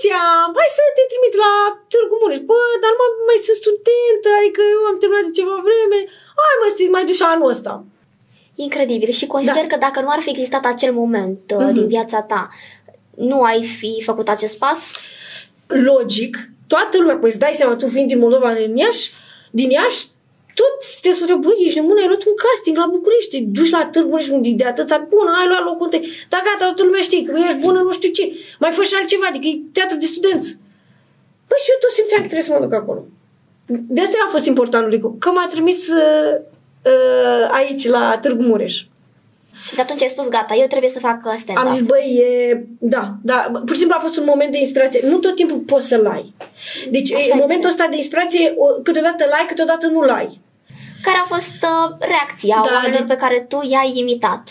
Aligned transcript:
Alicia, 0.00 0.24
hai 0.58 0.70
să 0.78 0.82
te 0.96 1.04
trimit 1.10 1.34
la 1.44 1.52
Târgu 1.92 2.16
Mureș. 2.20 2.40
Bă, 2.50 2.60
dar 2.82 2.92
mai, 3.00 3.10
mai 3.28 3.38
sunt 3.46 3.56
studentă, 3.62 4.28
adică 4.40 4.60
eu 4.74 4.80
am 4.90 4.96
terminat 5.00 5.24
de 5.28 5.36
ceva 5.38 5.56
vreme. 5.68 5.98
Hai 6.44 6.54
mă, 6.60 6.66
să 6.72 6.76
te 6.78 6.84
mai 6.96 7.04
duci 7.10 7.22
anul 7.32 7.48
ăsta. 7.54 7.72
Incredibil. 8.66 9.10
Și 9.20 9.26
consider 9.34 9.66
Da. 9.66 9.70
că 9.72 9.76
dacă 9.86 9.98
nu 10.04 10.10
ar 10.16 10.20
fi 10.24 10.30
existat 10.34 10.64
acel 10.72 10.92
moment 11.02 11.40
uh, 11.56 11.64
Mhm. 11.66 11.76
din 11.76 11.86
viața 11.94 12.18
ta, 12.32 12.42
nu 13.30 13.38
ai 13.50 13.60
fi 13.78 13.90
făcut 14.08 14.28
acest 14.36 14.56
pas? 14.64 14.80
logic, 15.92 16.32
toată 16.66 16.98
lumea, 16.98 17.16
păi 17.16 17.28
îți 17.30 17.38
dai 17.38 17.52
seama, 17.60 17.74
tu 17.76 17.86
fiind 17.88 18.08
din 18.08 18.18
Moldova, 18.18 18.52
din 18.54 18.76
Iași, 18.76 19.10
din 19.50 19.70
Iași, 19.70 20.06
toți 20.60 20.88
te 21.02 21.10
spuneau, 21.16 21.38
băi, 21.44 21.64
ești 21.66 21.78
nebun, 21.78 21.96
ai 22.02 22.10
luat 22.10 22.24
un 22.30 22.36
casting 22.44 22.76
la 22.82 22.92
București, 22.94 23.30
te 23.32 23.38
duci 23.56 23.74
la 23.76 23.82
Târgu 23.92 24.08
Mureș, 24.10 24.26
unde 24.36 24.50
de 24.60 24.66
atâția 24.72 24.96
ani, 24.96 25.06
bun, 25.12 25.26
ai 25.40 25.48
luat 25.50 25.64
locul 25.68 25.86
întâi, 25.88 26.02
dar 26.32 26.40
gata, 26.46 26.64
toată 26.64 26.82
lumea 26.88 27.02
știe 27.08 27.22
că 27.26 27.32
ești 27.46 27.62
bună, 27.66 27.80
nu 27.88 27.92
știu 27.98 28.10
ce, 28.16 28.24
mai 28.62 28.70
fă 28.76 28.82
și 28.88 28.96
altceva, 28.98 29.26
adică 29.28 29.46
e 29.48 29.54
teatru 29.76 29.96
de 30.02 30.06
studenți. 30.12 30.50
Păi 31.48 31.58
și 31.62 31.70
eu 31.72 31.78
tot 31.82 31.92
simțeam 31.98 32.20
că 32.22 32.28
trebuie 32.30 32.48
să 32.48 32.54
mă 32.54 32.64
duc 32.66 32.74
acolo. 32.80 33.02
De 33.94 34.00
asta 34.00 34.16
a 34.26 34.30
fost 34.34 34.46
important 34.52 34.82
lui 34.84 34.94
Licu, 34.94 35.16
că 35.22 35.28
m-a 35.30 35.46
trimis 35.54 35.80
uh, 35.88 36.32
uh, 36.92 37.44
aici, 37.58 37.84
la 37.96 38.18
Târgu 38.22 38.42
Mureș. 38.42 38.74
Și 39.66 39.74
de 39.74 39.80
atunci 39.80 40.02
ai 40.02 40.08
spus, 40.08 40.28
gata, 40.28 40.54
eu 40.54 40.66
trebuie 40.66 40.90
să 40.90 40.98
fac 40.98 41.20
uh, 41.24 41.34
stand-up. 41.38 41.64
Am 41.64 41.74
zis, 41.76 41.82
băi, 41.82 42.06
e... 42.24 42.64
Da, 42.78 43.14
da, 43.22 43.50
pur 43.66 43.72
și 43.72 43.78
simplu 43.78 43.96
a 43.98 44.02
fost 44.02 44.16
un 44.16 44.24
moment 44.26 44.52
de 44.52 44.58
inspirație. 44.58 45.00
Nu 45.04 45.18
tot 45.18 45.34
timpul 45.34 45.56
poți 45.56 45.88
să-l 45.88 46.06
ai. 46.06 46.34
Deci, 46.90 47.12
Așa 47.12 47.22
în 47.22 47.28
este. 47.28 47.40
momentul 47.40 47.70
ăsta 47.70 47.86
de 47.90 47.96
inspirație, 47.96 48.54
o- 48.56 48.80
câteodată 48.82 49.24
l 49.28 49.32
ai, 49.32 49.46
câteodată 49.46 49.86
nu-l 49.86 50.08
ai. 50.08 50.40
Care 51.02 51.16
a 51.16 51.34
fost 51.34 51.54
uh, 51.62 51.96
reacția 51.98 52.60
Da, 52.64 52.72
oamenilor 52.74 53.02
de- 53.06 53.12
pe 53.14 53.20
care 53.20 53.40
tu 53.48 53.60
i-ai 53.70 53.92
imitat? 53.94 54.48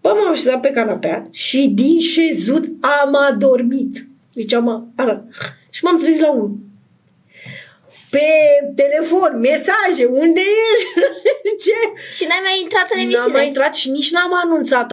Bă, 0.00 0.08
m-am 0.08 0.30
așezat 0.30 0.60
pe 0.60 0.70
canapea 0.70 1.22
și 1.30 1.68
din 1.74 2.00
șezut 2.00 2.64
am 2.80 3.14
adormit. 3.14 4.06
Deci 4.32 4.52
am 4.52 4.92
arăt. 4.96 5.22
Și 5.70 5.84
m-am 5.84 5.98
trezit 5.98 6.20
la 6.20 6.30
unul. 6.32 6.56
Pe 8.10 8.20
telefon, 8.76 9.38
mesaje, 9.40 10.04
unde 10.04 10.40
ești? 10.40 10.88
Ce? 11.64 11.76
Și 12.16 12.24
n-ai 12.28 12.40
mai 12.42 12.58
intrat 12.62 12.82
în 12.90 12.96
N-am 12.96 13.04
emisiune. 13.04 13.32
mai 13.32 13.46
intrat 13.46 13.74
și 13.74 13.90
nici 13.90 14.10
n-am 14.10 14.30
anunțat. 14.44 14.90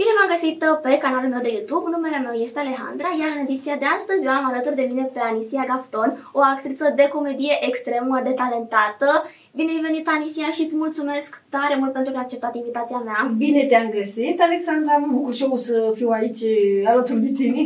Bine 0.00 0.12
v-am 0.16 0.32
găsit 0.34 0.58
uh, 0.62 0.78
pe 0.84 0.98
canalul 1.04 1.30
meu 1.34 1.42
de 1.46 1.54
YouTube, 1.56 1.90
numele 1.90 2.18
meu 2.26 2.34
este 2.46 2.58
Alejandra, 2.58 3.10
iar 3.20 3.30
în 3.34 3.44
ediția 3.46 3.76
de 3.82 3.88
astăzi 3.96 4.24
eu 4.26 4.32
am 4.32 4.46
alături 4.50 4.80
de 4.80 4.88
mine 4.90 5.04
pe 5.12 5.20
Anisia 5.30 5.64
Gafton, 5.70 6.10
o 6.38 6.40
actriță 6.52 6.86
de 6.98 7.06
comedie 7.14 7.54
extremă 7.68 8.16
de 8.26 8.32
talentată. 8.40 9.08
Bine 9.58 9.70
ai 9.72 9.86
venit, 9.88 10.06
Anisia, 10.08 10.48
și 10.50 10.62
îți 10.62 10.76
mulțumesc 10.76 11.30
tare 11.54 11.76
mult 11.80 11.92
pentru 11.92 12.10
că 12.10 12.18
ai 12.18 12.24
acceptat 12.24 12.54
invitația 12.54 13.00
mea. 13.08 13.20
Bine 13.44 13.66
te-am 13.66 13.90
găsit, 13.98 14.40
Alexandra. 14.40 14.96
Mă 14.96 15.08
bucur 15.16 15.34
și 15.34 15.42
eu 15.42 15.56
să 15.56 15.92
fiu 15.98 16.08
aici 16.08 16.42
alături 16.92 17.20
de 17.26 17.32
tine. 17.40 17.62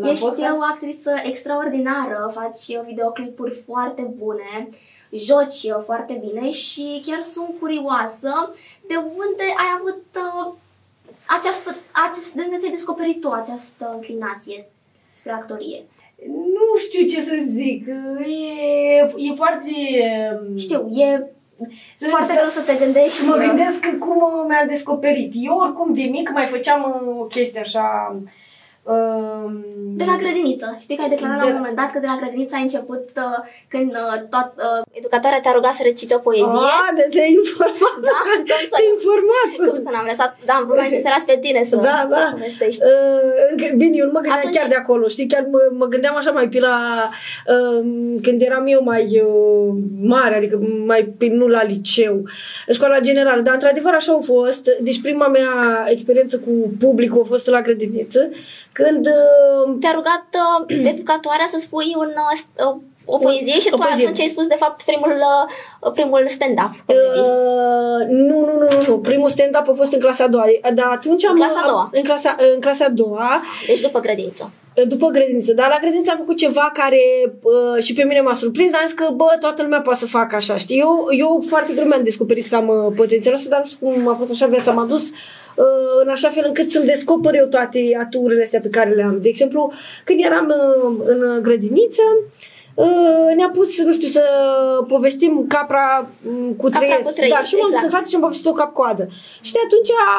La 0.00 0.10
Ești 0.10 0.24
podcast. 0.24 0.56
o 0.58 0.62
actriță 0.72 1.12
extraordinară, 1.30 2.30
faci 2.34 2.64
uh, 2.76 2.82
videoclipuri 2.86 3.54
foarte 3.66 4.14
bune, 4.18 4.68
joci 5.10 5.62
uh, 5.72 5.82
foarte 5.84 6.22
bine 6.24 6.50
și 6.50 7.02
chiar 7.06 7.22
sunt 7.22 7.50
curioasă 7.60 8.32
de 8.86 8.96
unde 8.96 9.46
ai 9.62 9.70
avut 9.78 10.04
uh, 10.16 10.54
această, 11.26 11.74
acest, 12.08 12.32
de 12.32 12.42
unde 12.44 12.56
ți-ai 12.58 12.70
descoperit 12.70 13.20
tu 13.20 13.30
această 13.30 13.90
înclinație 13.94 14.66
spre 15.12 15.32
actorie. 15.32 15.82
Nu 16.28 16.78
știu 16.78 17.06
ce 17.06 17.22
să 17.22 17.34
zic. 17.46 17.86
E, 18.26 19.00
e 19.16 19.34
foarte... 19.36 19.70
Știu, 20.56 20.88
e 20.90 21.26
Să- 21.96 22.06
foarte 22.08 22.26
să- 22.32 22.38
greu 22.38 22.48
să 22.48 22.60
te 22.60 22.84
gândești. 22.84 23.16
Și 23.18 23.24
mă 23.24 23.34
uh, 23.36 23.44
gândesc 23.46 23.80
că 23.80 23.96
cum 23.96 24.22
mi-a 24.48 24.64
descoperit. 24.68 25.32
Eu 25.34 25.56
oricum 25.56 25.92
de 25.92 26.02
mic 26.02 26.30
mai 26.32 26.46
făceam 26.46 27.02
uh, 27.08 27.20
o 27.20 27.24
chestie 27.24 27.60
așa... 27.60 28.10
Um, 28.14 28.28
De 30.00 30.04
la 30.10 30.16
grădiniță. 30.22 30.66
Știi 30.84 30.96
că 30.96 31.02
ai 31.04 31.12
declarat 31.14 31.36
la 31.38 31.44
De- 31.44 31.50
un 31.54 31.58
moment 31.60 31.76
dat 31.82 31.90
că 31.92 31.98
de 32.04 32.08
la 32.12 32.18
grădiniță 32.22 32.54
ai 32.56 32.66
început 32.68 33.04
uh, 33.26 33.38
când 33.72 33.90
uh, 34.04 34.14
tot, 34.34 34.48
uh, 34.66 34.80
educatoarea 35.00 35.40
te-a 35.42 35.54
rugat 35.58 35.74
să 35.78 35.82
reciți 35.90 36.14
o 36.18 36.24
poezie. 36.28 36.64
A, 36.82 36.86
de 36.98 37.04
te-ai 37.14 37.32
informat. 37.40 37.96
Da, 38.08 38.16
cum 38.26 38.44
să- 38.62 38.68
te-ai 38.72 38.88
informat. 38.96 39.50
Cum 39.70 39.78
să 39.86 39.90
n-am 39.94 40.06
lăsat, 40.10 40.30
da, 40.48 40.52
am 40.58 40.64
vrut 40.68 40.78
mai 40.82 40.94
înserat 40.98 41.22
pe 41.30 41.36
tine 41.44 41.60
să 41.70 41.76
Da, 41.88 41.96
da. 42.14 42.22
povestești. 42.34 42.82
Uh, 42.90 43.32
încă, 43.50 43.64
bine, 43.80 43.94
eu 44.00 44.06
nu 44.10 44.14
mă 44.16 44.22
gândeam 44.24 44.42
Atunci- 44.42 44.56
chiar 44.56 44.68
de 44.74 44.80
acolo, 44.82 45.04
știi, 45.14 45.30
chiar 45.32 45.44
mă, 45.54 45.60
mă 45.80 45.86
gândeam 45.92 46.14
așa 46.20 46.32
mai 46.38 46.46
pe 46.52 46.58
la, 46.68 46.76
uh, 47.54 47.78
când 48.26 48.38
eram 48.48 48.64
eu 48.74 48.80
mai 48.92 49.04
uh, 49.28 49.70
mare, 50.14 50.34
adică 50.40 50.56
mai 50.90 51.02
pe, 51.18 51.26
nu 51.40 51.46
la 51.56 51.62
liceu, 51.72 52.14
în 52.68 52.74
școala 52.78 52.98
generală, 53.08 53.40
dar 53.46 53.54
într-adevăr 53.58 53.92
așa 54.00 54.12
a 54.18 54.22
fost, 54.34 54.62
deci 54.86 55.00
prima 55.06 55.28
mea 55.36 55.50
experiență 55.94 56.34
cu 56.44 56.50
publicul 56.84 57.20
a 57.24 57.30
fost 57.32 57.46
la 57.56 57.60
grădiniță, 57.66 58.20
când 58.74 59.06
uh, 59.06 59.76
Te-a 59.80 59.92
rugat 59.92 60.26
uh, 60.32 60.76
educatoarea 60.92 61.46
să 61.46 61.58
spui 61.60 61.94
un, 61.96 62.08
uh, 62.08 62.38
st- 62.38 62.64
uh, 62.64 62.76
o 63.06 63.16
poezie 63.18 63.60
și 63.60 63.68
o 63.72 63.76
tu 63.76 63.82
poezie. 63.82 64.04
atunci 64.04 64.20
ai 64.20 64.28
spus 64.28 64.46
de 64.46 64.54
fapt 64.58 64.82
primul, 64.82 65.14
uh, 65.80 65.92
primul 65.92 66.24
stand-up. 66.28 66.72
comedy. 66.86 67.18
Uh, 67.20 68.00
nu, 68.28 68.38
nu, 68.46 68.52
nu, 68.60 68.66
nu, 68.70 68.80
nu. 68.88 68.98
Primul 68.98 69.28
stand-up 69.28 69.68
a 69.68 69.72
fost 69.76 69.92
în 69.92 70.00
clasa 70.00 70.24
a 70.24 70.28
doua. 70.28 70.44
Dar 70.74 70.86
atunci 70.98 71.24
am... 71.24 71.34
clasa 71.34 71.60
a 71.64 71.66
doua. 71.68 71.80
am- 71.80 71.90
În 71.92 72.02
clasa, 72.02 72.36
în 72.54 72.60
clasa 72.60 72.84
a 72.84 72.88
doua, 72.88 73.40
Deci 73.66 73.80
după 73.80 74.00
grădință. 74.00 74.50
după 74.86 75.06
grădiniță. 75.08 75.52
Dar 75.52 75.68
la 75.68 75.78
grădiniță 75.80 76.10
am 76.10 76.18
făcut 76.18 76.36
ceva 76.36 76.70
care 76.74 77.00
uh, 77.42 77.82
și 77.82 77.92
pe 77.94 78.02
mine 78.02 78.20
m-a 78.20 78.32
surprins, 78.34 78.70
dar 78.70 78.80
am 78.80 78.86
zis 78.86 78.96
că, 78.96 79.06
bă, 79.14 79.36
toată 79.40 79.62
lumea 79.62 79.80
poate 79.80 79.98
să 79.98 80.06
facă 80.06 80.36
așa, 80.36 80.56
știi? 80.56 80.78
Eu, 80.78 81.06
eu 81.18 81.44
foarte 81.48 81.72
greu 81.74 81.86
mi-am 81.86 82.02
descoperit 82.02 82.46
că 82.46 82.56
am 82.56 82.68
uh, 82.68 82.92
potențialul 82.96 83.38
ăsta, 83.38 83.50
dar 83.50 83.60
nu 83.60 83.66
știu 83.70 83.86
cum 83.86 84.08
a 84.08 84.14
fost 84.14 84.30
așa 84.30 84.46
viața. 84.46 84.72
M-a 84.72 84.84
dus 84.84 85.10
uh, 85.10 85.64
în 86.02 86.08
așa 86.08 86.28
fel 86.28 86.44
încât 86.46 86.70
să-mi 86.70 86.86
descoper 86.86 87.34
eu 87.34 87.46
toate 87.46 87.80
aturile 88.04 88.42
astea 88.42 88.60
pe 88.60 88.68
care 88.68 88.90
le 88.90 89.02
am. 89.02 89.18
De 89.22 89.28
exemplu, 89.28 89.72
când 90.04 90.20
eram 90.24 90.46
uh, 90.48 91.02
în 91.04 91.42
grădiniță, 91.42 92.02
Uh, 92.02 92.53
ne-a 93.36 93.50
pus, 93.56 93.82
nu 93.84 93.92
știu, 93.92 94.08
să 94.08 94.22
povestim 94.88 95.44
capra 95.48 96.08
mm, 96.22 96.52
cu 96.60 96.64
Capra 96.64 96.78
trăiesc. 96.78 97.02
cu 97.08 97.12
trăiesc, 97.18 97.36
Da, 97.36 97.42
și 97.48 97.54
eu 97.54 97.60
m-am 97.60 97.70
dus 97.70 97.76
exact. 97.78 97.92
în 97.92 97.96
față 97.98 98.08
și 98.10 98.14
am 98.18 98.20
povestit 98.26 98.46
o 98.52 98.52
cap-coadă. 98.60 99.04
Și 99.46 99.52
de 99.56 99.60
atunci 99.66 99.90
a, 100.06 100.10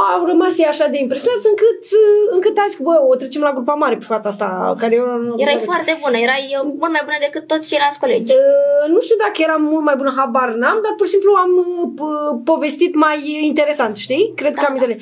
a 0.00 0.22
rămas 0.32 0.54
ea 0.58 0.68
așa 0.74 0.86
de 0.94 0.98
impresionat 1.04 1.42
încât, 1.52 1.80
uh, 2.00 2.22
încât 2.36 2.54
a 2.58 2.64
zis 2.68 2.76
că, 2.78 2.82
bă, 2.88 2.94
o 3.10 3.14
trecem 3.20 3.42
la 3.48 3.52
grupa 3.56 3.74
mare 3.82 3.96
pe 3.96 4.04
fata 4.12 4.28
asta, 4.28 4.48
care 4.82 4.94
eu 5.00 5.06
nu... 5.26 5.34
Erai 5.44 5.58
foarte 5.70 5.92
bună, 6.02 6.16
erai 6.26 6.44
uh, 6.56 6.62
mult 6.80 6.92
mai 6.96 7.04
bună 7.06 7.18
decât 7.26 7.44
toți 7.52 7.68
ceilalți 7.70 7.98
colegi. 8.02 8.32
Uh, 8.40 8.84
nu 8.94 9.00
știu 9.06 9.16
dacă 9.24 9.36
eram 9.46 9.62
mult 9.72 9.84
mai 9.88 9.96
bună, 10.00 10.12
habar 10.20 10.48
n-am, 10.62 10.78
dar 10.84 10.92
pur 10.98 11.06
și 11.08 11.12
simplu 11.16 11.30
am 11.44 11.52
uh, 11.64 11.88
p- 11.98 12.36
povestit 12.52 12.92
mai 13.06 13.18
interesant, 13.50 13.94
știi? 14.06 14.24
Cred 14.40 14.54
Da, 14.54 14.58
că 14.60 14.66
am 14.68 14.74
da. 14.74 14.78
intele. 14.78 14.96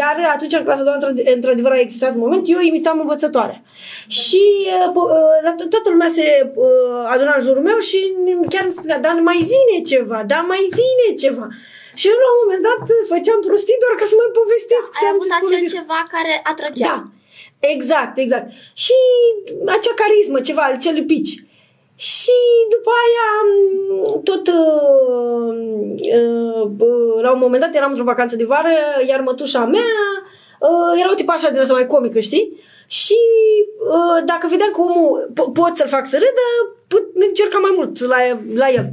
Iar 0.00 0.16
atunci, 0.34 0.54
în 0.58 0.64
clasa 0.66 0.80
a 0.82 0.84
doua, 0.84 0.96
într- 1.12 1.26
într-adevăr, 1.36 1.72
a 1.72 1.80
existat 1.86 2.12
un 2.16 2.22
moment, 2.24 2.44
eu 2.54 2.60
imitam 2.60 2.98
învățătoarea. 3.00 3.58
Și 4.06 4.42
uh, 4.66 4.90
po- 4.96 5.10
uh, 5.16 5.36
la 5.46 5.52
to- 5.58 5.68
toată 5.74 5.88
lumea 5.90 6.08
se 6.08 6.37
uh, 6.54 7.12
aduna 7.14 7.32
în 7.36 7.44
jurul 7.46 7.62
meu 7.70 7.78
și 7.88 7.98
chiar 8.52 8.64
îmi 8.68 8.76
spunea, 8.78 8.98
dar 9.06 9.14
mai 9.30 9.38
zine 9.52 9.76
ceva, 9.92 10.18
dar 10.32 10.42
mai 10.52 10.62
zine 10.80 11.06
ceva. 11.22 11.46
Și 12.00 12.06
eu 12.12 12.18
la 12.26 12.30
un 12.34 12.40
moment 12.42 12.62
dat 12.68 12.80
făceam 13.12 13.40
prostii 13.48 13.82
doar 13.82 13.94
ca 14.00 14.06
să 14.10 14.14
mai 14.22 14.30
povestesc. 14.40 14.88
să 14.98 15.02
Ai 15.04 15.08
am 15.10 15.14
avut 15.14 15.26
ce 15.28 15.32
să 15.32 15.38
acel 15.40 15.48
povestesc. 15.48 15.74
ceva 15.78 15.98
care 16.14 16.32
atrăgea. 16.52 16.86
Da, 16.92 16.96
exact, 17.74 18.14
exact. 18.24 18.46
Și 18.84 18.96
acea 19.76 19.94
carismă, 20.02 20.38
ceva, 20.48 20.62
acele 20.74 21.02
pici. 21.12 21.32
Și 22.12 22.36
după 22.74 22.90
aia, 23.04 23.28
m, 23.48 24.22
tot 24.28 24.44
uh, 24.60 25.50
uh, 26.18 26.62
uh, 26.88 27.22
la 27.24 27.30
un 27.32 27.38
moment 27.44 27.62
dat 27.62 27.74
eram 27.74 27.90
într-o 27.90 28.10
vacanță 28.12 28.36
de 28.36 28.44
vară, 28.44 28.74
iar 29.10 29.20
mătușa 29.20 29.64
mea 29.64 29.90
uh, 30.60 31.00
era 31.00 31.10
o 31.10 31.14
tipă 31.14 31.32
așa 31.32 31.50
din 31.50 31.60
asta 31.60 31.72
mai 31.72 31.86
comică, 31.86 32.18
știi? 32.18 32.44
Și 32.88 33.16
uh, 33.78 34.24
dacă 34.24 34.46
vedeam 34.50 34.70
că 34.70 34.80
omul 34.80 35.32
po- 35.32 35.52
pot 35.52 35.76
să-l 35.76 35.88
fac 35.88 36.06
să 36.06 36.16
râdă, 36.16 36.76
put- 36.88 37.10
încercam 37.14 37.60
mai 37.60 37.72
mult 37.76 38.00
la, 38.00 38.16
la 38.54 38.68
el. 38.70 38.92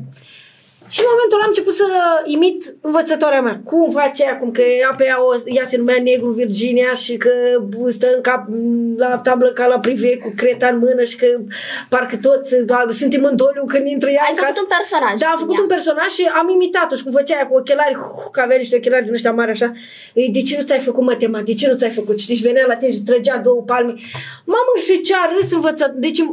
Și 0.93 0.99
în 1.03 1.09
momentul 1.13 1.37
ăla 1.37 1.43
am 1.47 1.53
început 1.53 1.73
să 1.81 1.85
imit 2.35 2.59
învățătoarea 2.81 3.41
mea. 3.41 3.61
Cum 3.69 3.91
face 3.91 4.23
ea, 4.23 4.37
cum 4.37 4.51
că 4.51 4.61
ea 4.61 4.93
pe 4.97 5.05
ea, 5.05 5.17
o, 5.27 5.31
ea 5.45 5.65
se 5.65 5.77
numea 5.77 5.99
Negru 6.03 6.29
Virginia 6.41 6.93
și 6.93 7.17
că 7.17 7.31
stă 7.89 8.07
în 8.15 8.21
cap 8.21 8.43
la 8.97 9.17
tablă 9.17 9.49
ca 9.51 9.65
la 9.67 9.79
prive 9.79 10.17
cu 10.17 10.33
creta 10.35 10.67
în 10.67 10.77
mână 10.77 11.03
și 11.03 11.15
că 11.17 11.27
parcă 11.89 12.15
toți 12.21 12.55
da, 12.65 12.85
suntem 12.89 13.23
în 13.23 13.35
doliu 13.35 13.63
când 13.67 13.87
intră 13.87 14.09
ea 14.09 14.21
Ai 14.23 14.27
în 14.31 14.35
făcut 14.35 14.49
casă. 14.53 14.61
un 14.65 14.71
personaj. 14.77 15.15
Da, 15.23 15.27
am 15.33 15.39
făcut 15.43 15.55
Ea. 15.55 15.61
un 15.61 15.67
personaj 15.67 16.09
și 16.17 16.23
am 16.39 16.47
imitat-o 16.49 16.95
și 16.95 17.03
cum 17.03 17.11
făcea 17.11 17.35
ea 17.37 17.47
cu 17.47 17.55
ochelari, 17.57 17.95
hu, 17.95 18.29
că 18.31 18.39
avea 18.41 18.57
niște 18.57 18.75
ochelari 18.75 19.03
din 19.07 19.13
ăștia 19.13 19.31
mari 19.39 19.51
așa. 19.51 19.69
"Ei, 20.13 20.29
De 20.35 20.41
ce 20.41 20.55
nu 20.59 20.63
ți-ai 20.67 20.79
făcut 20.89 21.03
matematic? 21.03 21.45
De 21.45 21.53
ce 21.61 21.67
nu 21.71 21.75
ți-ai 21.79 21.89
făcut? 21.99 22.19
Știi, 22.19 22.35
și 22.35 22.41
venea 22.49 22.65
la 22.67 22.75
tine 22.75 22.91
și 22.91 23.03
trăgea 23.09 23.37
două 23.47 23.61
palme. 23.71 23.93
Mamă, 24.53 24.71
și 24.85 25.01
ce 25.01 25.13
a 25.15 25.25
râs 25.35 25.51
învățat. 25.53 25.91
Deci, 25.93 26.19
uh, 26.19 26.25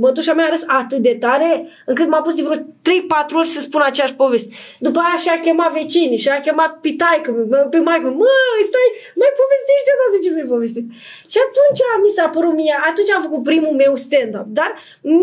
mătușa 0.00 0.32
mea 0.32 0.44
a 0.46 0.48
râs 0.54 0.62
atât 0.66 0.98
de 0.98 1.16
tare 1.20 1.66
încât 1.86 2.08
m-a 2.08 2.20
pus 2.20 2.34
de 2.34 2.42
vreo 2.42 2.58
3-4 2.82 3.29
ori 3.38 3.54
să 3.54 3.60
spun 3.60 3.82
aceeași 3.84 4.14
poveste. 4.22 4.48
După 4.86 4.98
aia 5.02 5.16
și-a 5.24 5.40
chemat 5.40 5.72
vecinii, 5.72 6.24
și-a 6.24 6.40
chemat 6.46 6.72
pe 6.82 6.90
taică, 7.00 7.30
pe 7.72 7.78
maică, 7.78 8.08
mă, 8.20 8.32
stai, 8.70 8.90
mai 9.20 9.32
povestește 9.40 9.90
odată 9.94 10.16
ce 10.22 10.30
mi-ai 10.30 10.52
povestit. 10.54 10.86
Și 11.32 11.38
atunci 11.46 11.82
mi 12.02 12.14
s-a 12.16 12.26
părut 12.34 12.54
mie, 12.60 12.76
atunci 12.90 13.10
am 13.10 13.22
făcut 13.26 13.42
primul 13.50 13.74
meu 13.82 13.92
stand-up, 14.04 14.48
dar 14.58 14.70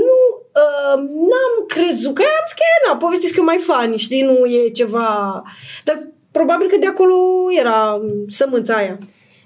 nu, 0.02 0.18
uh, 0.62 0.96
n-am 1.30 1.54
crezut 1.74 2.14
că 2.18 2.22
am 2.40 2.46
zis 2.48 2.56
că 2.60 2.64
e, 2.74 2.78
na, 2.86 2.94
povestesc 3.06 3.34
că 3.34 3.40
e 3.42 3.52
mai 3.52 3.62
funny, 3.68 3.98
știi, 4.06 4.24
nu 4.30 4.38
e 4.46 4.78
ceva... 4.80 5.10
Dar 5.88 5.98
probabil 6.32 6.68
că 6.70 6.78
de 6.78 6.88
acolo 6.94 7.18
era 7.62 8.02
sămânța 8.40 8.76
aia. 8.76 8.98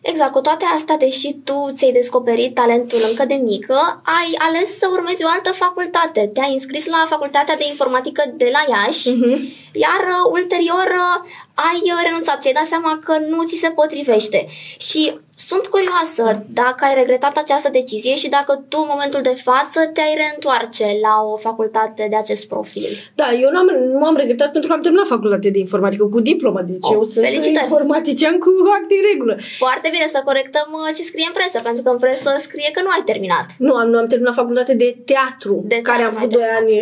Exact, 0.02 0.32
cu 0.32 0.42
toate 0.42 0.66
astea, 0.76 0.98
deși 0.98 1.34
tu 1.34 1.72
ți-ai 1.74 1.92
descoperit 1.92 2.54
talentul 2.56 3.00
încă 3.10 3.26
de 3.26 3.34
mică, 3.34 4.02
ai 4.04 4.36
ales 4.38 4.78
să 4.78 4.88
urmezi 4.92 5.24
o 5.24 5.28
altă 5.28 5.52
facultate. 5.52 6.30
Te-ai 6.34 6.54
înscris 6.54 6.86
la 6.86 7.06
facultatea 7.10 7.56
de 7.58 7.68
informatică 7.68 8.24
de 8.36 8.50
la 8.52 8.76
Iași, 8.76 9.10
uh-huh. 9.10 9.38
iar 9.74 10.04
uh, 10.08 10.32
ulterior 10.32 10.88
uh, 10.98 11.30
ai 11.54 11.82
uh, 11.84 12.02
renunțat, 12.04 12.42
ți-ai 12.42 12.54
dat 12.54 12.66
seama 12.66 13.00
că 13.04 13.18
nu 13.30 13.44
ți 13.44 13.58
se 13.58 13.70
potrivește. 13.70 14.48
Și 14.78 15.20
sunt 15.50 15.66
curioasă 15.76 16.24
dacă 16.62 16.82
ai 16.88 16.96
regretat 17.02 17.36
această 17.38 17.70
decizie 17.80 18.16
și 18.22 18.30
dacă 18.38 18.52
tu, 18.72 18.78
în 18.84 18.90
momentul 18.94 19.22
de 19.30 19.36
față, 19.48 19.80
te-ai 19.96 20.14
reîntoarce 20.22 20.86
la 21.06 21.16
o 21.32 21.36
facultate 21.48 22.04
de 22.10 22.18
acest 22.24 22.44
profil. 22.54 22.92
Da, 23.20 23.28
eu 23.44 23.50
n-am, 23.54 23.68
nu 24.00 24.06
am 24.12 24.16
regretat 24.22 24.50
pentru 24.52 24.70
că 24.70 24.76
am 24.76 24.82
terminat 24.86 25.08
facultatea 25.16 25.52
de 25.56 25.62
informatică 25.68 26.06
cu 26.14 26.20
diplomă, 26.32 26.62
deci 26.72 26.88
oh, 26.90 26.94
eu 26.94 27.04
sunt 27.04 27.24
felicitări. 27.26 27.66
informatician 27.70 28.36
cu 28.44 28.50
act 28.78 28.90
în 28.98 29.04
regulă. 29.12 29.34
Foarte 29.66 29.88
bine 29.96 30.08
să 30.16 30.20
corectăm 30.30 30.68
uh, 30.72 30.96
ce 30.96 31.04
scrie 31.10 31.28
în 31.32 31.36
presă, 31.40 31.58
pentru 31.68 31.82
că 31.84 31.90
în 31.96 32.02
presă 32.06 32.30
scrie 32.48 32.70
că 32.76 32.82
nu 32.86 32.92
ai 32.96 33.04
terminat. 33.12 33.48
Nu, 33.68 33.74
am, 33.82 33.88
nu 33.94 33.98
am 34.02 34.08
terminat 34.12 34.36
facultatea 34.42 34.76
de 34.84 34.90
teatru, 35.12 35.56
de 35.74 35.80
care 35.88 36.04
am 36.04 36.16
avut 36.18 36.30
2 36.30 36.44
ani, 36.60 36.74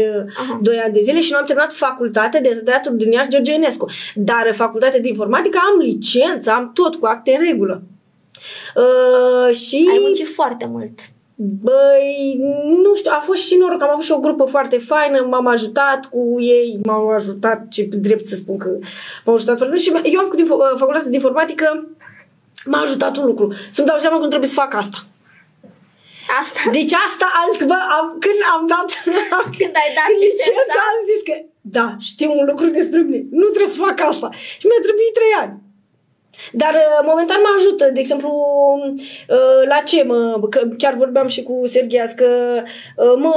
doi 0.68 0.78
ani 0.84 0.94
de 0.98 1.02
zile 1.08 1.20
și 1.26 1.32
nu 1.32 1.38
am 1.38 1.46
terminat 1.50 1.74
facultatea 1.74 2.42
de 2.42 2.52
teatru 2.70 2.92
din 3.02 3.12
Iași 3.12 3.30
George 3.34 3.52
Enescu. 3.54 3.86
Dar 4.30 4.44
facultatea 4.64 5.00
de 5.00 5.08
informatică 5.08 5.58
am 5.70 5.78
licență, 5.90 6.48
am 6.52 6.72
tot 6.74 6.96
cu 6.96 7.06
acte 7.06 7.32
în 7.38 7.46
regulă. 7.50 7.76
Uh, 8.76 9.56
și... 9.56 9.88
Ai 9.92 10.00
muncit 10.02 10.28
foarte 10.34 10.66
mult. 10.66 11.00
Băi, 11.42 12.40
nu 12.84 12.96
știu, 12.96 13.12
a 13.14 13.20
fost 13.20 13.42
și 13.42 13.56
noroc, 13.56 13.82
am 13.82 13.90
avut 13.90 14.04
și 14.04 14.12
o 14.12 14.20
grupă 14.20 14.44
foarte 14.44 14.78
faină, 14.78 15.28
m-am 15.30 15.48
ajutat 15.48 16.06
cu 16.06 16.36
ei, 16.40 16.80
m-au 16.84 17.10
ajutat, 17.10 17.68
ce 17.68 17.84
drept 17.84 18.28
să 18.28 18.36
spun 18.36 18.58
că 18.58 18.70
m-au 19.26 19.36
ajutat 19.36 19.58
foarte 19.58 19.74
mult 19.74 19.86
și 19.86 20.14
eu 20.14 20.20
am 20.20 20.30
făcut 20.30 20.48
facultatea 20.80 21.10
de 21.10 21.16
informatică, 21.16 21.88
m-a 22.66 22.82
ajutat 22.82 23.18
un 23.18 23.26
lucru, 23.26 23.54
să-mi 23.72 23.88
dau 23.88 23.98
seama 23.98 24.16
că 24.16 24.22
nu 24.22 24.28
trebuie 24.28 24.50
să 24.50 24.60
fac 24.64 24.74
asta. 24.74 25.00
Asta. 26.42 26.60
Deci 26.78 26.94
asta 27.08 27.26
am 27.40 27.48
zis 27.52 27.60
că, 27.62 27.66
bă, 27.72 27.80
am, 27.98 28.08
când 28.26 28.40
am 28.54 28.62
dat 28.74 28.90
când 29.60 29.74
ai 29.82 29.92
dat 30.00 30.12
licența, 30.24 30.80
am 30.92 31.02
zis 31.12 31.22
că 31.28 31.36
da, 31.78 31.88
știu 32.12 32.32
un 32.40 32.46
lucru 32.52 32.66
despre 32.80 33.00
mine, 33.08 33.22
nu 33.42 33.48
trebuie 33.54 33.74
să 33.76 33.84
fac 33.88 33.98
asta. 34.12 34.28
Și 34.60 34.66
mi-a 34.68 34.82
trebuit 34.86 35.14
trei 35.20 35.34
ani. 35.44 35.54
Dar 36.52 36.74
uh, 36.74 37.06
momentan 37.06 37.38
mă 37.42 37.54
ajută, 37.58 37.90
de 37.94 38.00
exemplu, 38.00 38.32
uh, 39.30 39.68
la 39.68 39.80
ce 39.86 40.04
mă, 40.04 40.40
că 40.50 40.62
chiar 40.78 40.94
vorbeam 40.94 41.28
și 41.28 41.44
cu 41.44 41.62
Serghias, 41.66 42.12
că 42.12 42.30
uh, 42.96 43.14
mă, 43.18 43.34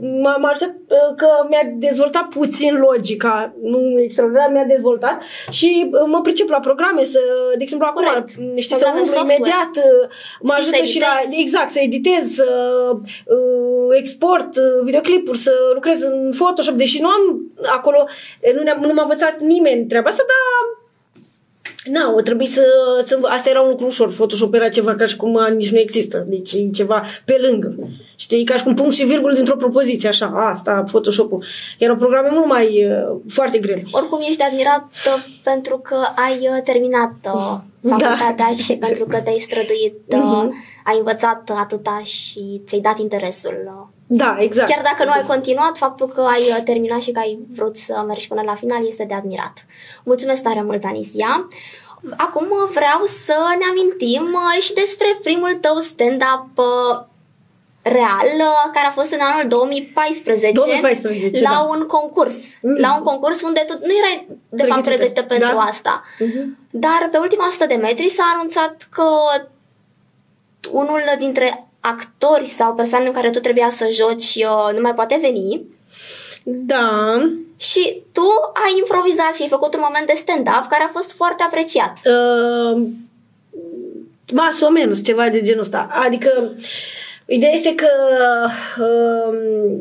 mă, 0.00 0.36
mă 0.40 0.48
ajută 0.50 0.76
că 1.16 1.28
mi-a 1.48 1.72
dezvoltat 1.74 2.28
puțin 2.28 2.76
logica, 2.76 3.54
nu 3.62 4.00
extraordinar, 4.00 4.50
mi-a 4.52 4.64
dezvoltat 4.64 5.22
și 5.50 5.90
mă 6.06 6.20
pricep 6.20 6.48
la 6.48 6.60
programe, 6.60 7.04
să, 7.04 7.20
de 7.56 7.62
exemplu, 7.62 7.86
acum, 7.86 8.04
Correct. 8.04 8.28
știi, 8.58 8.76
să 8.76 8.92
umblu 8.96 9.20
imediat, 9.22 9.72
mă 10.40 10.54
știi 10.60 10.72
ajută 10.72 10.84
și 10.84 11.00
la, 11.00 11.20
exact, 11.40 11.70
să 11.70 11.78
editez, 11.78 12.32
să 12.32 12.46
export 13.90 14.56
videoclipuri, 14.84 15.38
să 15.38 15.52
lucrez 15.74 16.02
în 16.02 16.32
Photoshop, 16.38 16.74
deși 16.74 17.00
nu 17.00 17.08
am 17.08 17.52
acolo, 17.72 18.06
nu, 18.54 18.86
nu 18.86 18.92
m-a 18.92 19.02
învățat 19.02 19.40
nimeni 19.40 19.86
treaba 19.86 20.08
asta, 20.08 20.22
dar 20.26 20.82
Na, 21.84 22.12
o 22.16 22.20
trebuie 22.20 22.46
să, 22.46 22.62
să... 23.04 23.18
Asta 23.22 23.50
era 23.50 23.60
un 23.60 23.68
lucru 23.68 23.86
ușor. 23.86 24.12
Photoshop 24.12 24.54
era 24.54 24.68
ceva 24.68 24.94
ca 24.94 25.04
și 25.06 25.16
cum 25.16 25.38
nici 25.56 25.70
nu 25.70 25.78
există. 25.78 26.24
Deci 26.28 26.52
e 26.52 26.70
ceva 26.72 27.02
pe 27.24 27.46
lângă. 27.50 27.76
Știi? 28.16 28.44
Ca 28.44 28.56
și 28.56 28.62
cum 28.62 28.74
punct 28.74 28.94
și 28.94 29.04
virgul 29.04 29.34
dintr-o 29.34 29.56
propoziție. 29.56 30.08
Așa, 30.08 30.26
asta, 30.26 30.84
Photoshop-ul. 30.86 31.44
Erau 31.78 31.96
programe 31.96 32.28
mult 32.32 32.46
mai... 32.46 32.66
Uh, 32.66 33.16
foarte 33.28 33.58
grele. 33.58 33.84
Oricum 33.90 34.20
ești 34.28 34.42
admirat 34.42 34.84
pentru 35.44 35.78
că 35.78 35.96
ai 36.26 36.38
uh, 36.38 36.62
terminat 36.64 37.14
uh, 37.24 37.56
da. 37.80 37.96
facultatea 37.96 38.46
da. 38.50 38.62
și 38.62 38.76
pentru 38.76 39.04
că 39.04 39.16
te-ai 39.16 39.38
străduit, 39.38 39.98
uh, 40.06 40.18
uh-huh. 40.18 40.48
ai 40.84 40.96
învățat 40.98 41.50
atâta 41.54 42.00
și 42.04 42.62
ți-ai 42.66 42.80
dat 42.80 42.98
interesul 42.98 43.56
uh, 43.66 43.86
da, 44.16 44.36
exact. 44.38 44.68
Chiar 44.68 44.82
dacă 44.82 45.02
exact. 45.02 45.08
nu 45.08 45.14
ai 45.14 45.20
exact. 45.20 45.34
continuat, 45.34 45.76
faptul 45.76 46.08
că 46.08 46.20
ai 46.20 46.42
uh, 46.42 46.62
terminat 46.64 47.00
și 47.00 47.12
că 47.12 47.18
ai 47.18 47.38
vrut 47.54 47.76
să 47.76 48.04
mergi 48.06 48.28
până 48.28 48.42
la 48.44 48.54
final 48.54 48.86
este 48.86 49.04
de 49.04 49.14
admirat. 49.14 49.66
Mulțumesc 50.04 50.42
tare 50.42 50.62
mult, 50.62 50.84
Anisia! 50.84 51.48
Acum 52.16 52.46
vreau 52.72 53.00
să 53.24 53.36
ne 53.58 53.64
amintim 53.70 54.26
uh, 54.32 54.62
și 54.62 54.72
despre 54.74 55.18
primul 55.22 55.54
tău 55.60 55.78
stand-up 55.78 56.48
uh, 56.54 57.04
real, 57.82 58.30
care 58.72 58.86
a 58.86 58.90
fost 58.90 59.12
în 59.12 59.18
anul 59.32 59.48
2014, 59.48 60.52
2014 60.52 61.42
la 61.42 61.50
da. 61.50 61.66
un 61.70 61.86
concurs. 61.86 62.36
Mm. 62.62 62.76
La 62.80 62.96
un 62.96 63.02
concurs 63.04 63.42
unde 63.42 63.64
tu 63.66 63.72
nu 63.72 63.92
erai 64.00 64.26
de 64.28 64.34
pregătită. 64.48 64.74
fapt 64.74 64.84
pregătită 64.84 65.22
pentru 65.22 65.54
da. 65.54 65.60
asta. 65.60 66.02
Mm-hmm. 66.04 66.46
Dar 66.70 67.08
pe 67.10 67.18
ultima 67.18 67.46
100 67.46 67.66
de 67.66 67.74
metri 67.74 68.08
s-a 68.08 68.32
anunțat 68.34 68.88
că 68.90 69.04
unul 70.70 71.00
dintre 71.18 71.63
actori 71.92 72.44
sau 72.46 72.74
persoane 72.74 73.06
în 73.06 73.12
care 73.12 73.30
tu 73.30 73.40
trebuia 73.40 73.70
să 73.70 73.88
joci 73.90 74.34
uh, 74.34 74.74
nu 74.74 74.80
mai 74.80 74.94
poate 74.94 75.18
veni. 75.20 75.62
Da. 76.44 77.16
Și 77.56 78.02
tu 78.12 78.26
ai 78.64 78.78
improvizat 78.78 79.34
și 79.34 79.42
ai 79.42 79.48
făcut 79.48 79.74
un 79.74 79.80
moment 79.84 80.06
de 80.06 80.12
stand-up 80.16 80.66
care 80.68 80.82
a 80.82 80.92
fost 80.92 81.12
foarte 81.12 81.42
apreciat. 81.42 81.98
Uh, 82.04 82.82
ba, 84.32 84.48
sau 84.50 84.70
menos, 84.70 85.04
ceva 85.04 85.28
de 85.28 85.40
genul 85.40 85.60
ăsta. 85.60 85.86
Adică, 85.90 86.52
ideea 87.26 87.52
este 87.52 87.74
că 87.74 87.88
uh, 88.80 89.78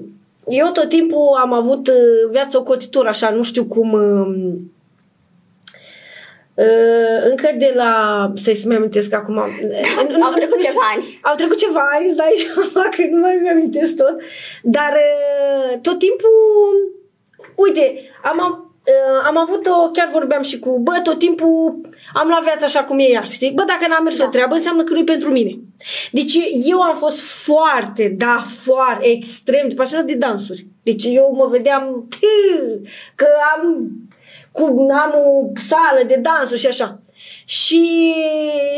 eu 0.48 0.68
tot 0.68 0.90
timpul 0.90 1.40
am 1.42 1.54
avut 1.54 1.88
uh, 1.88 2.30
viața 2.32 2.60
o 2.60 2.64
cotitură 2.64 3.08
așa, 3.08 3.30
nu 3.30 3.44
știu 3.44 3.66
cum... 3.66 3.94
Uh, 3.94 4.54
Uh, 4.54 4.70
încă 7.30 7.56
de 7.58 7.74
la... 7.76 8.32
Stai 8.36 8.54
să-mi 8.54 8.76
amintesc 8.76 9.14
acum. 9.14 9.38
au 9.38 10.34
trecut 10.36 10.62
ceva 10.62 10.82
ani. 10.96 11.20
Au 11.22 11.36
trecut 11.36 11.58
ceva 11.58 11.82
ani, 11.96 12.08
îți 12.08 12.16
dai 12.16 12.34
seama 12.74 12.90
că 12.90 13.04
nu 13.12 13.20
mai 13.20 13.40
mi-amintesc 13.42 13.96
tot. 13.96 14.22
Dar 14.62 14.94
uh, 14.94 15.80
tot 15.82 16.00
timpul... 16.00 16.32
Uite, 17.56 18.00
am, 18.24 18.38
uh, 18.86 19.22
am 19.26 19.38
avut-o, 19.38 19.90
chiar 19.94 20.10
vorbeam 20.12 20.42
și 20.42 20.60
cu, 20.60 20.80
bă, 20.80 21.00
tot 21.04 21.20
timpul 21.20 21.82
am 22.14 22.28
luat 22.28 22.44
viața 22.44 22.66
așa 22.66 22.84
cum 22.84 23.00
e 23.00 23.10
ea, 23.10 23.22
știi? 23.30 23.52
Bă, 23.52 23.64
dacă 23.68 23.86
n-am 23.88 24.04
mers 24.04 24.18
da. 24.18 24.26
o 24.26 24.28
treabă, 24.28 24.56
înseamnă 24.56 24.84
că 24.84 24.94
nu 24.94 25.00
e 25.00 25.04
pentru 25.04 25.32
mine. 25.32 25.60
Deci 26.12 26.38
eu 26.66 26.82
am 26.82 26.96
fost 26.98 27.20
foarte, 27.22 28.16
da, 28.18 28.44
foarte, 28.64 29.08
extrem 29.08 29.68
de 29.68 29.76
pasionat 29.76 30.06
de 30.06 30.14
dansuri. 30.14 30.66
Deci 30.84 31.04
eu 31.06 31.34
mă 31.36 31.48
vedeam 31.48 32.08
că 33.16 33.28
am 33.56 33.92
cu 34.54 34.88
am 34.92 35.14
o 35.26 35.52
sală 35.60 36.02
de 36.08 36.20
dansuri 36.22 36.60
și 36.60 36.68
așa. 36.68 37.02
Și 37.45 38.14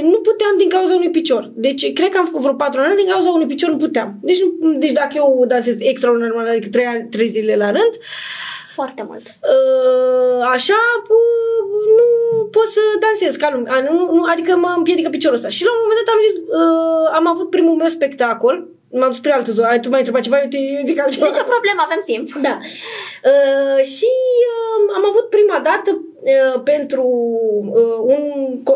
nu 0.01 0.17
puteam 0.17 0.57
din 0.57 0.69
cauza 0.69 0.95
unui 0.95 1.09
picior. 1.09 1.51
Deci, 1.53 1.93
cred 1.93 2.09
că 2.09 2.17
am 2.17 2.25
făcut 2.25 2.41
vreo 2.41 2.53
patru 2.53 2.79
ani, 2.81 2.95
din 2.95 3.11
cauza 3.11 3.29
unui 3.29 3.45
picior 3.45 3.69
nu 3.69 3.77
puteam. 3.77 4.19
Deci, 4.21 4.39
nu, 4.59 4.77
deci 4.77 4.91
dacă 4.91 5.13
eu 5.15 5.45
dansez 5.47 5.79
extraordinar, 5.79 6.47
adică 6.47 6.67
trei, 6.71 7.07
trei 7.09 7.27
zile 7.27 7.55
la 7.55 7.65
rând, 7.65 7.93
foarte 8.75 9.05
mult. 9.07 9.25
Uh, 9.53 10.47
așa, 10.51 10.79
nu 11.97 12.07
pot 12.45 12.67
să 12.67 12.79
dansez 12.99 13.35
ca 13.35 13.49
lumea. 13.53 13.89
Nu, 13.89 14.13
nu, 14.15 14.23
adică 14.31 14.55
mă 14.55 14.73
împiedică 14.77 15.09
piciorul 15.09 15.37
ăsta. 15.37 15.49
Și 15.49 15.63
la 15.63 15.71
un 15.71 15.79
moment 15.81 15.99
dat 15.99 16.13
am 16.13 16.21
zis, 16.27 16.35
uh, 16.39 17.05
am 17.13 17.27
avut 17.27 17.49
primul 17.49 17.75
meu 17.75 17.87
spectacol, 17.87 18.67
m-am 18.91 19.11
spre 19.11 19.31
altă 19.31 19.51
zonă. 19.51 19.67
Ai, 19.67 19.79
tu 19.79 19.89
mai 19.89 19.97
întrebat 19.97 20.21
ceva, 20.21 20.41
eu, 20.41 20.47
te, 20.47 20.57
eu 20.57 20.85
zic 20.85 20.99
altceva. 20.99 21.25
Nici 21.25 21.43
o 21.45 21.53
problemă, 21.53 21.81
avem 21.85 22.01
timp. 22.05 22.27
Da. 22.47 22.59
Uh, 23.31 23.83
și 23.95 24.11
uh, 24.53 24.93
am 24.95 25.05
avut 25.09 25.29
prima 25.29 25.59
dată 25.63 25.89
uh, 26.21 26.61
pentru 26.63 27.03
uh, 27.79 27.97
un, 28.13 28.23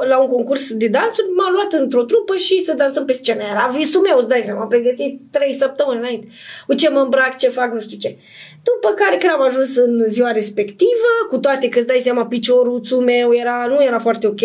la 0.07 0.17
un 0.17 0.27
concurs 0.27 0.73
de 0.73 0.87
dansuri, 0.87 1.27
m-am 1.37 1.53
luat 1.53 1.71
într-o 1.73 2.03
trupă 2.03 2.35
și 2.35 2.61
să 2.61 2.73
dansăm 2.73 3.05
pe 3.05 3.13
scenă. 3.13 3.41
Era 3.51 3.71
visul 3.77 4.01
meu, 4.01 4.17
îți 4.17 4.27
dai 4.27 4.41
seama, 4.45 4.61
am 4.61 4.67
pregătit 4.67 5.19
trei 5.31 5.53
săptămâni 5.53 5.99
înainte. 5.99 6.27
Cu 6.67 6.73
ce 6.73 6.89
mă 6.89 6.99
îmbrac, 6.99 7.37
ce 7.37 7.49
fac, 7.49 7.73
nu 7.73 7.79
știu 7.79 7.97
ce. 7.97 8.17
După 8.63 8.93
care 8.93 9.17
când 9.17 9.33
am 9.33 9.41
ajuns 9.41 9.75
în 9.75 10.05
ziua 10.05 10.31
respectivă, 10.31 11.11
cu 11.29 11.37
toate 11.37 11.69
că 11.69 11.77
îți 11.77 11.87
dai 11.87 11.99
seama, 11.99 12.25
picioruțul 12.25 12.99
meu 12.99 13.33
era, 13.33 13.65
nu 13.69 13.83
era 13.83 13.99
foarte 13.99 14.27
ok, 14.27 14.41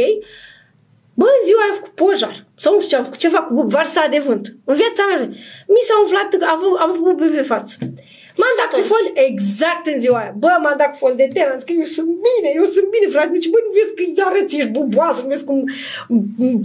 Bă, 1.14 1.24
în 1.24 1.46
ziua 1.46 1.62
am 1.68 1.74
făcut 1.74 1.94
pojar. 1.94 2.46
Sau 2.56 2.72
nu 2.72 2.80
știu 2.80 2.90
ce 2.90 2.96
am 2.96 3.04
făcut, 3.04 3.18
ceva 3.18 3.40
cu 3.42 3.62
varsa 3.62 4.06
de 4.10 4.18
vânt. 4.26 4.56
În 4.64 4.74
viața 4.74 5.02
mea. 5.08 5.18
Mi 5.74 5.86
s-a 5.86 6.00
umflat, 6.02 6.28
am, 6.52 6.60
am 6.78 6.92
făcut 6.94 7.16
pe 7.16 7.42
față. 7.42 7.76
M-am 8.40 8.54
dat 8.60 8.70
cu 8.74 8.82
fond 8.92 9.06
exact 9.28 9.84
în 9.92 9.98
ziua 10.04 10.18
aia. 10.22 10.34
Bă, 10.42 10.52
m-am 10.62 10.78
dat 10.82 10.90
cu 10.92 10.98
fond 11.02 11.16
de 11.22 11.28
ter, 11.34 11.46
am 11.46 11.58
zis 11.58 11.66
că 11.68 11.74
eu 11.82 11.88
sunt 11.98 12.10
bine, 12.28 12.48
eu 12.60 12.66
sunt 12.74 12.88
bine, 12.94 13.06
frate. 13.14 13.30
Deci, 13.36 13.48
bă, 13.52 13.58
nu 13.66 13.70
vezi 13.76 13.92
că 13.98 14.04
iară 14.20 14.40
ți 14.48 14.56
ești 14.60 14.74
buboasă, 14.76 15.18
nu 15.22 15.30
vezi 15.32 15.44
cum... 15.48 15.58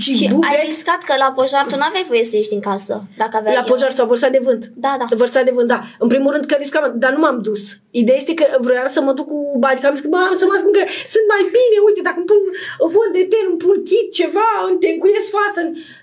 Ce 0.01 0.11
și 0.19 0.25
bube. 0.31 0.47
ai 0.49 0.59
riscat 0.69 1.01
că 1.07 1.13
la 1.23 1.29
pojar 1.38 1.65
tu 1.69 1.75
n-aveai 1.81 2.09
voie 2.11 2.25
să 2.29 2.35
ieși 2.35 2.53
din 2.55 2.63
casă, 2.69 2.93
dacă 3.21 3.33
aveai 3.38 3.55
La 3.59 3.63
pojar 3.71 3.91
s-a 3.97 4.05
vărsat 4.11 4.31
de 4.38 4.41
vânt. 4.47 4.63
Da, 4.85 4.91
da. 4.99 5.05
Vărsat 5.23 5.43
de 5.49 5.53
vânt, 5.57 5.67
da. 5.73 5.79
În 6.03 6.07
primul 6.13 6.31
rând 6.33 6.45
că 6.49 6.55
riscam, 6.63 6.85
dar 7.03 7.11
nu 7.15 7.19
m-am 7.23 7.39
dus. 7.47 7.63
Ideea 8.01 8.17
este 8.17 8.33
că 8.39 8.45
vreau 8.67 8.88
să 8.95 9.01
mă 9.01 9.13
duc 9.19 9.27
cu 9.33 9.39
bani, 9.63 9.79
că 9.79 9.85
am 9.88 9.93
zis 9.95 10.03
că, 10.03 10.09
bă, 10.13 10.17
am 10.17 10.38
să 10.41 10.45
mă 10.45 10.55
spun 10.61 10.73
că 10.77 10.83
sunt 11.13 11.25
mai 11.33 11.43
bine, 11.57 11.77
uite, 11.88 12.01
dacă 12.07 12.17
îmi 12.21 12.29
pun 12.31 12.41
fond 12.95 13.11
de 13.19 13.23
ter, 13.31 13.43
îmi 13.49 13.61
pun 13.63 13.75
kit, 13.89 14.07
ceva, 14.19 14.49
îmi 14.69 14.79
te 14.81 14.88
încuiesc 14.93 15.27
fața. 15.38 15.61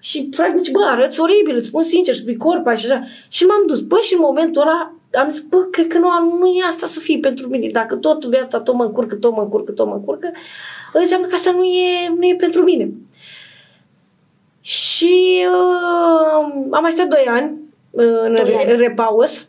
Și 0.09 0.19
frate, 0.37 0.55
zice, 0.59 0.71
bă, 0.77 0.83
arăți 0.93 1.21
oribil, 1.21 1.57
îți 1.57 1.71
spun 1.71 1.83
sincer, 1.83 2.15
spui 2.15 2.37
corpa 2.45 2.73
și 2.75 2.85
așa. 2.87 3.01
Și 3.37 3.43
m-am 3.45 3.65
dus. 3.71 3.81
Bă, 3.81 3.99
și 4.07 4.15
în 4.15 4.21
momentul 4.29 4.61
ăla 4.61 4.96
am 5.17 5.31
zis, 5.31 5.41
bă, 5.41 5.57
cred 5.57 5.87
că 5.87 5.99
nu, 5.99 6.09
nu 6.39 6.47
e 6.47 6.67
asta 6.67 6.87
să 6.87 7.01
fie 7.01 7.19
pentru 7.19 7.49
mine. 7.49 7.69
Dacă 7.69 7.97
tot 7.97 8.25
viața 8.25 8.61
tot 8.61 8.75
mă 8.75 8.85
încurcă, 8.85 9.15
tot 9.17 9.35
mă 9.35 9.43
încurcă, 9.43 9.73
tot 9.73 9.87
mă 9.87 9.95
încurcă, 9.95 10.33
înseamnă 10.93 11.27
că 11.27 11.35
asta 11.35 11.51
nu 11.51 11.65
e, 11.65 12.13
nu 12.17 12.27
e 12.27 12.35
pentru 12.35 12.63
mine. 12.63 12.91
Și 14.61 15.45
uh, 15.51 16.71
am 16.71 16.83
mai 16.83 16.91
stat 16.91 17.07
2 17.07 17.25
ani 17.29 17.53
uh, 17.91 18.05
în 18.25 18.35
Doi 18.35 18.45
re- 18.45 18.71
ani. 18.71 18.77
repaus. 18.77 19.49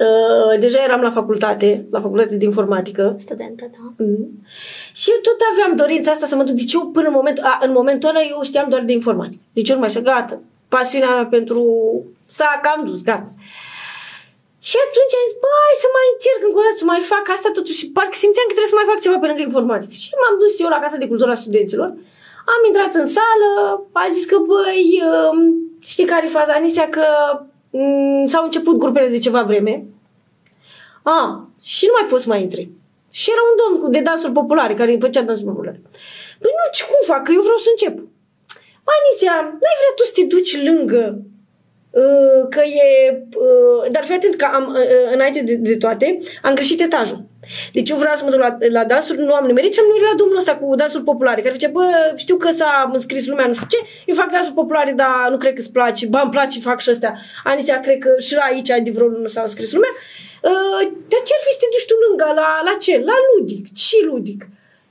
Uh, 0.00 0.60
deja 0.60 0.82
eram 0.82 1.00
la 1.00 1.10
facultate, 1.10 1.86
la 1.90 2.00
facultate 2.00 2.36
de 2.36 2.44
informatică. 2.44 3.16
Studentă, 3.18 3.70
da. 3.72 4.04
Mm. 4.04 4.44
Și 4.92 5.10
eu 5.10 5.16
tot 5.22 5.36
aveam 5.52 5.76
dorința 5.76 6.10
asta 6.10 6.26
să 6.26 6.36
mă 6.36 6.42
duc. 6.42 6.54
Deci 6.54 6.72
eu 6.72 6.86
până 6.86 7.06
în 7.06 7.12
momentul, 7.14 7.44
a, 7.44 7.58
în 7.62 7.72
momentul 7.72 8.08
ăla 8.08 8.20
eu 8.30 8.42
știam 8.42 8.68
doar 8.68 8.82
de 8.82 8.92
informatică. 8.92 9.42
Deci 9.52 9.68
eu 9.68 9.74
nu 9.74 9.80
mai 9.80 9.90
știu, 9.90 10.02
gata. 10.02 10.40
Pasiunea 10.68 11.14
mea 11.14 11.26
pentru 11.26 11.64
s-a 12.32 12.60
cam 12.62 12.84
dus, 12.86 13.02
gata. 13.02 13.30
Și 14.68 14.76
atunci 14.86 15.16
am 15.18 15.24
zis, 15.28 15.36
bă, 15.42 15.50
hai 15.66 15.82
să 15.84 15.88
mai 15.96 16.06
încerc 16.14 16.40
încă 16.46 16.58
o 16.60 16.64
dată 16.66 16.78
să 16.82 16.86
mai 16.92 17.02
fac 17.12 17.24
asta 17.36 17.50
totuși. 17.58 17.82
Parcă 17.96 18.16
simțeam 18.22 18.46
că 18.48 18.54
trebuie 18.54 18.72
să 18.74 18.78
mai 18.80 18.90
fac 18.90 18.98
ceva 19.04 19.18
pe 19.20 19.28
lângă 19.30 19.44
informatică. 19.44 19.94
Și 20.02 20.08
m-am 20.20 20.36
dus 20.42 20.52
eu 20.62 20.70
la 20.74 20.82
Casa 20.84 20.98
de 21.02 21.10
Cultură 21.10 21.30
a 21.32 21.42
Studenților. 21.42 21.88
Am 22.54 22.60
intrat 22.68 22.92
în 23.02 23.08
sală, 23.18 23.50
a 24.02 24.04
zis 24.16 24.24
că, 24.30 24.36
băi, 24.50 24.84
um, 25.10 25.38
știi 25.92 26.10
care 26.12 26.24
e 26.26 26.38
faza, 26.38 26.52
Anisia, 26.52 26.86
că 26.96 27.06
m- 27.78 28.24
s-au 28.32 28.44
început 28.44 28.76
grupele 28.82 29.08
de 29.14 29.24
ceva 29.26 29.42
vreme. 29.50 29.74
A, 31.16 31.18
și 31.72 31.82
nu 31.88 31.94
mai 31.98 32.08
poți 32.10 32.24
să 32.24 32.28
mai 32.32 32.42
intri. 32.46 32.64
Și 33.18 33.30
era 33.34 33.42
un 33.50 33.56
domn 33.60 33.74
cu 33.82 33.88
de 33.96 34.00
dansuri 34.08 34.38
populare, 34.40 34.74
care 34.74 35.04
făcea 35.06 35.22
dansuri 35.28 35.50
populare. 35.50 35.80
Păi 36.42 36.52
nu, 36.58 36.64
ce 36.76 36.82
cum 36.90 37.00
fac? 37.12 37.22
Că 37.24 37.32
eu 37.36 37.46
vreau 37.48 37.60
să 37.66 37.70
încep. 37.70 37.94
Băi, 38.84 38.98
Aniția, 39.00 39.34
n-ai 39.62 39.78
vrea 39.80 39.92
tu 39.96 40.02
să 40.08 40.12
te 40.16 40.24
duci 40.34 40.52
lângă 40.68 41.02
uh, 41.18 41.33
că 42.48 42.60
e... 42.60 43.22
Uh, 43.36 43.90
dar 43.90 44.04
fii 44.04 44.14
atent 44.14 44.34
că 44.34 44.46
am, 44.52 44.74
uh, 44.74 45.12
înainte 45.12 45.40
de, 45.40 45.54
de 45.54 45.76
toate, 45.76 46.18
am 46.42 46.54
greșit 46.54 46.80
etajul. 46.80 47.22
Deci 47.72 47.90
eu 47.90 47.96
vreau 47.96 48.14
să 48.14 48.24
mă 48.24 48.30
duc 48.30 48.40
la, 48.40 48.56
la 48.70 48.84
dansuri, 48.84 49.18
nu 49.18 49.34
am 49.34 49.46
nimerit 49.46 49.72
și 49.74 49.80
am 49.80 49.86
numerit 49.86 50.08
la 50.10 50.16
domnul 50.16 50.36
ăsta 50.36 50.54
cu 50.56 50.74
dansuri 50.74 51.04
populare, 51.04 51.40
care 51.40 51.54
zice, 51.54 51.66
bă, 51.66 51.84
știu 52.16 52.36
că 52.36 52.50
s-a 52.50 52.90
înscris 52.92 53.26
lumea, 53.26 53.46
nu 53.46 53.54
știu 53.54 53.66
ce, 53.70 53.78
eu 54.06 54.14
fac 54.14 54.30
dansuri 54.30 54.54
populare, 54.54 54.92
dar 54.92 55.26
nu 55.30 55.36
cred 55.36 55.52
că 55.54 55.60
îți 55.60 55.72
place, 55.72 56.06
ba, 56.06 56.20
îmi 56.20 56.30
place, 56.30 56.60
fac 56.60 56.80
și 56.80 56.90
astea. 56.90 57.12
Aniția, 57.44 57.80
cred 57.80 57.98
că 57.98 58.10
și 58.20 58.34
aici 58.48 58.72
de 58.86 58.90
vreo 58.94 59.06
lună 59.06 59.28
s-a 59.28 59.40
înscris 59.40 59.72
lumea. 59.72 59.92
Uh, 60.50 60.80
de 61.12 61.18
ce 61.26 61.32
ar 61.36 61.42
fi 61.44 61.52
să 61.54 61.58
te 61.60 61.66
duci 61.74 61.88
tu 61.90 61.96
lângă, 62.06 62.26
la, 62.40 62.48
la 62.68 62.74
ce? 62.84 62.94
La 63.10 63.16
Ludic. 63.28 63.64
Ce 63.82 63.96
Ludic? 64.08 64.40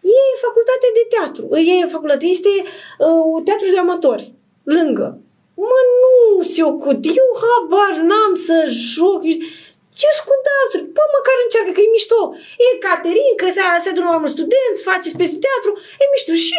E 0.02 0.42
facultate 0.46 0.88
de 0.98 1.04
teatru. 1.14 1.44
E 1.84 1.94
facultate, 1.96 2.26
este 2.26 2.50
uh, 3.06 3.44
teatru 3.46 3.68
de 3.74 3.80
amatori. 3.80 4.34
Lângă. 4.64 5.08
Mă, 5.70 5.80
nu 6.04 6.16
se 6.54 6.62
ocut. 6.72 7.00
Eu 7.20 7.30
habar 7.44 7.94
n-am 8.10 8.34
să 8.48 8.56
joc. 8.94 9.22
Eu 10.06 10.12
sunt 10.18 10.28
cu 10.30 10.36
dansuri. 10.48 10.86
Bă, 10.96 11.04
măcar 11.16 11.36
încearcă 11.40 11.72
că 11.74 11.82
e 11.84 11.96
mișto. 11.96 12.22
E 12.66 12.68
Caterin, 12.86 13.34
că 13.42 13.48
se, 13.56 13.62
se 13.84 13.90
adună 13.90 14.08
mai 14.12 14.22
mulți 14.22 14.36
studenți, 14.38 14.88
face 14.90 15.08
spre 15.10 15.28
teatru. 15.46 15.72
E 16.02 16.06
mișto. 16.14 16.34
Și 16.46 16.56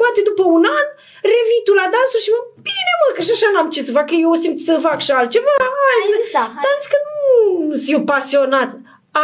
poate 0.00 0.20
după 0.28 0.44
un 0.56 0.64
an 0.78 0.86
revii 1.32 1.64
tu 1.66 1.72
la 1.80 1.86
dansuri 1.94 2.24
și 2.26 2.30
mă, 2.34 2.40
bine 2.68 2.92
mă, 3.00 3.06
că 3.14 3.20
și 3.26 3.34
așa 3.36 3.48
n-am 3.50 3.68
ce 3.74 3.80
să 3.88 3.92
fac, 3.98 4.06
că 4.10 4.16
eu 4.24 4.32
simt 4.42 4.58
să 4.68 4.74
fac 4.88 4.98
și 5.06 5.12
altceva. 5.18 5.54
Hai, 5.64 5.98
Ai 6.00 6.04
zis 6.14 6.28
da, 6.36 6.44
hai. 6.54 6.62
Dar 6.62 6.70
am 6.74 6.80
zis 6.82 6.90
că 6.94 6.98
nu 7.08 7.30
sunt 7.80 7.92
eu 7.94 8.02
pasionat. 8.12 8.70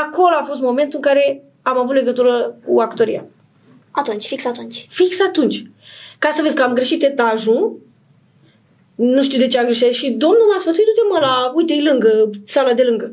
Acolo 0.04 0.34
a 0.38 0.48
fost 0.50 0.62
momentul 0.68 0.98
în 1.00 1.06
care 1.08 1.24
am 1.70 1.76
avut 1.82 1.94
legătură 2.00 2.34
cu 2.64 2.72
actoria. 2.88 3.22
Atunci, 4.00 4.24
fix 4.32 4.40
atunci. 4.44 4.78
Fix 4.98 5.20
atunci. 5.20 5.58
Ca 6.18 6.30
să 6.36 6.42
vezi 6.42 6.54
că 6.54 6.62
am 6.62 6.74
greșit 6.78 7.02
etajul, 7.02 7.78
nu 9.16 9.20
știu 9.26 9.38
de 9.42 9.48
ce 9.50 9.58
am 9.58 9.64
greșit, 9.68 9.92
și 10.00 10.08
domnul 10.24 10.46
m-a 10.50 10.58
sfătuit, 10.62 10.86
du-te 10.88 11.04
mă 11.12 11.18
la, 11.26 11.34
uite, 11.58 11.72
e 11.78 11.88
lângă, 11.90 12.10
sala 12.54 12.72
de 12.80 12.84
lângă. 12.90 13.08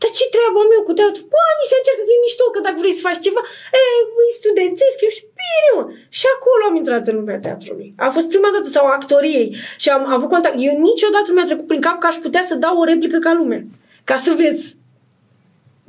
Dar 0.00 0.10
ce 0.18 0.24
treabă 0.34 0.58
am 0.62 0.70
eu 0.76 0.82
cu 0.88 0.94
teatru? 0.98 1.22
Bă, 1.32 1.40
ni 1.58 1.66
se 1.70 1.76
încercă 1.80 2.02
că 2.06 2.12
e 2.14 2.24
mișto, 2.26 2.44
că 2.54 2.60
dacă 2.66 2.78
vrei 2.82 2.96
să 2.98 3.06
faci 3.08 3.20
ceva, 3.26 3.42
e, 3.78 3.82
e 4.28 4.38
studențesc, 4.40 4.96
eu 5.06 5.12
și 5.18 5.24
bine, 5.40 5.68
mă. 5.76 5.82
Și 6.18 6.26
acolo 6.36 6.62
am 6.68 6.76
intrat 6.80 7.04
în 7.10 7.16
lumea 7.20 7.38
teatrului. 7.46 7.88
A 8.06 8.08
fost 8.16 8.28
prima 8.32 8.50
dată, 8.54 8.68
sau 8.76 8.84
a 8.86 8.96
actoriei. 9.00 9.48
Și 9.82 9.88
am 9.96 10.02
avut 10.16 10.28
contact. 10.34 10.56
Eu 10.66 10.74
niciodată 10.88 11.26
nu 11.28 11.34
mi-a 11.36 11.48
trecut 11.50 11.66
prin 11.70 11.82
cap 11.86 11.96
că 12.00 12.06
aș 12.10 12.16
putea 12.26 12.42
să 12.50 12.54
dau 12.64 12.74
o 12.82 12.84
replică 12.92 13.18
ca 13.26 13.32
lumea. 13.40 13.60
Ca 14.08 14.16
să 14.26 14.30
vezi. 14.42 14.64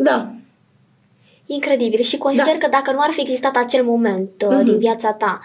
Da. 0.08 0.18
Incredibil. 1.58 2.02
Și 2.12 2.18
consider 2.26 2.56
Da. 2.58 2.62
că 2.64 2.68
dacă 2.78 2.90
nu 2.92 3.02
ar 3.02 3.12
fi 3.12 3.22
existat 3.22 3.56
acel 3.56 3.84
moment 3.84 4.32
uh, 4.46 4.56
Mhm. 4.56 4.64
din 4.64 4.78
viața 4.86 5.10
ta, 5.14 5.40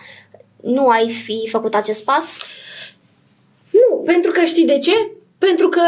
nu 0.62 0.84
ai 0.88 1.10
fi 1.10 1.48
făcut 1.50 1.74
acest 1.74 2.04
pas? 2.04 2.26
Nu, 3.90 3.96
pentru 3.96 4.30
că 4.30 4.40
știi 4.44 4.66
de 4.66 4.78
ce? 4.78 5.10
Pentru 5.38 5.68
că 5.68 5.80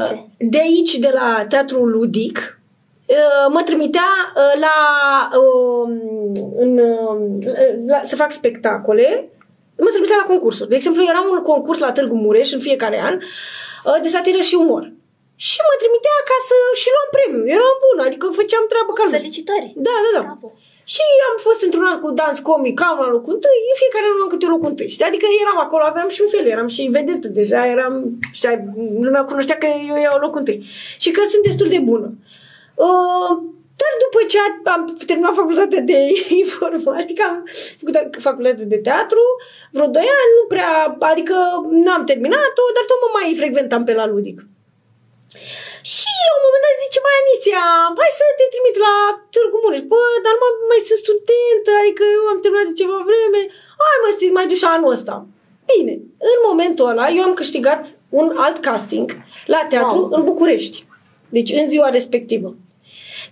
De 0.00 0.08
ce? 0.08 0.24
de 0.38 0.58
aici, 0.58 0.94
de 0.98 1.10
la 1.12 1.46
Teatrul 1.48 1.90
Ludic, 1.90 2.60
uh, 3.06 3.46
mă 3.48 3.62
trimitea 3.62 4.10
uh, 4.36 4.60
la, 4.60 4.76
uh, 5.38 5.88
în, 6.56 6.78
uh, 6.78 7.16
la, 7.88 8.00
să 8.02 8.16
fac 8.16 8.32
spectacole, 8.32 9.28
mă 9.78 9.90
trimitea 9.92 10.16
la 10.22 10.28
concursuri. 10.32 10.68
De 10.68 10.74
exemplu, 10.74 11.02
era 11.02 11.20
un 11.30 11.42
concurs 11.42 11.78
la 11.78 11.92
Târgu 11.92 12.16
Mureș 12.16 12.52
în 12.52 12.60
fiecare 12.60 13.00
an 13.02 13.14
uh, 13.16 13.98
de 14.02 14.08
satiră 14.08 14.40
și 14.40 14.54
umor. 14.54 14.84
Și 15.46 15.58
mă 15.68 15.74
trimitea 15.82 16.16
ca 16.30 16.36
să 16.48 16.56
și 16.80 16.88
luam 16.94 17.08
premiu. 17.16 17.42
Eram 17.56 17.76
bună, 17.86 18.02
adică 18.08 18.24
făceam 18.40 18.64
treabă 18.72 18.92
ca 18.92 19.02
lumea. 19.04 19.18
Felicitări! 19.18 19.68
Da, 19.86 19.94
da, 20.04 20.10
da. 20.16 20.22
Bravo! 20.26 20.48
Și 20.92 21.04
am 21.30 21.36
fost 21.46 21.60
într-un 21.66 21.86
an 21.90 21.98
cu 22.00 22.10
dans 22.10 22.38
comic, 22.38 22.82
am 22.82 22.98
la 23.04 23.08
locul 23.14 23.34
întâi, 23.34 23.60
în 23.70 23.76
fiecare 23.82 24.06
an 24.06 24.22
am 24.22 24.28
câte 24.32 24.46
locul 24.54 24.70
întâi. 24.72 24.88
Știi? 24.94 25.08
Adică 25.10 25.26
eram 25.42 25.58
acolo, 25.66 25.82
aveam 25.84 26.08
și 26.14 26.22
un 26.24 26.30
fel, 26.34 26.46
eram 26.46 26.68
și 26.74 26.82
vedetă 26.96 27.28
deja, 27.28 27.60
eram, 27.74 27.94
știi, 28.38 28.58
lumea 29.04 29.24
cunoștea 29.30 29.56
că 29.62 29.68
eu 29.90 29.96
iau 29.96 30.18
locul 30.24 30.38
întâi. 30.42 30.58
Și 31.02 31.10
că 31.10 31.20
sunt 31.32 31.42
destul 31.42 31.68
de 31.74 31.80
bună. 31.90 32.08
Uh, 32.86 33.32
dar 33.80 33.92
după 34.04 34.20
ce 34.30 34.38
am 34.74 34.82
terminat 35.06 35.34
facultatea 35.34 35.80
de 35.92 35.98
informatică, 36.44 37.22
am 37.28 37.38
făcut 37.78 38.22
facultatea 38.28 38.64
de 38.74 38.78
teatru, 38.88 39.22
vreo 39.70 39.86
2 39.86 40.02
ani, 40.02 40.32
nu 40.38 40.44
prea, 40.52 40.72
adică 41.12 41.36
n-am 41.84 42.04
terminat-o, 42.04 42.64
dar 42.74 42.84
tot 42.90 42.98
mă 43.02 43.08
mai 43.16 43.38
frecventam 43.40 43.84
pe 43.84 43.94
la 44.00 44.06
Ludic. 44.06 44.38
Și 46.16 46.22
la 46.28 46.34
un 46.38 46.44
moment 46.46 46.64
dat 46.66 46.76
zice, 46.84 46.98
mai 47.06 47.16
Anisia, 47.22 47.64
hai 48.00 48.12
să 48.20 48.24
te 48.38 48.46
trimit 48.52 48.76
la 48.86 48.94
Târgu 49.34 49.58
Mureș. 49.62 49.82
Bă, 49.92 50.02
dar 50.24 50.32
nu 50.36 50.40
mai, 50.42 50.52
mai 50.70 50.80
sunt 50.88 51.00
studentă, 51.04 51.70
adică 51.82 52.02
eu 52.16 52.22
am 52.32 52.38
terminat 52.42 52.66
de 52.70 52.78
ceva 52.80 52.98
vreme. 53.10 53.40
Hai 53.82 53.96
mă, 54.02 54.08
să 54.14 54.18
te 54.20 54.26
mai 54.38 54.46
duci 54.50 54.66
anul 54.74 54.94
ăsta. 54.96 55.14
Bine, 55.70 55.94
în 56.32 56.38
momentul 56.48 56.86
ăla 56.92 57.06
eu 57.16 57.22
am 57.28 57.34
câștigat 57.40 57.82
un 58.20 58.26
alt 58.44 58.58
casting 58.68 59.06
la 59.54 59.60
teatru 59.72 59.98
Wow. 60.02 60.12
în 60.16 60.22
București. 60.30 60.76
Deci 61.36 61.50
în 61.60 61.66
ziua 61.72 61.88
respectivă. 61.98 62.48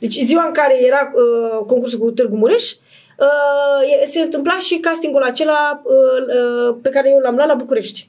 Deci 0.02 0.16
ziua 0.30 0.44
în 0.46 0.54
care 0.60 0.74
era 0.90 1.02
uh, 1.14 1.58
concursul 1.70 1.98
cu 1.98 2.10
Târgu 2.18 2.36
Mureș, 2.42 2.64
uh, 2.72 3.80
e- 3.92 4.04
se 4.14 4.20
întâmpla 4.20 4.56
și 4.66 4.78
castingul 4.86 5.22
acela 5.22 5.60
uh, 5.84 5.94
uh, 6.38 6.76
pe 6.82 6.88
care 6.94 7.06
eu 7.14 7.18
l-am 7.18 7.34
luat 7.34 7.48
la 7.48 7.60
București. 7.62 8.00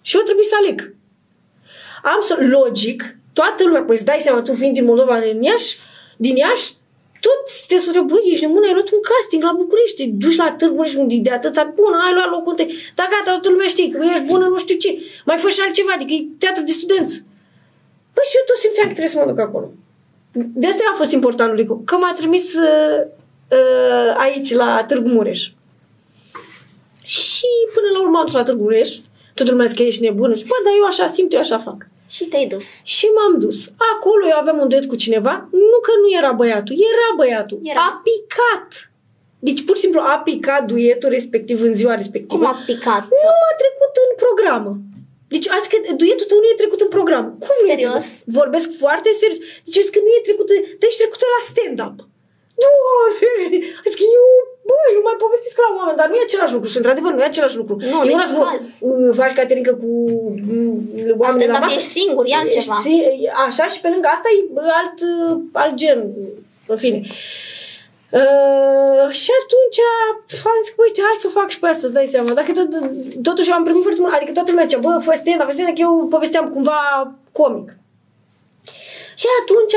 Și 0.00 0.16
eu 0.16 0.22
trebuie 0.22 0.44
să 0.44 0.54
aleg 0.60 0.94
am 2.02 2.20
să, 2.20 2.36
logic, 2.40 3.16
toată 3.32 3.64
lumea, 3.64 3.82
păi 3.82 3.96
îți 3.96 4.04
dai 4.04 4.20
seama, 4.22 4.40
tu 4.42 4.54
fiind 4.54 4.74
din 4.74 4.84
Moldova, 4.84 5.20
din 5.20 5.42
Iași, 5.42 5.76
din 6.16 6.36
Iași, 6.36 6.72
tot 7.24 7.42
te 7.68 7.76
spunea, 7.76 8.02
băi, 8.10 8.30
ești 8.32 8.44
nebună, 8.44 8.66
ai 8.66 8.76
luat 8.78 8.90
un 8.96 9.02
casting 9.10 9.42
la 9.42 9.58
București, 9.60 9.96
te 9.98 10.04
duci 10.22 10.40
la 10.42 10.54
Târgu 10.58 10.74
Mureș, 10.74 10.94
unde 10.94 11.14
e 11.14 11.26
de 11.28 11.32
atâția 11.38 11.66
bună, 11.78 11.96
ai 12.06 12.14
luat 12.16 12.30
locul 12.34 12.52
întâi, 12.54 12.68
dar 12.96 13.06
gata, 13.12 13.30
toată 13.30 13.48
lumea 13.50 13.68
știe 13.74 13.90
că 13.90 13.98
ești 14.12 14.28
bună, 14.32 14.46
nu 14.52 14.58
știu 14.64 14.76
ce, 14.82 14.90
mai 15.28 15.38
fă 15.42 15.48
și 15.48 15.60
altceva, 15.64 15.92
adică 15.94 16.12
e 16.12 16.20
teatru 16.42 16.62
de 16.68 16.72
studenți. 16.78 17.16
Păi 18.14 18.24
și 18.28 18.36
eu 18.38 18.44
tot 18.46 18.58
simțeam 18.64 18.88
că 18.88 18.94
trebuie 18.96 19.14
să 19.14 19.18
mă 19.20 19.30
duc 19.30 19.40
acolo. 19.46 19.66
De 20.60 20.66
asta 20.66 20.82
a 20.92 21.00
fost 21.00 21.12
important, 21.18 21.50
Licu, 21.58 21.82
că 21.88 21.94
m-a 21.96 22.12
trimis 22.12 22.46
uh, 22.54 22.98
uh, 23.58 24.10
aici, 24.24 24.50
la 24.62 24.84
Târgu 24.88 25.08
Mureș. 25.08 25.40
Și 27.02 27.50
până 27.74 27.88
la 27.92 28.00
urmă 28.00 28.18
am 28.18 28.26
dus 28.26 28.34
la 28.34 28.42
Târgu 28.42 28.62
Mureș, 28.62 28.90
toată 29.34 29.50
lumea 29.50 29.66
zice 29.66 29.82
că 29.82 29.88
ești 29.88 30.02
nebună 30.02 30.34
și 30.34 30.44
bă, 30.44 30.54
dar 30.64 30.72
eu 30.78 30.84
așa 30.84 31.06
simt, 31.14 31.32
eu 31.32 31.40
așa 31.40 31.58
fac. 31.58 31.86
Și 32.14 32.24
te-ai 32.30 32.46
dus. 32.54 32.68
Și 32.94 33.06
m-am 33.16 33.34
dus. 33.44 33.58
Acolo 33.92 34.24
eu 34.32 34.38
aveam 34.42 34.58
un 34.62 34.68
duet 34.68 34.86
cu 34.86 34.96
cineva, 35.04 35.34
nu 35.72 35.78
că 35.86 35.92
nu 36.02 36.08
era 36.18 36.32
băiatul, 36.40 36.74
era 36.92 37.08
băiatul. 37.16 37.58
Era. 37.72 37.80
A 37.88 38.02
picat. 38.08 38.70
Deci 39.48 39.64
pur 39.66 39.74
și 39.76 39.84
simplu 39.84 40.00
a 40.14 40.16
picat 40.28 40.62
duetul 40.72 41.10
respectiv 41.18 41.56
în 41.68 41.74
ziua 41.80 41.94
respectivă. 42.02 42.36
Cum 42.36 42.46
a 42.52 42.56
picat? 42.70 43.02
Nu 43.24 43.30
a 43.50 43.52
trecut 43.62 43.92
în 44.06 44.10
programă. 44.24 44.70
Deci 45.34 45.48
azi 45.56 45.68
că 45.70 45.76
duetul 46.00 46.26
tău 46.30 46.38
nu 46.42 46.48
e 46.52 46.62
trecut 46.62 46.80
în 46.86 46.90
program. 46.96 47.26
Cum 47.44 47.56
nu 47.60 47.68
e 47.68 47.72
Serios? 47.74 48.06
trecut? 48.08 48.34
Vorbesc 48.38 48.68
foarte 48.82 49.08
serios. 49.20 49.38
Deci 49.64 49.76
eu 49.78 49.84
zic 49.86 49.94
că 49.96 50.00
nu 50.04 50.10
e 50.18 50.28
trecut, 50.28 50.46
dar 50.80 50.88
ești 50.88 51.00
trecută 51.02 51.26
la 51.34 51.40
stand-up. 51.50 51.96
Doamne! 52.62 53.26
Adică 53.86 54.04
eu, 54.18 54.26
bă, 54.70 54.78
eu 54.96 55.02
mai 55.08 55.16
povestesc 55.24 55.56
la 55.64 55.68
oameni, 55.78 55.98
dar 56.00 56.08
nu 56.10 56.16
e 56.16 56.28
același 56.28 56.54
lucru 56.56 56.68
și 56.72 56.78
într-adevăr 56.80 57.10
nu 57.12 57.22
e 57.24 57.32
același 57.32 57.56
lucru. 57.60 57.74
Nu, 57.92 57.98
eu 57.98 58.02
niciun 58.10 58.22
las 58.24 58.32
vo- 58.38 58.48
caz. 58.50 58.64
uh, 58.88 59.10
faci 59.20 59.34
Caterinca 59.38 59.72
cu 59.82 59.90
mm, 60.50 60.76
oameni 61.22 61.22
la 61.22 61.30
Stand-up 61.36 61.60
masă. 61.66 61.78
ești 61.80 61.92
singur, 61.98 62.24
e 62.28 62.34
altceva. 62.40 62.76
Ești- 62.84 63.28
Așa 63.46 63.64
și 63.72 63.78
pe 63.84 63.88
lângă 63.92 64.08
asta 64.16 64.28
e 64.36 64.38
alt, 64.80 64.96
uh, 65.12 65.32
alt 65.62 65.74
gen. 65.82 65.98
În 66.72 66.78
fine. 66.84 67.00
Uh, 68.20 69.04
și 69.22 69.30
atunci 69.40 69.78
am 70.50 70.56
zis, 70.62 70.70
că, 70.74 70.78
uite, 70.86 71.00
hai 71.06 71.16
să 71.22 71.26
o 71.30 71.36
fac 71.38 71.48
și 71.52 71.58
pe 71.58 71.66
asta, 71.66 71.84
îți 71.86 71.96
dai 71.98 72.06
seama. 72.14 72.30
Dacă 72.40 72.50
tot, 72.58 72.68
totuși 73.28 73.48
eu 73.50 73.54
am 73.56 73.64
primit 73.68 73.82
foarte 73.82 74.00
mult, 74.00 74.12
adică 74.14 74.32
toată 74.32 74.50
lumea 74.50 74.66
zicea, 74.66 74.80
bă, 74.86 74.92
fă 75.06 75.12
stand-up, 75.20 75.46
fă 75.48 75.52
stand-up, 75.56 75.74
că 75.76 75.80
eu 75.86 76.06
povesteam 76.14 76.46
cumva 76.54 76.80
comic. 77.32 77.68
Și 79.20 79.26
atunci 79.40 79.74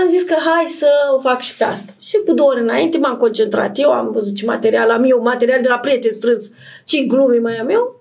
am 0.00 0.08
zis 0.08 0.22
că 0.22 0.34
hai 0.44 0.64
să 0.66 0.90
o 1.16 1.20
fac 1.20 1.40
și 1.40 1.56
pe 1.56 1.64
asta. 1.64 1.92
Și 2.00 2.18
cu 2.26 2.32
două 2.32 2.50
ori 2.50 2.60
înainte 2.60 2.98
m-am 2.98 3.16
concentrat. 3.16 3.78
Eu 3.78 3.90
am 3.92 4.12
văzut 4.12 4.34
ce 4.34 4.44
material 4.44 4.90
am 4.90 5.02
eu, 5.04 5.22
material 5.22 5.60
de 5.60 5.68
la 5.68 5.78
prieteni 5.78 6.14
strâns, 6.14 6.50
ce 6.84 7.00
glume 7.00 7.38
mai 7.38 7.56
am 7.56 7.68
eu. 7.68 8.00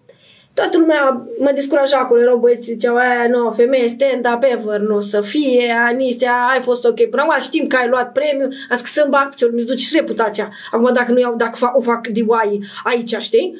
Toată 0.53 0.77
lumea 0.77 1.27
mă 1.39 1.51
descuraja 1.55 1.97
acolo, 1.97 2.21
erau 2.21 2.37
băieți, 2.37 2.63
ziceau, 2.63 2.95
aia, 2.95 3.27
nu, 3.27 3.51
femeie 3.51 3.87
stand-up 3.87 4.43
ever, 4.43 4.79
nu 4.79 4.95
o 4.95 4.99
să 4.99 5.21
fie, 5.21 5.73
Anisea, 5.87 6.47
ai 6.53 6.61
fost 6.61 6.85
ok. 6.85 7.09
Până 7.09 7.21
acum 7.21 7.39
știm 7.39 7.67
că 7.67 7.75
ai 7.75 7.89
luat 7.89 8.11
premiu, 8.11 8.47
azi 8.69 8.83
că 8.83 8.89
să-mi 8.89 9.09
bag 9.09 9.33
mi-ți 9.51 9.65
duci 9.65 9.79
și 9.79 9.95
reputația. 9.95 10.51
Acum 10.71 10.93
dacă 10.93 11.11
nu 11.11 11.19
iau, 11.19 11.35
dacă 11.35 11.55
fac, 11.55 11.77
o 11.77 11.81
fac 11.81 12.07
DIY 12.07 12.63
aici, 12.83 13.15
știi? 13.19 13.57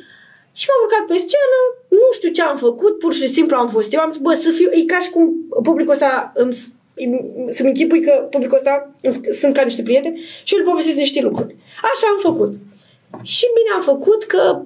Și 0.54 0.68
m-am 0.68 0.84
urcat 0.84 1.06
pe 1.08 1.26
scenă, 1.26 1.60
nu 1.88 2.10
știu 2.14 2.30
ce 2.30 2.42
am 2.42 2.58
făcut, 2.58 2.98
pur 2.98 3.14
și 3.14 3.28
simplu 3.28 3.56
am 3.58 3.70
fost. 3.70 3.94
Eu 3.94 4.00
am 4.00 4.12
zis, 4.12 4.22
bă, 4.22 4.34
să 4.34 4.52
fiu, 4.52 4.70
e 4.72 4.84
ca 4.86 4.98
și 4.98 5.10
cum 5.10 5.34
publicul 5.64 5.94
ăsta 5.94 6.32
îmi, 6.36 6.54
să-mi 7.52 7.68
închipui 7.68 8.02
că 8.02 8.28
publicul 8.30 8.58
ăsta 8.58 8.92
sunt 9.40 9.54
ca 9.54 9.62
niște 9.62 9.82
prieteni 9.82 10.20
și 10.44 10.54
eu 10.54 10.60
îl 10.60 10.70
povestesc 10.70 10.98
niște 10.98 11.22
lucruri. 11.22 11.56
Așa 11.94 12.08
am 12.12 12.34
făcut. 12.34 12.54
Și 13.22 13.46
bine 13.54 13.76
am 13.76 13.82
făcut 13.82 14.24
că 14.24 14.62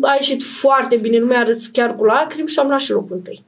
a 0.00 0.14
ieșit 0.14 0.42
foarte 0.42 0.96
bine, 0.96 1.18
nu 1.18 1.26
mi-a 1.26 1.38
arăt 1.38 1.58
chiar 1.72 1.96
cu 1.96 2.04
lacrimi 2.04 2.48
și 2.48 2.58
am 2.58 2.68
luat 2.68 2.80
și 2.80 2.90
locul 2.90 3.16
întâi. 3.16 3.44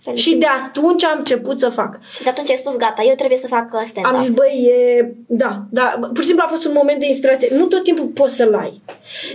Felicit. 0.00 0.32
Și 0.32 0.38
de 0.38 0.46
atunci 0.46 1.04
am 1.04 1.18
început 1.18 1.58
să 1.58 1.68
fac. 1.68 2.00
Și 2.10 2.22
de 2.22 2.28
atunci 2.28 2.50
ai 2.50 2.56
spus, 2.56 2.76
gata, 2.76 3.02
eu 3.02 3.14
trebuie 3.14 3.38
să 3.38 3.46
fac 3.46 3.68
stand 3.84 4.06
Am 4.06 4.22
zis, 4.22 4.30
băi, 4.30 4.70
e... 4.70 5.14
Da, 5.26 5.62
da, 5.70 5.98
pur 6.00 6.20
și 6.20 6.26
simplu 6.26 6.44
a 6.46 6.50
fost 6.50 6.64
un 6.64 6.72
moment 6.74 7.00
de 7.00 7.06
inspirație. 7.06 7.48
Nu 7.56 7.66
tot 7.66 7.82
timpul 7.82 8.04
poți 8.04 8.36
să-l 8.36 8.54
ai. 8.54 8.82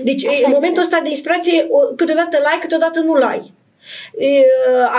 Deci, 0.03 0.25
Așa 0.25 0.41
în 0.45 0.51
momentul 0.53 0.84
ăsta 0.84 1.00
de 1.03 1.10
inspirație, 1.10 1.67
câteodată 1.95 2.38
l 2.38 2.45
ai, 2.45 2.60
câteodată 2.60 3.00
nu-l 3.00 3.22
ai. 3.22 3.53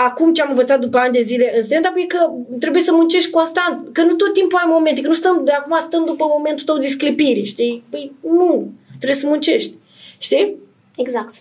Acum 0.05 0.33
ce 0.33 0.41
am 0.41 0.49
învățat 0.49 0.79
după 0.79 0.97
ani 0.97 1.13
de 1.13 1.21
zile 1.21 1.53
în 1.57 1.63
stand-up 1.63 1.93
e 1.95 2.05
că 2.05 2.31
trebuie 2.59 2.81
să 2.81 2.91
muncești 2.93 3.29
constant, 3.29 3.89
că 3.91 4.01
nu 4.01 4.13
tot 4.13 4.33
timpul 4.33 4.57
ai 4.57 4.71
momente, 4.71 5.01
că 5.01 5.07
nu 5.07 5.13
stăm, 5.13 5.41
de 5.43 5.51
acum 5.51 5.79
stăm 5.79 6.05
după 6.05 6.25
momentul 6.27 6.65
tău 6.65 6.77
de 6.77 6.87
sclipire, 6.87 7.41
știi? 7.41 7.83
Păi 7.89 8.11
nu, 8.21 8.71
trebuie 8.87 9.19
să 9.19 9.27
muncești, 9.27 9.75
știi? 10.17 10.55
Exact. 10.95 11.33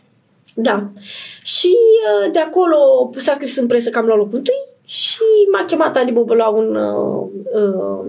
Da. 0.54 0.88
Și 1.42 1.76
uh, 1.76 2.32
de 2.32 2.38
acolo 2.38 3.10
s-a 3.16 3.34
scris 3.34 3.56
în 3.56 3.66
presă 3.66 3.90
că 3.90 3.98
am 3.98 4.06
luat 4.06 4.18
locul 4.18 4.36
întâi 4.36 4.64
și 4.84 5.22
m-a 5.52 5.64
chemat 5.64 5.96
Ali 5.96 6.12
Bobă 6.12 6.34
la 6.34 6.48
un, 6.48 6.76
uh, 6.76 7.28
uh, 7.52 8.06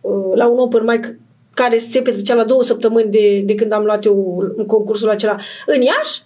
uh, 0.00 0.34
la 0.34 0.46
un 0.46 0.58
open 0.58 0.84
mic 0.84 1.18
care 1.54 1.78
se 1.78 2.00
petrecea 2.00 2.34
la 2.34 2.44
două 2.44 2.62
săptămâni 2.62 3.10
de, 3.10 3.40
de 3.44 3.54
când 3.54 3.72
am 3.72 3.84
luat 3.84 4.04
eu 4.04 4.44
în 4.56 4.66
concursul 4.66 5.08
acela 5.08 5.36
în 5.66 5.80
Iași. 5.80 6.22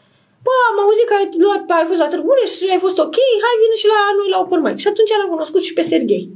Bă, 0.49 0.57
am 0.71 0.77
auzit 0.85 1.07
că 1.09 1.15
ai, 1.19 1.27
luat, 1.45 1.63
ai 1.79 1.89
fost 1.91 2.01
la 2.03 2.11
Târgu 2.13 2.33
și 2.53 2.75
ai 2.75 2.85
fost 2.85 2.99
ok, 3.07 3.17
hai 3.45 3.61
vine 3.63 3.77
și 3.83 3.91
la 3.93 3.99
noi 4.19 4.29
la 4.35 4.39
open 4.45 4.61
mic. 4.67 4.77
Și 4.83 4.91
atunci 4.91 5.13
l-am 5.19 5.33
cunoscut 5.35 5.63
și 5.67 5.77
pe 5.77 5.83
Serghei. 5.91 6.27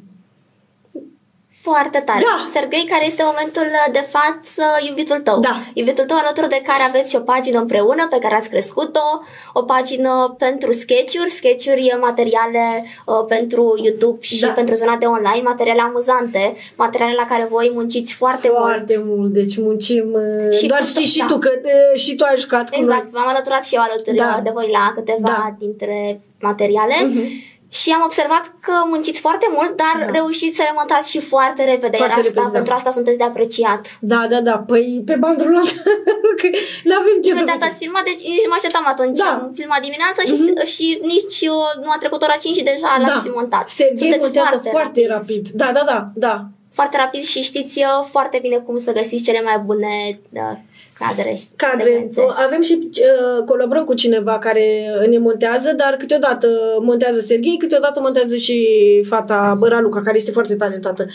Foarte 1.69 1.99
tare. 2.09 2.21
Da. 2.21 2.37
Sergei, 2.53 2.87
care 2.93 3.07
este 3.07 3.23
momentul 3.31 3.67
de 3.93 4.05
față 4.15 4.65
iubitul 4.89 5.21
tău. 5.21 5.39
Da. 5.41 5.55
Iubitul 5.75 6.05
tău 6.05 6.17
alături 6.17 6.49
de 6.49 6.63
care 6.69 6.83
aveți 6.89 7.11
și 7.11 7.17
o 7.17 7.27
pagină 7.33 7.59
împreună 7.59 8.07
pe 8.11 8.19
care 8.19 8.35
ați 8.35 8.49
crescut-o, 8.49 9.09
o 9.53 9.63
pagină 9.63 10.35
pentru 10.39 10.73
sketch-uri, 10.73 11.31
sketch-uri 11.31 11.97
materiale 12.01 12.67
uh, 13.07 13.25
pentru 13.29 13.63
YouTube 13.85 14.19
și 14.21 14.41
da. 14.41 14.49
pentru 14.49 14.75
zona 14.75 14.97
de 14.97 15.07
online, 15.07 15.43
materiale 15.43 15.81
amuzante, 15.81 16.57
materiale 16.77 17.15
la 17.15 17.27
care 17.27 17.45
voi 17.51 17.71
munciți 17.75 18.13
foarte, 18.15 18.49
foarte 18.49 18.59
mult. 18.59 18.75
Foarte 18.75 19.03
mult, 19.07 19.33
deci 19.33 19.57
muncim, 19.57 20.07
uh, 20.13 20.59
și 20.59 20.67
doar 20.67 20.85
știi 20.85 21.07
și 21.07 21.19
da. 21.19 21.27
tu 21.27 21.39
că 21.39 21.51
de, 21.63 21.75
uh, 21.93 22.01
și 22.01 22.15
tu 22.17 22.25
ai 22.25 22.39
jucat 22.39 22.71
cu 22.71 22.77
Exact, 22.81 23.03
noi. 23.03 23.11
m-am 23.15 23.29
alăturat 23.29 23.65
și 23.65 23.75
eu 23.75 23.83
alături 23.83 24.17
da. 24.17 24.41
de 24.45 24.51
voi 24.55 24.69
la 24.73 24.93
câteva 24.95 25.19
da. 25.23 25.55
dintre 25.59 26.21
materiale. 26.41 26.95
Uh-huh. 26.95 27.51
Și 27.81 27.89
am 27.97 28.03
observat 28.05 28.45
că 28.67 28.75
munciți 28.93 29.21
foarte 29.27 29.49
mult, 29.57 29.73
dar 29.83 29.97
da. 29.99 30.13
reușiți 30.19 30.57
să 30.59 30.63
remontați 30.71 31.11
și 31.13 31.21
foarte 31.33 31.63
repede. 31.73 31.97
Foarte 31.97 32.21
asta, 32.21 32.29
repede, 32.29 32.49
da. 32.51 32.57
pentru 32.59 32.73
asta 32.79 32.91
sunteți 32.91 33.19
de 33.19 33.25
apreciat. 33.25 33.83
Da, 34.13 34.21
da, 34.33 34.41
da. 34.41 34.57
Păi 34.71 35.03
pe 35.09 35.15
bandul 35.25 35.47
ăla 35.47 35.63
nu 36.89 36.95
avem 37.01 37.17
ce 37.25 37.31
să 37.35 37.67
ați 37.69 37.81
filmat, 37.83 38.05
deci 38.11 38.23
nici 38.37 38.49
mă 38.51 38.57
așteptam 38.57 38.87
atunci. 38.87 39.19
Da. 39.19 39.33
Am 39.43 39.53
filmat 39.61 39.81
dimineața 39.89 40.21
mm-hmm. 40.23 40.67
și, 40.73 40.75
și 40.75 40.87
nici 41.13 41.37
eu, 41.51 41.59
nu 41.85 41.91
a 41.95 41.97
trecut 42.03 42.23
ora 42.23 42.37
5 42.41 42.57
și 42.57 42.69
deja 42.73 42.91
da. 42.99 43.07
l-ați 43.07 43.29
montat. 43.35 43.69
Serghei 43.69 44.17
montează 44.21 44.49
foarte, 44.49 44.69
foarte 44.77 45.07
rapid. 45.15 45.45
Da, 45.49 45.69
da, 45.77 45.83
da, 45.91 45.99
da. 46.15 46.35
Foarte 46.79 46.97
rapid 46.97 47.23
și 47.23 47.43
știți 47.43 47.81
eu 47.81 48.09
foarte 48.11 48.39
bine 48.43 48.57
cum 48.57 48.79
să 48.79 48.93
găsiți 48.93 49.23
cele 49.23 49.41
mai 49.49 49.59
bune 49.59 50.21
da, 50.29 50.59
cadre. 50.99 51.39
Cadre. 51.57 52.09
Avem 52.47 52.61
și 52.61 52.79
uh, 52.83 53.45
colaborăm 53.45 53.85
cu 53.85 53.95
cineva 53.95 54.39
care 54.39 54.85
ne 55.09 55.19
montează, 55.19 55.73
dar 55.77 55.97
câteodată 55.97 56.49
montează 56.81 57.21
Serghei, 57.21 57.57
câteodată 57.59 58.01
montează 58.01 58.37
și 58.37 58.69
fata 59.09 59.57
Băraluca, 59.59 60.01
care 60.01 60.17
este 60.17 60.31
foarte 60.31 60.55
talentată. 60.55 61.07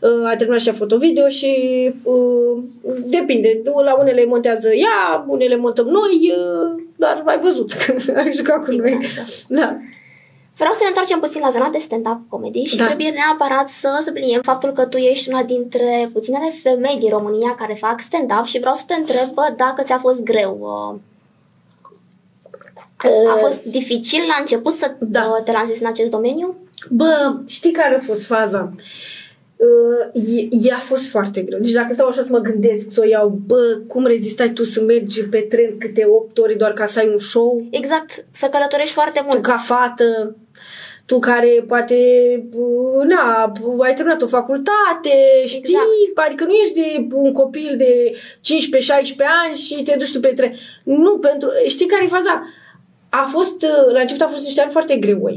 Uh, 0.00 0.30
a 0.30 0.36
terminat 0.36 0.60
și 0.60 0.68
a 0.68 0.72
foto-video 0.72 1.28
și 1.28 1.54
uh, 2.02 2.62
depinde. 3.06 3.62
La 3.84 3.94
unele 3.98 4.24
montează 4.24 4.68
ea, 4.68 5.24
unele 5.26 5.56
montăm 5.56 5.86
noi, 5.86 6.32
uh, 6.36 6.82
dar 6.96 7.22
ai 7.24 7.38
văzut 7.38 7.72
că 7.78 7.94
ai 8.16 8.32
jucat 8.32 8.64
cu 8.64 8.72
noi. 8.72 8.98
Da. 9.48 9.78
Vreau 10.58 10.72
să 10.72 10.80
ne 10.82 10.88
întoarcem 10.88 11.20
puțin 11.20 11.40
la 11.40 11.50
zona 11.50 11.68
de 11.68 11.78
stand-up 11.78 12.20
comedy 12.28 12.62
și 12.64 12.76
da. 12.76 12.84
trebuie 12.84 13.08
neapărat 13.08 13.68
să 13.68 14.02
subliniem 14.04 14.40
faptul 14.42 14.72
că 14.72 14.86
tu 14.86 14.96
ești 14.96 15.28
una 15.28 15.42
dintre 15.42 16.10
puținele 16.12 16.50
femei 16.62 16.98
din 16.98 17.08
România 17.08 17.54
care 17.54 17.74
fac 17.74 18.00
stand-up 18.00 18.44
și 18.44 18.58
vreau 18.58 18.74
să 18.74 18.82
te 18.86 18.94
întreb 18.94 19.34
dacă 19.56 19.82
ți-a 19.82 19.98
fost 19.98 20.22
greu. 20.22 20.66
A 22.96 23.34
uh, 23.34 23.40
fost 23.40 23.62
dificil 23.62 24.20
la 24.26 24.36
început 24.40 24.72
să 24.72 24.94
da. 24.98 25.40
te 25.44 25.52
lansezi 25.52 25.82
în 25.82 25.88
acest 25.88 26.10
domeniu? 26.10 26.56
Bă, 26.90 27.40
știi 27.46 27.72
care 27.72 27.94
a 27.94 28.00
fost 28.00 28.24
faza? 28.24 28.72
Uh, 29.56 30.48
uh, 30.50 30.72
a 30.72 30.78
fost 30.78 31.08
foarte 31.08 31.40
greu. 31.40 31.58
Deci 31.58 31.72
dacă 31.72 31.92
stau 31.92 32.08
așa 32.08 32.22
să 32.22 32.28
mă 32.30 32.38
gândesc 32.38 32.86
să 32.90 33.00
o 33.00 33.08
iau, 33.08 33.40
bă, 33.46 33.78
cum 33.86 34.06
rezistai 34.06 34.50
tu 34.52 34.64
să 34.64 34.80
mergi 34.82 35.24
pe 35.24 35.38
tren 35.38 35.78
câte 35.78 36.06
8 36.06 36.38
ore 36.38 36.54
doar 36.54 36.72
ca 36.72 36.86
să 36.86 36.98
ai 36.98 37.08
un 37.08 37.18
show? 37.18 37.64
Exact, 37.70 38.24
să 38.30 38.48
călătorești 38.50 38.92
foarte 38.92 39.22
mult. 39.24 39.42
Tu 39.42 39.50
ca 39.50 39.56
fată, 39.56 40.36
tu 41.08 41.18
care 41.18 41.64
poate, 41.66 41.96
uh, 42.52 43.04
na, 43.06 43.52
ai 43.82 43.94
terminat 43.94 44.22
o 44.22 44.26
facultate, 44.26 45.14
știi, 45.44 45.58
exact. 45.58 46.26
adică 46.26 46.44
nu 46.44 46.52
ești 46.52 46.74
de 46.74 47.06
un 47.12 47.32
copil 47.32 47.74
de 47.76 48.12
15-16 48.14 48.16
ani 49.46 49.54
și 49.54 49.82
te 49.82 49.94
duci 49.98 50.12
tu 50.12 50.20
pe 50.20 50.28
tren. 50.28 50.54
Nu, 50.82 51.18
pentru, 51.18 51.48
știi 51.66 51.86
care 51.86 52.04
e 52.04 52.06
faza? 52.06 52.42
A 53.08 53.28
fost, 53.32 53.62
uh, 53.62 53.92
la 53.92 54.00
început 54.00 54.22
a 54.22 54.28
fost 54.28 54.44
niște 54.44 54.60
ani 54.60 54.70
foarte 54.70 54.96
greu, 54.96 55.30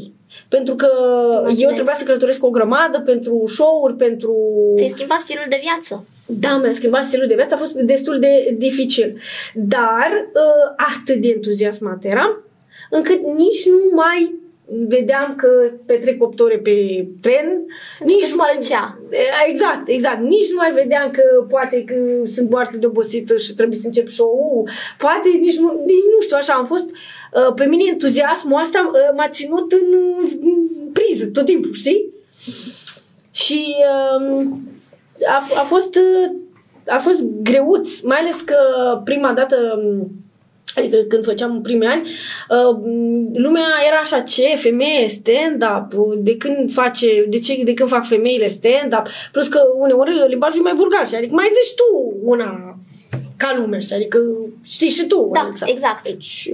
pentru 0.48 0.76
că 0.76 0.90
Imaginez. 1.32 1.62
eu 1.62 1.72
trebuia 1.72 1.96
să 1.96 2.04
călătoresc 2.04 2.44
o 2.44 2.50
grămadă 2.50 3.00
pentru 3.00 3.44
show-uri, 3.48 3.96
pentru... 3.96 4.36
Ți-ai 4.78 4.90
schimbat 4.90 5.20
stilul 5.20 5.46
de 5.50 5.62
viață. 5.62 6.08
Da, 6.26 6.58
mi-a 6.58 6.72
schimbat 6.72 7.04
stilul 7.04 7.28
de 7.28 7.36
viață, 7.36 7.54
a 7.54 7.58
fost 7.58 7.74
destul 7.74 8.20
de 8.20 8.56
dificil. 8.58 9.18
Dar 9.54 10.30
uh, 10.34 10.86
atât 10.98 11.22
de 11.22 11.28
entuziasmat 11.28 12.04
eram, 12.04 12.44
încât 12.90 13.20
nici 13.20 13.66
nu 13.66 13.96
mai 13.96 14.41
vedeam 14.88 15.36
că 15.38 15.48
petrec 15.86 16.24
8 16.24 16.40
ore 16.40 16.58
pe 16.58 17.08
tren, 17.22 17.66
nici 18.04 18.30
nu 18.30 18.36
mai... 18.36 18.58
Cea. 18.70 19.00
Exact, 19.48 19.88
exact. 19.88 20.20
Nici 20.20 20.50
nu 20.50 20.56
mai 20.56 20.72
vedeam 20.72 21.12
că 21.12 21.46
poate 21.50 21.84
că 21.84 21.96
sunt 22.26 22.50
foarte 22.50 22.78
de 22.78 22.86
obosită 22.86 23.38
și 23.38 23.54
trebuie 23.54 23.78
să 23.78 23.88
încep 23.88 24.10
show 24.10 24.68
Poate 24.98 25.30
nici 25.40 25.58
nu, 25.58 25.84
nici 25.86 26.08
nu 26.16 26.22
știu, 26.22 26.38
așa 26.40 26.54
am 26.54 26.66
fost. 26.66 26.90
Uh, 26.90 27.54
pe 27.56 27.66
mine 27.66 27.84
entuziasmul 27.90 28.60
asta 28.60 28.92
uh, 28.94 29.16
m-a 29.16 29.28
ținut 29.28 29.72
în, 29.72 29.94
în 30.42 30.88
priză 30.94 31.26
tot 31.26 31.46
timpul, 31.46 31.74
știi? 31.74 32.14
Și 33.32 33.76
uh, 34.20 34.46
a, 35.28 35.48
a 35.60 35.64
fost 35.64 36.00
a 36.88 36.98
fost 36.98 37.20
greuț, 37.42 38.00
mai 38.00 38.18
ales 38.18 38.42
că 38.42 38.58
prima 39.04 39.34
dată 39.34 39.82
Adică 40.76 40.98
când 40.98 41.24
făceam 41.24 41.62
primii 41.62 41.88
ani, 41.88 42.10
uh, 42.50 42.76
lumea 43.34 43.68
era 43.88 43.98
așa, 44.02 44.20
ce, 44.20 44.56
femeie, 44.56 45.08
stand-up, 45.08 45.94
de 46.18 46.38
când 46.38 46.74
face, 46.74 47.26
de, 47.28 47.40
ce, 47.40 47.64
de 47.64 47.74
când 47.74 47.90
fac 47.90 48.08
femeile 48.08 48.48
stand-up, 48.48 49.08
plus 49.32 49.48
că 49.48 49.60
uneori 49.76 50.28
limbajul 50.28 50.60
e 50.60 50.64
mai 50.64 50.76
vulgar 50.76 51.08
și 51.08 51.16
adică 51.16 51.34
mai 51.34 51.50
zici 51.54 51.76
tu 51.76 52.14
una 52.24 52.80
ca 53.42 53.54
lumea, 53.58 53.80
știi, 53.80 53.96
adică 53.96 54.20
știi 54.64 54.90
și 54.90 55.06
tu. 55.08 55.30
Da, 55.34 55.48
exact. 55.50 55.72
exact. 55.72 56.04
Deci, 56.04 56.50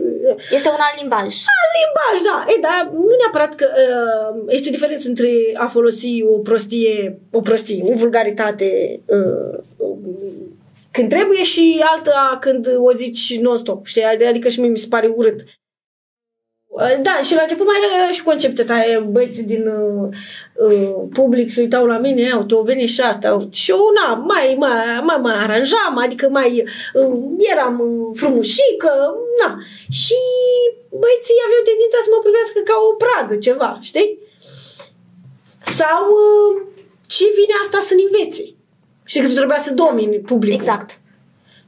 este 0.52 0.70
un 0.70 0.82
alt 0.88 1.00
limbaj. 1.00 1.34
Alt 1.56 1.74
limbaj, 1.80 2.18
da. 2.30 2.38
E, 2.52 2.60
dar 2.62 2.90
nu 2.94 3.16
neapărat 3.22 3.56
că 3.56 3.68
uh, 3.74 4.44
este 4.48 4.70
o 4.70 4.72
diferență 4.72 5.08
între 5.08 5.32
a 5.54 5.68
folosi 5.68 6.24
o 6.24 6.38
prostie, 6.38 7.20
o 7.32 7.40
prostie, 7.40 7.84
o 7.84 7.94
vulgaritate 7.94 9.00
uh, 9.06 9.60
când 10.92 11.10
trebuie 11.10 11.44
și 11.44 11.84
alta 11.96 12.38
când 12.42 12.68
o 12.78 12.92
zici 12.92 13.40
non-stop, 13.40 13.86
știi? 13.86 14.04
Adică 14.04 14.48
și 14.50 14.60
mie 14.60 14.70
mi 14.70 14.78
se 14.78 14.88
pare 14.90 15.08
urât. 15.16 15.40
Da, 17.02 17.20
și 17.24 17.36
la 17.36 17.42
început 17.42 17.66
mai 17.66 17.76
era 18.02 18.12
și 18.12 18.24
concepția 18.24 18.64
asta, 18.64 19.00
băieții 19.00 19.44
din 19.44 19.68
uh, 19.68 20.10
uh, 20.66 21.10
public 21.14 21.52
se 21.52 21.62
uitau 21.62 21.86
la 21.86 21.98
mine, 21.98 22.32
au 22.32 22.46
o 22.50 22.62
veni 22.62 22.86
și 22.86 23.02
asta. 23.02 23.48
Și 23.52 23.72
eu, 23.72 23.92
na, 24.00 24.14
mai, 24.14 24.56
mai, 24.58 25.02
mai, 25.04 25.18
mai 25.22 25.36
aranjam, 25.44 25.98
adică 25.98 26.30
mai 26.30 26.64
uh, 26.94 27.18
eram 27.52 27.80
uh, 27.80 28.18
frumușică, 28.20 28.94
na. 29.42 29.50
Și 29.90 30.20
băieții 31.02 31.46
aveau 31.46 31.62
tendința 31.70 32.00
să 32.04 32.10
mă 32.12 32.20
privească 32.26 32.60
ca 32.70 32.76
o 32.90 32.92
pradă, 33.04 33.36
ceva, 33.38 33.78
știi? 33.82 34.20
Sau 35.80 36.02
uh, 36.26 36.62
ce 37.08 37.24
vine 37.38 37.56
asta 37.62 37.80
să 37.80 37.94
învețe? 38.04 38.57
Și 39.12 39.20
că 39.20 39.28
tu 39.28 39.34
trebuia 39.34 39.58
să 39.58 39.74
domini 39.74 40.16
publicul. 40.20 40.60
Exact. 40.60 40.90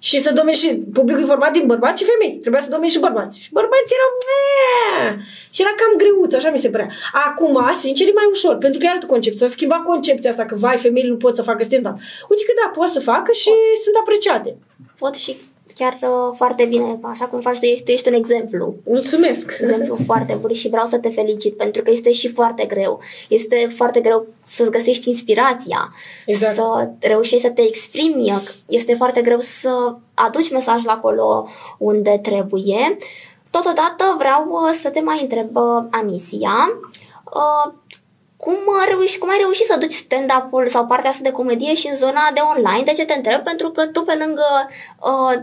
Și 0.02 0.22
să 0.22 0.32
domini 0.34 0.56
și 0.56 0.70
publicul 0.94 1.22
informat 1.22 1.52
din 1.52 1.66
bărbați 1.66 2.02
și 2.02 2.10
femei. 2.12 2.38
Trebuia 2.38 2.62
să 2.62 2.70
domini 2.70 2.92
și 2.92 3.00
bărbați. 3.00 3.40
Și 3.40 3.50
bărbații 3.52 3.96
erau... 4.00 4.12
"Meh". 4.28 5.26
Și 5.52 5.62
era 5.62 5.74
cam 5.80 5.94
greuț, 5.98 6.34
așa 6.34 6.50
mi 6.50 6.58
se 6.58 6.70
părea. 6.70 6.90
Acum, 7.28 7.56
sincer, 7.76 8.08
e 8.08 8.12
mai 8.20 8.28
ușor, 8.32 8.56
pentru 8.58 8.80
că 8.80 8.86
e 8.86 8.90
altă 8.90 9.06
concepție. 9.06 9.48
S-a 9.48 9.54
schimbat 9.54 9.84
concepția 9.84 10.30
asta 10.30 10.46
că, 10.46 10.56
vai, 10.56 10.78
femeile 10.78 11.10
nu 11.10 11.18
pot 11.18 11.36
să 11.36 11.42
facă 11.42 11.64
stand-up. 11.64 11.98
Uite 12.30 12.44
că 12.48 12.54
da, 12.62 12.72
pot 12.80 12.88
să 12.88 13.00
facă 13.00 13.32
și 13.32 13.52
sunt 13.84 13.96
apreciate. 14.02 14.58
Pot 14.98 15.16
și 15.16 15.38
chiar 15.76 16.00
uh, 16.02 16.36
foarte 16.36 16.66
bine, 16.66 17.00
așa 17.04 17.26
cum 17.26 17.40
faci 17.40 17.60
tu, 17.60 17.66
ești, 17.66 17.86
tu 17.86 17.92
ești 17.92 18.08
un 18.08 18.14
exemplu. 18.14 18.76
Mulțumesc! 18.86 19.58
exemplu 19.62 19.98
foarte 20.06 20.38
bun 20.42 20.54
și 20.54 20.70
vreau 20.70 20.86
să 20.86 20.98
te 20.98 21.10
felicit 21.10 21.58
pentru 21.58 21.82
că 21.82 21.90
este 21.92 22.12
și 22.12 22.28
foarte 22.28 22.66
greu. 22.66 23.00
Este 23.28 23.74
foarte 23.76 24.00
greu 24.00 24.28
să-ți 24.44 24.72
găsești 24.72 25.10
inspirația, 25.10 25.94
Exact. 26.26 26.56
să 26.56 26.90
reușești 27.00 27.46
să 27.46 27.52
te 27.52 27.62
exprimi. 27.62 28.34
Este 28.66 28.94
foarte 28.96 29.22
greu 29.22 29.40
să 29.40 29.96
aduci 30.14 30.52
mesajul 30.52 30.90
acolo 30.90 31.48
unde 31.78 32.20
trebuie. 32.22 32.98
Totodată 33.50 34.16
vreau 34.18 34.48
uh, 34.50 34.78
să 34.82 34.90
te 34.90 35.02
mai 35.02 35.20
întreb, 35.22 35.56
uh, 35.56 35.84
Anisia, 35.90 36.72
uh, 37.24 37.74
cum, 38.38 38.58
reuși, 38.90 39.18
cum 39.18 39.30
ai 39.30 39.38
reușit 39.40 39.66
să 39.66 39.78
duci 39.80 39.94
stand-up-ul 39.94 40.68
sau 40.68 40.86
partea 40.86 41.10
asta 41.10 41.24
de 41.24 41.32
comedie 41.32 41.76
și 41.76 41.88
în 41.88 41.96
zona 41.96 42.32
de 42.34 42.40
online? 42.56 42.84
De 42.84 42.92
ce 42.92 43.06
te 43.06 43.14
întreb? 43.14 43.44
Pentru 43.44 43.70
că 43.70 43.86
tu 43.86 44.02
pe 44.02 44.16
lângă 44.26 44.46
uh, 45.02 45.42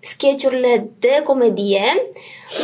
sketchurile 0.00 0.90
de 0.98 1.20
comedie, 1.24 1.84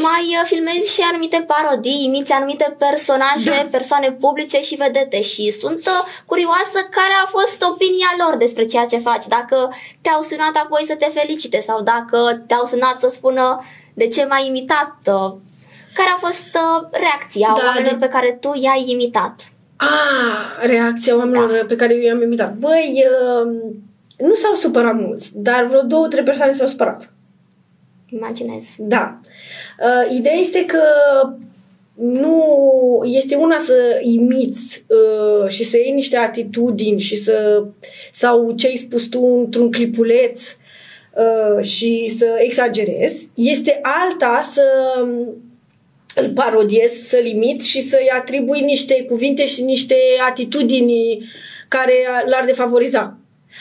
mai 0.03 0.25
uh, 0.29 0.43
filmezi 0.45 0.95
și 0.95 1.01
anumite 1.11 1.45
parodii, 1.47 2.05
imiți 2.05 2.33
anumite 2.33 2.77
personaje, 2.79 3.51
Da. 3.63 3.69
persoane 3.71 4.13
publice 4.13 4.61
și 4.61 4.75
vedete 4.75 5.23
și 5.23 5.51
sunt 5.51 5.79
uh, 5.87 6.03
curioasă 6.27 6.79
care 6.91 7.15
a 7.25 7.27
fost 7.27 7.63
opinia 7.71 8.11
lor 8.19 8.37
despre 8.37 8.65
ceea 8.65 8.87
ce 8.87 8.99
faci, 8.99 9.27
dacă 9.27 9.75
te-au 10.01 10.23
sunat 10.23 10.55
apoi 10.65 10.85
să 10.87 10.95
te 10.95 11.11
felicite 11.15 11.61
sau 11.61 11.83
dacă 11.83 12.43
te-au 12.47 12.65
sunat 12.65 12.97
să 12.99 13.09
spună 13.13 13.65
de 13.95 14.07
ce 14.07 14.25
m-ai 14.25 14.47
imitat, 14.47 14.95
uh, 15.07 15.33
care 15.95 16.11
a 16.15 16.27
fost 16.27 16.49
uh, 16.55 16.89
reacția 16.91 17.53
Da, 17.57 17.63
oamenilor 17.67 17.99
de- 17.99 18.05
pe 18.07 18.13
care 18.13 18.39
tu 18.41 18.51
i-ai 18.55 18.85
imitat. 18.87 19.41
Ah, 19.77 20.67
reacția 20.67 21.17
oamenilor 21.17 21.51
Da. 21.51 21.65
pe 21.69 21.77
care 21.77 21.95
eu 21.95 22.01
i-am 22.01 22.23
invitat. 22.23 22.55
Băi, 22.55 23.05
uh, 23.45 23.53
nu 24.19 24.35
s-au 24.35 24.55
supărat 24.55 24.95
mulți, 24.95 25.31
dar 25.35 25.65
vreo 25.65 25.83
două, 25.83 26.09
trei 26.09 26.23
persoane 26.23 26.53
s-au 26.53 26.67
supărat. 26.67 27.13
Imaginez. 28.13 28.65
Da. 28.79 29.21
Uh, 29.81 30.17
ideea 30.17 30.35
este 30.35 30.65
că 30.65 30.83
nu 31.95 33.03
este 33.05 33.35
una 33.35 33.59
să 33.59 34.01
imiți 34.03 34.85
uh, 34.89 35.49
și 35.49 35.65
să 35.65 35.77
iei 35.77 35.93
niște 35.93 36.17
atitudini 36.17 37.01
și 37.01 37.17
să 37.17 37.65
sau 38.13 38.53
ce 38.53 38.67
ai 38.67 38.77
spus 38.77 39.05
tu 39.05 39.23
într-un 39.25 39.71
clipuleț 39.71 40.57
uh, 41.15 41.65
și 41.65 42.09
să 42.19 42.27
exagerezi. 42.39 43.31
Este 43.35 43.81
alta 43.83 44.41
să 44.43 44.63
îl 46.15 46.31
parodiezi, 46.35 47.09
să-l 47.09 47.27
imiți 47.27 47.69
și 47.69 47.89
să-i 47.89 48.09
atribui 48.19 48.61
niște 48.61 49.05
cuvinte 49.05 49.47
și 49.47 49.63
niște 49.63 49.97
atitudini 50.29 51.25
care 51.69 51.95
l-ar 52.27 52.45
defavoriza. 52.45 53.17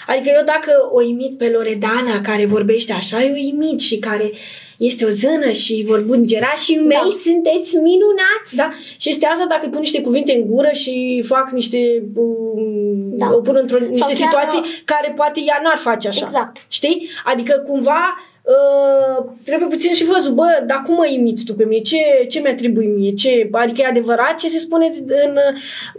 Adică 0.08 0.30
eu 0.38 0.44
dacă 0.46 0.72
o 0.92 1.02
imit 1.02 1.38
pe 1.38 1.50
Loredana 1.50 2.22
care 2.24 2.46
vorbește 2.46 2.94
așa, 2.94 3.24
eu 3.24 3.32
o 3.32 3.36
imit 3.36 3.80
și 3.80 3.98
care 4.00 4.32
este 4.78 5.06
o 5.06 5.10
zână 5.10 5.52
și 5.52 5.84
vor 5.88 6.00
bungerașii 6.02 6.76
mei 6.78 6.98
Da. 7.04 7.10
sunteți 7.24 7.76
minunați, 7.76 8.56
da? 8.56 8.72
Și 8.98 9.10
este 9.10 9.26
asta 9.26 9.46
dacă 9.50 9.62
îi 9.66 9.70
pun 9.72 9.80
niște 9.80 10.02
cuvinte 10.02 10.34
în 10.34 10.46
gură 10.48 10.70
și 10.72 11.24
fac 11.26 11.50
niște 11.52 12.04
um, 12.16 13.18
Da. 13.18 13.30
o 13.34 13.40
pun 13.42 13.56
într-o 13.60 13.78
niște 13.80 14.14
chiar- 14.14 14.16
situații 14.16 14.82
care 14.86 15.14
poate 15.16 15.40
ea 15.46 15.60
n-ar 15.64 15.78
face 15.78 16.08
așa. 16.08 16.26
Exact. 16.26 16.66
Știi? 16.70 17.10
Adică 17.26 17.64
cumva 17.68 18.02
uh, 18.44 19.26
trebuie 19.44 19.68
puțin 19.68 19.94
și 19.94 20.04
văzut, 20.06 20.34
bă, 20.34 20.64
dar 20.68 20.82
cum 20.86 20.96
mă 20.96 21.08
imiți 21.08 21.46
tu 21.46 21.54
pe 21.54 21.66
mine? 21.66 21.82
Ce, 21.82 21.98
ce 22.30 22.40
mi-atribui 22.40 22.86
mie? 22.86 23.14
Ce, 23.14 23.50
adică 23.52 23.82
e 23.82 23.86
adevărat 23.86 24.36
ce 24.40 24.50
se 24.50 24.58
spune 24.60 24.92
în 25.26 25.38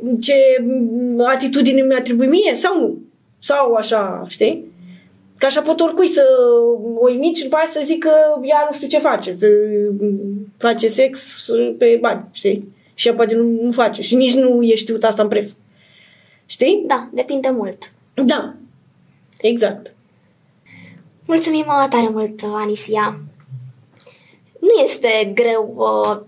uh, 0.03 0.17
ce 0.21 0.35
mm, 0.65 1.25
atitudine 1.27 1.83
mi-atribui 1.83 2.27
mie 2.27 2.55
sau 2.55 2.81
nu? 2.81 2.99
Sau 3.43 3.75
așa, 3.75 4.25
știi? 4.29 4.65
Că 5.39 5.47
așa 5.47 5.61
pot 5.61 5.81
oricui 5.81 6.09
să 6.09 6.25
o 6.99 7.11
imit 7.11 7.37
și 7.37 7.43
după 7.43 7.57
aia 7.57 7.69
să 7.71 7.81
zic 7.85 7.99
că 7.99 8.13
ea 8.43 8.67
nu 8.71 8.77
știu 8.77 8.89
ce 8.89 8.99
face, 8.99 9.37
să 9.37 9.47
mm, 9.99 10.53
face 10.57 10.89
sex 10.89 11.47
pe 11.79 11.99
bani, 12.01 12.25
știi? 12.31 12.75
Și 12.95 13.09
ea 13.09 13.15
poate 13.15 13.35
nu, 13.35 13.63
nu 13.63 13.71
face 13.71 14.03
și 14.03 14.15
nici 14.15 14.35
nu 14.35 14.63
e 14.63 14.75
știut 14.75 15.05
asta 15.05 15.23
în 15.23 15.29
presă. 15.29 15.55
Știi? 16.47 16.85
Da, 16.87 17.09
depinde 17.13 17.51
mult. 17.51 17.93
Da. 18.25 18.55
Exact. 19.41 19.95
Mulțumim 21.27 21.65
uh, 21.67 21.87
tare 21.91 22.09
mult, 22.09 22.43
uh, 22.43 22.51
Anisia. 22.55 23.21
Nu 24.59 24.83
este 24.83 25.33
greu 25.35 25.75
uh, 25.77 26.21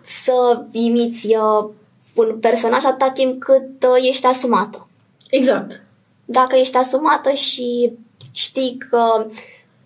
să 0.00 0.64
imiți 0.70 1.26
uh, 1.26 1.70
un 2.14 2.38
personaj 2.38 2.84
atâta 2.84 3.10
timp 3.10 3.42
cât 3.42 3.82
uh, 3.82 4.08
ești 4.08 4.26
asumată. 4.26 4.85
Exact. 5.30 5.82
Dacă 6.24 6.56
ești 6.56 6.76
asumată 6.76 7.30
și 7.30 7.92
știi 8.32 8.78
că 8.90 9.26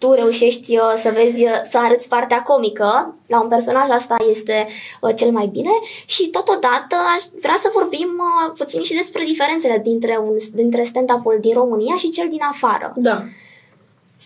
tu 0.00 0.12
reușești 0.12 0.76
uh, 0.76 0.92
să 0.96 1.10
vezi, 1.14 1.42
uh, 1.42 1.60
să 1.70 1.78
arăți 1.78 2.08
partea 2.08 2.42
comică 2.42 3.14
la 3.26 3.40
un 3.40 3.48
personaj, 3.48 3.88
asta 3.88 4.16
este 4.30 4.66
uh, 5.00 5.14
cel 5.16 5.30
mai 5.30 5.46
bine 5.46 5.70
și 6.06 6.28
totodată 6.28 6.96
aș 7.16 7.22
vrea 7.40 7.56
să 7.60 7.70
vorbim 7.72 8.08
uh, 8.18 8.52
puțin 8.58 8.82
și 8.82 8.94
despre 8.94 9.24
diferențele 9.24 9.78
dintre, 9.78 10.18
un, 10.24 10.36
dintre 10.52 10.82
stand-up-ul 10.82 11.38
din 11.40 11.54
România 11.54 11.96
și 11.96 12.10
cel 12.10 12.26
din 12.28 12.42
afară. 12.42 12.92
Da. 12.96 13.22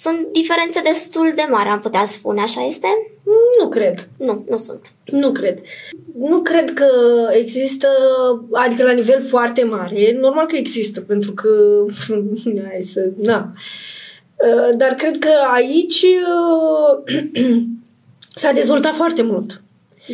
Sunt 0.02 0.26
diferențe 0.32 0.80
destul 0.80 1.32
de 1.34 1.46
mari, 1.50 1.68
am 1.68 1.80
putea 1.80 2.04
spune, 2.04 2.40
așa 2.40 2.66
este? 2.66 2.86
Nu 3.60 3.68
cred. 3.68 4.08
Nu, 4.16 4.44
nu 4.48 4.56
sunt. 4.56 4.92
Nu 5.04 5.32
cred. 5.32 5.58
Nu 6.18 6.38
cred 6.38 6.72
că 6.72 6.86
există, 7.32 7.88
adică 8.52 8.82
la 8.82 8.92
nivel 8.92 9.22
foarte 9.24 9.64
mare, 9.64 10.16
normal 10.20 10.46
că 10.46 10.56
există, 10.56 11.00
pentru 11.00 11.32
că, 11.32 11.48
hai 12.68 12.82
să, 12.82 13.10
na. 13.22 13.52
Uh, 14.36 14.76
Dar 14.76 14.94
cred 14.94 15.18
că 15.18 15.30
aici 15.54 16.04
uh, 17.06 17.14
s-a 18.40 18.52
dezvoltat 18.52 18.94
foarte 18.94 19.22
mult. 19.22 19.62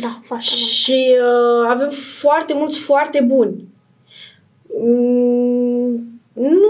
Da, 0.01 0.19
foarte 0.23 0.45
mult. 0.57 0.69
Și 0.69 1.15
uh, 1.19 1.67
avem 1.69 1.89
foarte 2.19 2.53
mulți 2.53 2.79
foarte 2.79 3.25
buni. 3.27 3.67
Mm, 4.83 6.21
nu... 6.33 6.69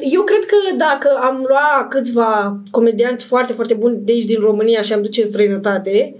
Eu 0.00 0.22
cred 0.22 0.44
că 0.44 0.56
dacă 0.76 1.18
am 1.22 1.44
luat 1.48 1.88
câțiva 1.88 2.60
comedianți 2.70 3.24
foarte, 3.24 3.52
foarte 3.52 3.74
buni 3.74 3.98
de 4.00 4.12
aici 4.12 4.24
din 4.24 4.40
România 4.40 4.80
și 4.80 4.92
am 4.92 5.02
duce 5.02 5.22
în 5.22 5.28
străinătate, 5.28 6.14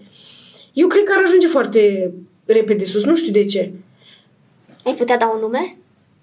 eu 0.73 0.87
cred 0.87 1.05
că 1.05 1.13
ar 1.17 1.23
ajunge 1.27 1.47
foarte 1.47 2.13
repede 2.45 2.85
sus. 2.85 3.05
Nu 3.05 3.17
știu 3.17 3.33
de 3.33 3.45
ce. 3.45 3.73
Ai 4.85 4.95
putea 4.95 5.17
da 5.17 5.33
un 5.35 5.41
nume? 5.41 5.77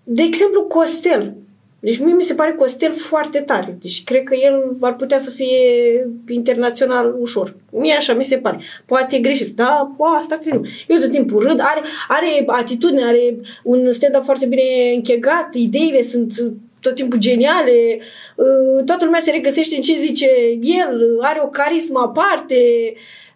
De 0.03 0.21
exemplu, 0.21 0.61
Costel. 0.61 1.33
Deci 1.79 1.99
mie 1.99 2.13
mi 2.13 2.23
se 2.23 2.33
pare 2.33 2.53
Costel 2.53 2.93
foarte 2.93 3.39
tare. 3.39 3.77
Deci 3.81 4.03
cred 4.03 4.23
că 4.23 4.35
el 4.35 4.75
ar 4.79 4.95
putea 4.95 5.19
să 5.19 5.29
fie 5.29 6.07
internațional 6.27 7.15
ușor. 7.19 7.55
Mie 7.71 7.93
așa 7.93 8.13
mi 8.13 8.23
se 8.23 8.37
pare. 8.37 8.59
Poate 8.85 9.15
e 9.15 9.19
greșit, 9.19 9.55
dar 9.55 9.91
bă, 9.97 10.05
asta 10.17 10.35
cred 10.35 10.53
eu. 10.53 10.65
Eu 10.87 10.99
tot 10.99 11.11
timpul 11.11 11.41
râd, 11.41 11.59
are, 11.59 11.81
are 12.07 12.43
atitudine, 12.47 13.03
are 13.03 13.39
un 13.63 13.91
stand-up 13.91 14.23
foarte 14.23 14.45
bine 14.45 14.93
închegat, 14.95 15.53
ideile 15.53 16.01
sunt 16.01 16.33
tot 16.85 16.95
timpul 16.95 17.19
geniale, 17.19 17.99
uh, 18.35 18.83
toată 18.85 19.05
lumea 19.05 19.19
se 19.19 19.31
regăsește 19.31 19.75
în 19.75 19.81
ce 19.81 19.95
zice 19.95 20.29
el, 20.61 21.17
are 21.21 21.41
o 21.43 21.47
carismă 21.47 21.99
aparte, 21.99 22.55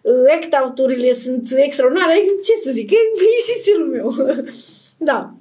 uh, 0.02 0.12
act-out-urile 0.36 1.12
sunt 1.12 1.48
extraordinare, 1.56 2.14
ce 2.44 2.52
să 2.64 2.70
zic, 2.70 2.90
e, 2.90 2.94
e 2.94 3.52
și 3.52 3.58
stilul 3.58 3.86
meu. 3.86 4.14
da. 5.10 5.32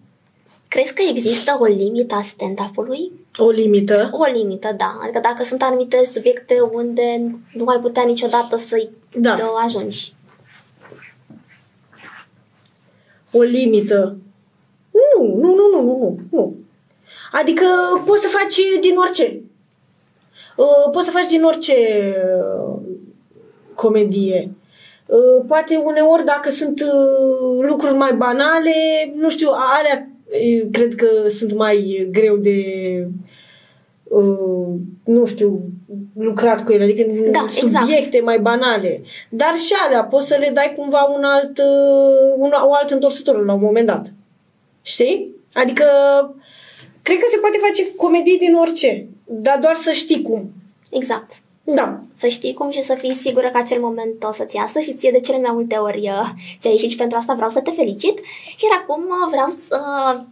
Crezi 0.68 0.94
că 0.94 1.02
există 1.10 1.58
o 1.60 1.66
limită 1.66 2.16
a 2.16 2.22
stand-up-ului? 2.22 3.12
O 3.38 3.50
limită. 3.50 4.10
O 4.12 4.32
limită, 4.34 4.74
da. 4.78 5.00
Adică 5.02 5.20
dacă 5.20 5.44
sunt 5.44 5.62
anumite 5.62 6.06
subiecte 6.06 6.60
unde 6.72 7.36
nu 7.54 7.66
ai 7.66 7.80
putea 7.82 8.04
niciodată 8.04 8.58
să-i 8.58 8.90
Da. 9.16 9.36
da. 9.36 9.54
ajungi. 9.64 10.14
O 13.32 13.42
limită. 13.42 14.18
Nu, 14.92 15.36
nu, 15.36 15.56
nu, 15.56 15.70
nu, 15.70 15.82
nu, 15.82 15.98
nu, 15.98 16.20
nu. 16.32 16.56
Adică 17.32 17.66
poți 18.06 18.22
să 18.22 18.28
faci 18.28 18.56
din 18.82 18.98
orice. 18.98 19.42
Uh, 20.56 20.90
Poți 20.92 21.06
să 21.06 21.12
faci 21.12 21.28
din 21.28 21.44
orice 21.44 21.76
uh, 22.56 22.80
comedie. 23.76 24.52
Uh, 25.06 25.44
Poate 25.48 25.76
uneori 25.76 26.26
dacă 26.26 26.50
sunt 26.50 26.82
uh, 26.82 27.66
lucruri 27.68 27.94
mai 27.94 28.14
banale, 28.14 28.72
nu 29.16 29.30
știu, 29.30 29.50
alea 29.80 30.10
uh, 30.26 30.68
cred 30.72 30.96
că 30.96 31.08
sunt 31.28 31.54
mai 31.56 32.08
greu 32.12 32.38
de 32.38 32.58
uh, 34.04 34.68
nu 35.04 35.26
știu, 35.26 35.62
lucrat 36.14 36.64
cu 36.66 36.72
ele, 36.72 36.84
adică 36.84 37.04
Da, 37.32 37.46
subiecte 37.48 37.96
exact. 37.98 38.24
mai 38.24 38.40
banale. 38.40 39.02
Dar 39.30 39.54
și 39.58 39.74
alea 39.86 40.04
poți 40.04 40.28
să 40.28 40.38
le 40.40 40.52
dai 40.54 40.74
cumva 40.76 41.04
un 41.04 41.24
alt, 41.24 41.58
uh, 41.58 42.34
un, 42.38 42.52
o 42.64 42.74
altă 42.74 42.94
întorsătură 42.94 43.44
la 43.44 43.54
un 43.54 43.62
moment 43.62 43.86
dat. 43.86 44.14
Știi? 44.82 45.36
Adică, 45.54 45.86
cred 47.10 47.20
că 47.20 47.28
se 47.30 47.38
poate 47.38 47.58
face 47.58 47.96
comedie 47.96 48.38
din 48.40 48.56
orice, 48.56 49.08
dar 49.26 49.58
doar 49.60 49.76
să 49.76 49.92
știi 49.92 50.22
cum. 50.22 50.50
Exact. 50.90 51.32
Da. 51.64 52.00
Să 52.16 52.28
știi 52.28 52.54
cum 52.54 52.70
și 52.72 52.84
să 52.84 52.94
fii 52.94 53.14
sigură 53.14 53.50
că 53.50 53.58
acel 53.58 53.80
moment 53.82 54.24
o 54.24 54.32
să-ți 54.32 54.56
iasă 54.56 54.80
și 54.80 54.94
ție 54.94 55.12
de 55.12 55.20
cele 55.20 55.40
mai 55.40 55.52
multe 55.54 55.76
ori 55.76 56.00
uh, 56.10 56.30
ți-a 56.60 56.70
ieșit 56.70 56.90
și 56.90 56.96
pentru 56.96 57.18
asta 57.18 57.34
vreau 57.34 57.50
să 57.50 57.60
te 57.62 57.72
felicit. 57.72 58.20
Iar 58.64 58.80
acum 58.82 59.04
uh, 59.04 59.28
vreau 59.30 59.48
să 59.68 59.80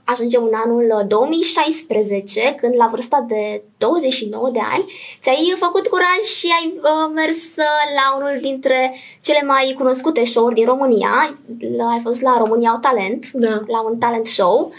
ajungem 0.03 0.43
în 0.43 0.53
anul 0.65 0.85
uh, 0.99 1.07
2016, 1.07 2.55
când 2.61 2.75
la 2.75 2.87
vârsta 2.91 3.25
de 3.27 3.61
29 3.77 4.49
de 4.49 4.59
ani 4.73 4.85
ți-ai 5.21 5.53
făcut 5.57 5.87
curaj 5.87 6.21
și 6.37 6.47
ai 6.61 6.73
uh, 6.77 7.11
mers 7.13 7.37
uh, 7.57 7.81
la 7.95 8.15
unul 8.17 8.37
dintre 8.41 8.95
cele 9.21 9.41
mai 9.45 9.73
cunoscute 9.77 10.25
show-uri 10.25 10.55
din 10.55 10.65
România. 10.65 11.37
L- 11.59 11.81
Ai 11.93 11.99
fost 12.03 12.21
la 12.21 12.35
România 12.37 12.69
au 12.69 12.79
talent, 12.79 13.31
Da. 13.31 13.61
la 13.67 13.81
un 13.89 13.97
talent 13.97 14.25
show 14.25 14.71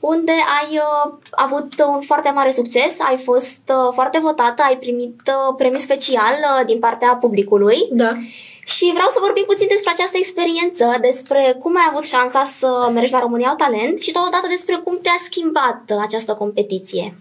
unde 0.00 0.32
ai 0.32 0.76
uh, 0.76 1.12
avut 1.30 1.84
un 1.86 2.00
foarte 2.00 2.30
mare 2.30 2.52
succes, 2.52 2.96
ai 2.98 3.16
fost 3.16 3.62
uh, 3.68 3.92
foarte 3.92 4.18
votată, 4.18 4.62
ai 4.62 4.76
primit 4.78 5.20
uh, 5.26 5.54
premiu 5.56 5.78
special 5.78 6.34
uh, 6.40 6.66
din 6.66 6.78
partea 6.78 7.14
publicului 7.20 7.88
Da. 7.90 8.10
și 8.64 8.90
vreau 8.92 9.08
să 9.10 9.18
vorbim 9.20 9.44
puțin 9.46 9.66
despre 9.68 9.90
această 9.92 10.16
experiență, 10.18 10.84
despre 11.00 11.56
cum 11.58 11.76
ai 11.76 11.88
avut 11.90 12.04
șansa 12.04 12.44
să 12.44 12.90
mergi 12.92 13.12
la 13.12 13.20
România 13.20 13.48
au 13.48 13.56
talent 13.56 14.00
și 14.00 14.12
totodată 14.12 14.46
despre 14.48 14.80
cum 14.84 14.98
te-a 15.02 15.18
schimbat 15.24 15.82
uh, 15.88 15.96
această 16.00 16.34
competiție. 16.34 17.14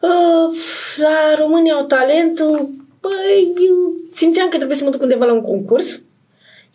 Uh, 0.00 0.56
la 0.96 1.34
România 1.38 1.74
au 1.74 1.84
talent, 1.84 2.38
uh, 2.38 2.60
băi, 3.00 3.52
eu 3.66 3.92
simțeam 4.14 4.48
că 4.48 4.56
trebuie 4.56 4.76
să 4.76 4.84
mă 4.84 4.90
duc 4.90 5.02
undeva 5.02 5.24
la 5.24 5.32
un 5.32 5.42
concurs 5.42 6.00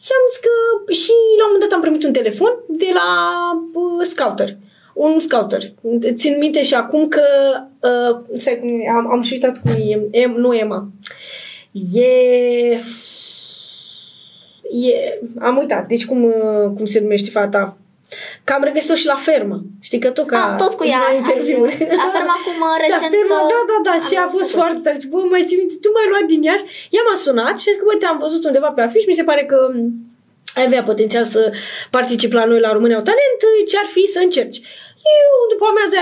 și 0.03 0.09
am 0.17 0.25
zis 0.29 0.39
că 0.45 0.53
și 0.91 1.11
la 1.39 1.45
un 1.45 1.51
moment 1.51 1.69
dat 1.69 1.71
am 1.77 1.81
primit 1.81 2.03
un 2.03 2.13
telefon 2.13 2.53
de 2.67 2.89
la 2.93 3.09
uh, 3.73 4.05
scouter. 4.05 4.57
Un 4.93 5.19
scouter. 5.19 5.73
Țin 6.13 6.37
minte 6.39 6.63
și 6.63 6.73
acum 6.73 7.07
că 7.07 7.23
uh, 7.81 8.39
stai, 8.39 8.59
cum 8.59 8.69
e, 8.69 8.89
am, 8.89 9.11
am 9.11 9.21
și 9.21 9.33
uitat 9.33 9.61
cum 9.61 9.71
e, 9.71 10.07
em, 10.11 10.31
nu 10.31 10.55
Emma. 10.55 10.87
E 11.93 12.79
E, 14.69 15.19
am 15.39 15.57
uitat, 15.57 15.87
deci 15.87 16.05
cum, 16.05 16.23
uh, 16.23 16.71
cum 16.75 16.85
se 16.85 16.99
numește 16.99 17.29
fata? 17.29 17.77
Că 18.43 18.51
am 18.53 18.63
regăsit-o 18.63 18.95
și 19.01 19.05
la 19.13 19.15
fermă. 19.27 19.57
Știi 19.87 19.99
că 20.03 20.09
tot 20.17 20.27
ca 20.33 20.39
Ah, 20.51 20.55
tot 20.63 20.73
cu 20.79 20.83
ea 20.93 20.99
la 21.03 21.09
ai- 21.09 21.17
interviuri. 21.21 21.75
la 22.01 22.07
fermă 22.15 22.33
acum, 22.39 22.61
recent, 22.83 23.01
La 23.01 23.15
fermă, 23.17 23.37
da, 23.53 23.59
da, 23.71 23.75
da. 23.87 23.91
am 23.97 24.01
Și 24.07 24.15
a 24.23 24.27
fost 24.35 24.43
văzut. 24.51 24.55
foarte 24.61 24.79
tare. 24.85 24.97
Bă, 25.11 25.17
mai 25.33 25.43
ții 25.47 25.57
minte, 25.61 25.75
tu 25.83 25.89
m-ai 25.95 26.07
luat 26.11 26.25
din 26.33 26.41
Iași. 26.49 26.65
Ea 26.95 27.03
m-a 27.07 27.17
sunat 27.25 27.55
și 27.61 27.65
a 27.67 27.71
zis 27.71 27.79
că, 27.81 27.85
bă, 27.89 27.95
te-am 28.01 28.17
văzut 28.25 28.41
undeva 28.49 28.69
pe 28.75 28.81
afiș. 28.81 29.03
Mi 29.11 29.19
se 29.19 29.23
pare 29.29 29.43
că 29.51 29.57
m, 29.73 29.77
ai 30.57 30.65
avea 30.69 30.83
potențial 30.91 31.25
să 31.35 31.41
participi 31.97 32.35
la 32.39 32.45
noi 32.51 32.59
la 32.67 32.71
România 32.75 32.97
au 32.99 33.07
talent. 33.11 33.39
Ce 33.69 33.77
ar 33.83 33.89
fi 33.95 34.03
să 34.15 34.19
încerci? 34.23 34.59
Eu, 35.19 35.31
după 35.53 35.65
amiază, 35.71 35.97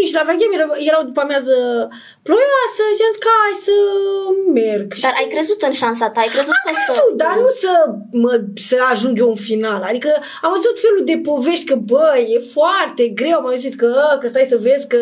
nici 0.00 0.16
la 0.18 0.22
vechem, 0.28 0.50
erau, 0.56 0.70
erau 0.90 1.02
după 1.10 1.20
amiază 1.26 1.56
ploioasă 2.26 2.82
și 2.96 3.02
am 3.06 3.12
zis 3.14 3.22
că 3.24 3.30
hai 3.42 3.56
să 3.68 3.76
merg. 4.58 4.86
Dar 5.04 5.14
ai 5.20 5.28
crezut 5.34 5.60
în 5.68 5.74
șansa 5.82 6.06
ta, 6.14 6.20
ai 6.24 6.32
crezut 6.36 6.56
că 6.64 6.70
să... 6.72 6.80
crezut, 6.92 7.12
dar 7.22 7.34
nu 7.44 7.48
să, 7.62 7.72
mă, 8.24 8.34
să 8.68 8.76
ajung 8.92 9.14
eu 9.22 9.28
în 9.34 9.40
final. 9.50 9.80
Adică 9.90 10.10
am 10.44 10.50
văzut 10.54 10.66
tot 10.70 10.80
felul 10.84 11.02
de 11.10 11.16
povești 11.28 11.64
că, 11.70 11.74
bă, 11.90 12.08
e 12.34 12.38
foarte 12.58 13.04
greu. 13.20 13.36
Am 13.38 13.46
auzit 13.50 13.74
că, 13.82 13.92
că 14.20 14.26
stai 14.28 14.46
să 14.52 14.56
vezi 14.66 14.86
că 14.92 15.00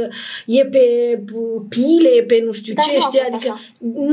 e 0.61 0.63
pe 0.77 0.85
uh, 1.41 1.61
pile, 1.75 2.11
e 2.21 2.23
pe 2.31 2.43
nu 2.47 2.53
știu 2.53 2.75
Dar 2.75 2.85
ce, 2.85 2.91
nu 2.97 3.05
a 3.05 3.07
știi? 3.07 3.19
fost 3.21 3.33
Adică 3.33 3.51
așa. 3.53 3.61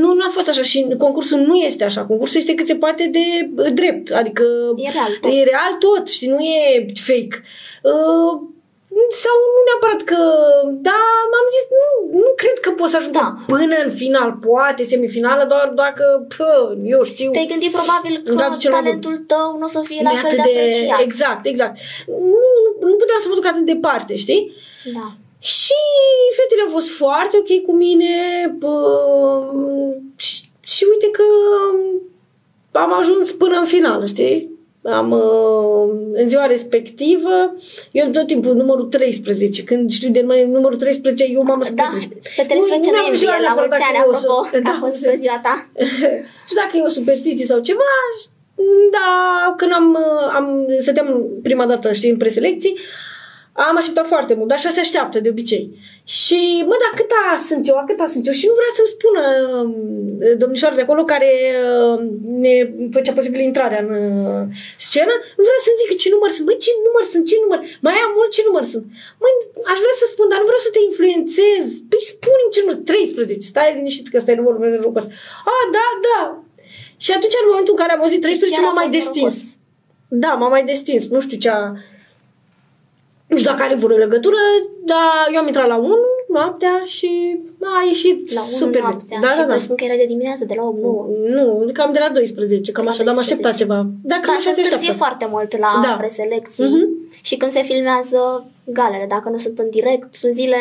nu, 0.02 0.08
nu 0.18 0.22
a 0.28 0.30
fost 0.38 0.48
așa 0.48 0.62
și 0.62 0.78
concursul 0.98 1.38
nu 1.38 1.54
este 1.68 1.84
așa. 1.84 2.00
Concursul 2.12 2.40
este 2.40 2.54
cât 2.54 2.66
se 2.66 2.76
poate 2.84 3.04
de 3.16 3.24
uh, 3.62 3.72
drept. 3.72 4.10
Adică 4.10 4.44
E 4.76 4.90
real 4.98 5.12
tot. 5.20 5.30
e 5.32 5.42
real 5.52 5.72
tot, 5.78 6.08
știi? 6.08 6.28
Nu 6.28 6.38
e 6.40 6.86
fake. 7.08 7.42
Uh, 7.82 8.48
sau 9.24 9.36
nu 9.54 9.60
neapărat 9.68 10.00
că... 10.10 10.20
Da, 10.88 11.02
m-am 11.32 11.46
zis, 11.54 11.64
nu, 11.80 11.88
nu 12.24 12.30
cred 12.42 12.56
că 12.64 12.70
pot 12.78 12.88
să 12.92 12.96
ajung 12.96 13.14
Da. 13.22 13.28
până 13.52 13.76
în 13.86 13.90
final. 14.02 14.28
Poate 14.48 14.82
semifinală, 14.92 15.42
doar 15.52 15.68
dacă, 15.82 16.04
pă, 16.36 16.50
eu 16.94 17.02
știu... 17.12 17.30
Te-ai 17.30 17.50
gândit 17.54 17.72
probabil 17.78 18.14
În 18.24 18.36
că 18.36 18.42
cazul 18.42 18.60
cel 18.62 18.70
mai 18.72 18.82
bun. 18.82 18.88
talentul 18.90 19.16
tău 19.32 19.48
nu 19.58 19.64
o 19.68 19.72
să 19.76 19.80
fie 19.88 20.00
la 20.02 20.10
nu 20.10 20.16
e 20.16 20.20
fel 20.20 20.30
de 20.34 20.40
atât 20.40 20.54
apreciat. 20.56 21.00
Exact, 21.06 21.42
exact. 21.52 21.74
Nu, 22.06 22.46
nu 22.90 22.94
puteam 23.02 23.20
să 23.20 23.28
mă 23.28 23.34
duc 23.38 23.46
atât 23.46 23.62
de 23.64 23.72
departe, 23.72 24.12
știi? 24.24 24.42
Da. 24.98 25.06
Și 25.38 25.80
fetele 26.36 26.62
au 26.66 26.72
fost 26.76 26.88
foarte 27.02 27.34
ok 27.42 27.50
cu 27.66 27.72
mine 27.84 28.14
bă, 28.58 28.74
și, 30.16 30.36
și 30.60 30.82
uite 30.92 31.08
că 31.10 31.22
am 32.78 32.92
ajuns 32.92 33.32
până 33.32 33.56
în 33.58 33.64
final, 33.64 34.06
știi? 34.06 34.50
Am, 34.82 35.10
uh, 35.10 36.10
în 36.12 36.28
ziua 36.28 36.46
respectivă, 36.46 37.54
eu 37.90 38.10
tot 38.10 38.26
timpul 38.26 38.54
numărul 38.54 38.84
13, 38.84 39.64
când 39.64 39.90
știu 39.90 40.10
de 40.10 40.20
numai 40.20 40.44
numărul 40.44 40.78
13, 40.78 41.24
eu 41.24 41.42
m-am 41.42 41.58
născut 41.58 41.76
Da, 41.76 41.88
pe 42.36 42.42
13 42.42 42.90
noiembrie, 42.90 43.28
la 43.46 43.54
mulți 43.54 43.84
ani, 43.88 43.98
apropo, 43.98 44.48
că 44.50 44.60
a 44.64 44.78
fost 44.80 45.04
pe 45.04 45.16
ziua 45.18 45.40
ta. 45.42 45.70
și 46.48 46.54
dacă 46.54 46.76
e 46.76 46.82
o 46.82 46.88
superstiție 46.88 47.46
sau 47.46 47.58
ceva, 47.58 47.90
da, 48.90 49.54
când 49.56 49.72
am, 49.72 49.98
am 50.34 50.66
stăteam 50.80 51.28
prima 51.42 51.66
dată, 51.66 51.92
știi, 51.92 52.10
în 52.10 52.16
preselecții, 52.16 52.78
am 53.68 53.76
așteptat 53.76 54.06
foarte 54.14 54.34
mult, 54.34 54.48
dar 54.48 54.58
așa 54.58 54.70
se 54.76 54.84
așteaptă 54.86 55.16
de 55.20 55.32
obicei. 55.34 55.64
Și, 56.18 56.40
mă, 56.70 56.76
dar 56.82 56.92
câta 57.00 57.24
sunt 57.48 57.62
eu, 57.70 57.76
a 57.78 57.84
câta 57.90 58.06
sunt 58.14 58.24
eu? 58.28 58.34
Și 58.40 58.46
nu 58.50 58.54
vrea 58.60 58.72
să-mi 58.78 58.94
spună 58.96 59.22
uh, 59.50 60.36
domnișoara 60.42 60.78
de 60.78 60.84
acolo 60.86 61.02
care 61.12 61.30
uh, 61.66 61.98
ne 62.44 62.54
făcea 62.96 63.18
posibil 63.18 63.40
intrarea 63.50 63.80
în 63.84 63.90
uh, 63.98 64.42
scenă, 64.86 65.14
nu 65.38 65.42
vrea 65.48 65.60
să 65.66 65.70
zică 65.80 65.94
ce 66.02 66.08
număr 66.14 66.30
sunt. 66.34 66.46
Băi, 66.48 66.62
ce 66.64 66.70
număr 66.86 67.04
sunt, 67.12 67.24
ce 67.30 67.36
număr? 67.42 67.60
Mai 67.86 67.96
am 68.04 68.12
mult, 68.18 68.30
ce 68.36 68.42
număr 68.48 68.64
sunt? 68.72 68.86
Măi, 69.22 69.34
aș 69.72 69.78
vrea 69.84 69.96
să 70.00 70.06
spun, 70.12 70.26
dar 70.30 70.38
nu 70.40 70.48
vreau 70.50 70.62
să 70.66 70.70
te 70.72 70.80
influențez. 70.88 71.64
Păi 71.90 72.02
spune-mi 72.12 72.52
ce 72.54 72.60
număr, 72.62 72.78
13. 72.90 73.50
Stai 73.52 73.76
liniștit 73.78 74.06
că 74.08 74.16
ăsta 74.20 74.30
e 74.32 74.40
numărul 74.40 74.62
meu 74.62 74.70
norocos. 74.74 75.06
A, 75.52 75.54
da, 75.76 75.86
da. 76.08 76.20
Și 77.04 77.10
atunci, 77.16 77.36
în 77.42 77.50
momentul 77.50 77.74
în 77.74 77.80
care 77.82 77.92
am 77.92 78.02
auzit 78.04 78.20
13, 78.26 78.56
chiar 78.56 78.64
a 78.64 78.68
m-am 78.68 78.78
mai 78.80 78.88
fost 78.88 78.96
destins. 78.98 79.34
norocos. 79.36 79.58
Da, 80.24 80.30
m-am 80.40 80.52
mai 80.56 80.64
destins. 80.72 81.02
Nu 81.14 81.20
știu 81.26 81.38
ce 81.44 81.50
a... 81.58 81.62
Nu 83.30 83.36
știu 83.36 83.50
dacă 83.50 83.62
are 83.62 83.74
vreo 83.74 83.96
legătură, 83.96 84.36
dar 84.84 85.28
eu 85.32 85.40
am 85.40 85.46
intrat 85.46 85.66
la 85.66 85.76
1 85.76 85.94
noaptea 86.28 86.82
și 86.84 87.10
a 87.60 87.84
ieșit 87.86 88.32
La 88.34 88.40
1 88.40 88.50
super 88.50 88.80
noaptea. 88.80 89.06
bine. 89.08 89.20
Da, 89.20 89.28
și 89.30 89.36
da, 89.36 89.42
da. 89.42 89.48
presupun 89.52 89.76
că 89.76 89.84
era 89.84 89.94
de 89.96 90.04
dimineață, 90.14 90.44
de 90.44 90.54
la 90.56 90.62
8 90.62 90.78
9 90.82 91.06
Nu, 91.36 91.70
cam 91.72 91.92
de 91.92 91.98
la 91.98 92.10
12, 92.14 92.72
cam 92.72 92.84
la 92.84 92.90
așa, 92.90 93.02
dar 93.02 93.08
am 93.14 93.14
12. 93.14 93.20
așteptat 93.34 93.54
ceva. 93.62 93.78
Dacă 94.12 94.26
Da, 94.26 94.32
nu 94.32 94.40
se 94.40 94.48
așa 94.48 94.54
se 94.56 94.60
întârzie 94.62 94.90
așteaptă. 94.90 95.02
foarte 95.04 95.26
mult 95.34 95.50
la 95.64 95.70
Da. 95.86 95.92
preselecții 96.02 96.64
Mhm. 96.64 96.86
și 97.28 97.36
când 97.36 97.52
se 97.52 97.62
filmează 97.62 98.20
galele, 98.64 99.06
dacă 99.08 99.28
nu 99.28 99.38
sunt 99.44 99.58
în 99.58 99.68
direct, 99.70 100.14
sunt 100.14 100.32
zile 100.40 100.60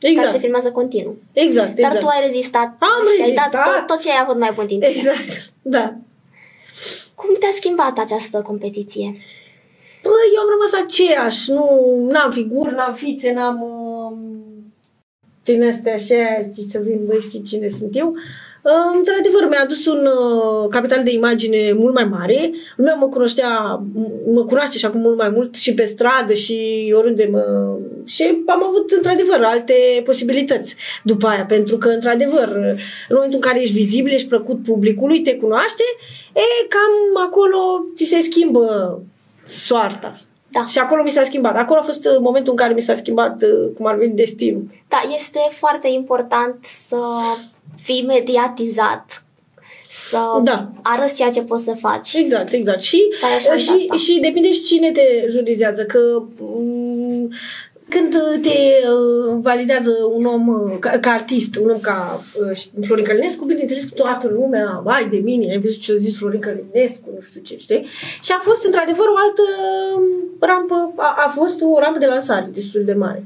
Exact. 0.00 0.18
care 0.26 0.30
se 0.36 0.42
filmează 0.44 0.68
continuu. 0.80 1.14
Exact, 1.32 1.74
Dar 1.74 1.90
exact. 1.90 2.00
tu 2.00 2.06
ai 2.14 2.20
rezistat 2.26 2.68
Am 2.92 3.02
și 3.16 3.22
ai 3.22 3.32
dat 3.34 3.44
rezistat. 3.50 3.64
tot, 3.68 3.86
tot 3.90 3.98
ce 4.02 4.10
ai 4.10 4.20
avut 4.24 4.38
mai 4.44 4.52
bun 4.54 4.66
din 4.66 4.80
tine. 4.80 4.92
Exact, 4.96 5.30
da. 5.76 5.84
Cum 7.20 7.30
te-a 7.40 7.54
schimbat 7.60 7.98
această 7.98 8.42
competiție? 8.50 9.08
Păi, 10.02 10.28
eu 10.34 10.40
am 10.40 10.48
rămas 10.54 10.84
aceeași, 10.84 11.50
nu, 11.50 11.64
n-am 12.10 12.30
figuri, 12.30 12.74
n-am 12.74 12.94
fițe, 12.94 13.32
n-am 13.32 13.62
uh, 13.62 14.18
din 15.44 15.62
astea 15.64 15.94
așa, 15.94 16.50
știi, 16.52 16.68
să 16.70 16.78
vin, 16.82 17.00
băi, 17.06 17.20
știi 17.20 17.42
cine 17.42 17.68
sunt 17.68 17.96
eu. 17.96 18.14
Uh, 18.62 18.96
într-adevăr, 18.96 19.48
mi-a 19.48 19.62
adus 19.62 19.86
un 19.86 20.06
uh, 20.06 20.68
capital 20.70 21.02
de 21.04 21.12
imagine 21.12 21.72
mult 21.72 21.94
mai 21.94 22.04
mare. 22.04 22.52
Lumea 22.76 22.94
mă 22.94 23.08
cunoștea, 23.08 23.80
m- 23.80 24.32
mă 24.34 24.44
cunoaște 24.44 24.78
și 24.78 24.86
acum 24.86 25.00
mult 25.00 25.16
mai 25.16 25.28
mult 25.28 25.54
și 25.54 25.74
pe 25.74 25.84
stradă 25.84 26.32
și 26.32 26.56
oriunde 26.96 27.28
mă... 27.30 27.76
Și 28.06 28.42
am 28.46 28.64
avut, 28.64 28.90
într-adevăr, 28.90 29.40
alte 29.42 29.74
posibilități 30.04 30.76
după 31.02 31.26
aia, 31.26 31.44
pentru 31.44 31.76
că, 31.76 31.88
într-adevăr, 31.88 32.48
în 33.08 33.14
momentul 33.14 33.38
în 33.42 33.48
care 33.48 33.60
ești 33.60 33.74
vizibil, 33.74 34.12
ești 34.12 34.28
plăcut 34.28 34.62
publicului, 34.62 35.20
te 35.20 35.36
cunoaște, 35.36 35.82
e, 36.34 36.66
cam 36.68 37.24
acolo 37.26 37.58
ți 37.96 38.04
se 38.04 38.20
schimbă 38.20 38.98
soarta. 39.50 40.12
Da. 40.48 40.64
Și 40.66 40.78
acolo 40.78 41.02
mi 41.02 41.10
s-a 41.10 41.24
schimbat. 41.24 41.56
Acolo 41.56 41.78
a 41.80 41.82
fost 41.82 42.04
uh, 42.06 42.16
momentul 42.20 42.50
în 42.52 42.56
care 42.58 42.74
mi 42.74 42.80
s-a 42.80 42.94
schimbat 42.94 43.42
uh, 43.42 43.70
cum 43.76 43.86
ar 43.86 43.94
veni 43.96 44.14
destinul. 44.14 44.66
Da, 44.88 45.02
este 45.16 45.38
foarte 45.50 45.88
important 45.88 46.64
să 46.64 46.96
fii 47.76 48.04
mediatizat, 48.06 49.24
să 50.08 50.18
Da. 50.42 50.68
arăți 50.82 51.14
ceea 51.14 51.30
ce 51.30 51.42
poți 51.42 51.64
să 51.64 51.74
faci. 51.80 52.14
Exact, 52.14 52.52
exact. 52.52 52.80
Și, 52.80 53.02
Să 53.20 53.24
ai 53.26 53.34
așa 53.34 53.56
și, 53.56 53.70
asta. 53.70 53.96
și 53.96 54.18
depinde 54.20 54.52
și 54.52 54.62
cine 54.62 54.90
te 54.90 55.02
jurizează, 55.28 55.84
că 55.84 56.22
m, 56.38 57.32
când 57.90 58.10
te 58.42 58.48
uh, 58.48 59.38
validează 59.42 59.90
un 60.12 60.24
om 60.24 60.48
uh, 60.48 60.78
ca, 60.78 60.90
ca 60.90 61.10
artist, 61.10 61.56
un 61.56 61.70
om 61.70 61.80
ca 61.80 62.20
uh, 62.50 62.84
Florin 62.86 63.04
Călinescu, 63.04 63.44
bineînțeles 63.44 63.84
că 63.84 63.94
toată 63.94 64.28
lumea, 64.28 64.80
vai 64.84 65.08
de 65.08 65.16
mine, 65.16 65.50
ai 65.50 65.60
văzut 65.60 65.80
ce 65.80 65.92
a 65.92 65.96
zis 65.96 66.16
Florin 66.16 66.40
Călinescu, 66.40 67.08
nu 67.14 67.20
știu 67.20 67.40
ce, 67.40 67.58
știi? 67.58 67.86
Și 68.22 68.32
a 68.32 68.38
fost 68.42 68.64
într-adevăr 68.64 69.06
o 69.06 69.20
altă 69.24 69.42
rampă, 70.40 70.92
a, 70.96 71.14
a 71.26 71.28
fost 71.28 71.60
o 71.62 71.78
rampă 71.80 71.98
de 71.98 72.06
lansare 72.06 72.48
destul 72.52 72.84
de 72.84 72.92
mare. 72.92 73.24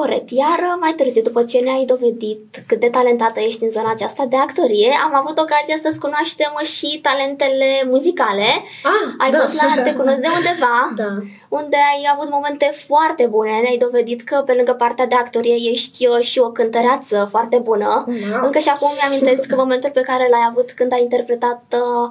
Corect. 0.00 0.30
Iar 0.30 0.58
uh, 0.70 0.76
mai 0.80 0.92
târziu, 0.96 1.22
după 1.22 1.42
ce 1.42 1.58
ne-ai 1.58 1.84
dovedit 1.84 2.62
cât 2.66 2.80
de 2.80 2.88
talentată 2.88 3.40
ești 3.40 3.64
în 3.64 3.70
zona 3.70 3.90
aceasta 3.90 4.24
de 4.24 4.36
actorie, 4.36 4.90
am 5.04 5.14
avut 5.14 5.38
ocazia 5.38 5.76
să-ți 5.82 5.98
cunoaștem 5.98 6.52
și 6.62 7.00
talentele 7.02 7.70
muzicale. 7.92 8.48
Ah, 8.92 9.06
ai 9.18 9.30
da. 9.30 9.38
fost 9.38 9.54
la 9.54 9.82
Te 9.82 9.92
cunosc 9.92 10.20
de 10.20 10.28
undeva, 10.36 10.76
Da. 11.02 11.10
unde 11.48 11.76
ai 11.92 12.02
avut 12.14 12.30
momente 12.30 12.72
foarte 12.86 13.26
bune. 13.26 13.50
Ne-ai 13.50 13.76
dovedit 13.76 14.22
că 14.22 14.42
pe 14.46 14.52
lângă 14.52 14.72
partea 14.72 15.06
de 15.06 15.14
actorie 15.14 15.70
ești 15.70 16.06
uh, 16.06 16.20
și 16.20 16.38
o 16.38 16.50
cântăreață 16.50 17.26
foarte 17.30 17.58
bună. 17.58 18.04
Wow. 18.06 18.44
Încă 18.44 18.58
și 18.58 18.68
acum 18.68 18.90
mi-amintesc 18.94 19.54
momentul 19.56 19.90
pe 19.90 20.00
care 20.00 20.28
l-ai 20.30 20.46
avut 20.50 20.70
când 20.70 20.92
ai 20.92 21.02
interpretat 21.02 21.62
uh, 21.72 22.08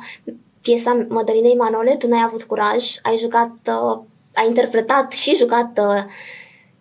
piesa 0.62 1.06
Mădălinei 1.10 1.56
Manole, 1.56 1.96
tu 1.96 2.08
n-ai 2.08 2.24
avut 2.26 2.44
curaj, 2.44 2.84
ai 3.02 3.18
jucat, 3.18 3.52
uh, 3.68 4.00
ai 4.34 4.48
interpretat 4.48 5.12
și 5.12 5.36
jucat 5.36 5.80
uh, 5.82 6.04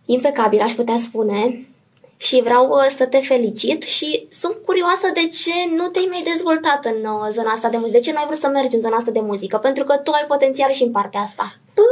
impecabil, 0.05 0.61
aș 0.61 0.73
putea 0.73 0.97
spune. 0.97 1.69
Și 2.17 2.41
vreau 2.43 2.69
uh, 2.69 2.87
să 2.97 3.07
te 3.07 3.19
felicit 3.19 3.83
și 3.83 4.27
sunt 4.31 4.57
curioasă 4.65 5.07
de 5.15 5.27
ce 5.27 5.75
nu 5.77 5.87
te-ai 5.89 6.09
mai 6.11 6.23
dezvoltat 6.33 6.85
în 6.85 6.99
uh, 7.05 7.29
zona 7.33 7.51
asta 7.51 7.69
de 7.69 7.77
muzică. 7.77 7.99
De 7.99 8.05
ce 8.05 8.13
nu 8.13 8.19
ai 8.19 8.27
vrut 8.27 8.39
să 8.39 8.49
mergi 8.49 8.75
în 8.75 8.81
zona 8.81 8.97
asta 8.97 9.11
de 9.11 9.21
muzică? 9.21 9.57
Pentru 9.57 9.85
că 9.85 9.95
tu 9.97 10.11
ai 10.11 10.25
potențial 10.29 10.71
și 10.73 10.83
în 10.83 10.91
partea 10.91 11.21
asta. 11.21 11.57
Bă, 11.75 11.83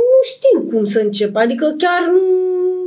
nu 0.00 0.20
știu 0.32 0.76
cum 0.76 0.84
să 0.84 1.00
încep. 1.00 1.36
Adică 1.36 1.74
chiar 1.78 2.02
nu, 2.12 2.22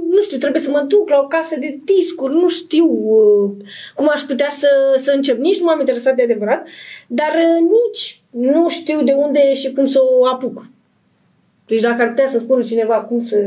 nu 0.10 0.22
știu, 0.22 0.38
trebuie 0.38 0.62
să 0.62 0.70
mă 0.70 0.80
duc 0.88 1.10
la 1.10 1.20
o 1.24 1.28
casă 1.28 1.56
de 1.60 1.80
discuri, 1.84 2.34
nu 2.34 2.48
știu 2.48 2.86
uh, 2.86 3.50
cum 3.96 4.10
aș 4.10 4.22
putea 4.22 4.50
să, 4.50 4.70
să 4.98 5.12
încep. 5.12 5.38
Nici 5.38 5.60
nu 5.60 5.66
m-am 5.66 5.80
interesat 5.80 6.16
de 6.16 6.24
adevărat, 6.24 6.68
dar 7.08 7.34
uh, 7.36 7.60
nici 7.60 8.22
nu 8.30 8.70
știu 8.70 9.04
de 9.04 9.12
unde 9.12 9.54
și 9.54 9.74
cum 9.74 9.88
să 9.88 10.00
o 10.20 10.26
apuc. 10.26 10.66
Deci 11.68 11.82
dacă 11.88 12.02
ar 12.02 12.08
putea 12.10 12.28
să 12.30 12.40
spună 12.40 12.62
cineva 12.64 12.98
cum 13.10 13.20
să, 13.30 13.38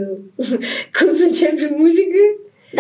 cum 0.97 1.09
să 1.19 1.25
încep 1.29 1.55
în 1.69 1.75
muzică, 1.83 2.21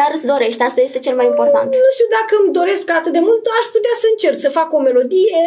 Dar 0.00 0.10
îți 0.16 0.26
dorești, 0.32 0.62
asta 0.62 0.80
este 0.80 0.98
cel 1.06 1.16
mai 1.20 1.26
important. 1.32 1.68
nu 1.86 1.90
știu 1.96 2.08
dacă 2.18 2.32
îmi 2.42 2.52
doresc 2.60 2.84
atât 2.98 3.12
de 3.16 3.22
mult, 3.28 3.42
aș 3.58 3.66
putea 3.76 3.94
să 4.02 4.06
încerc 4.12 4.38
să 4.44 4.56
fac 4.58 4.68
o 4.76 4.80
melodie, 4.86 5.42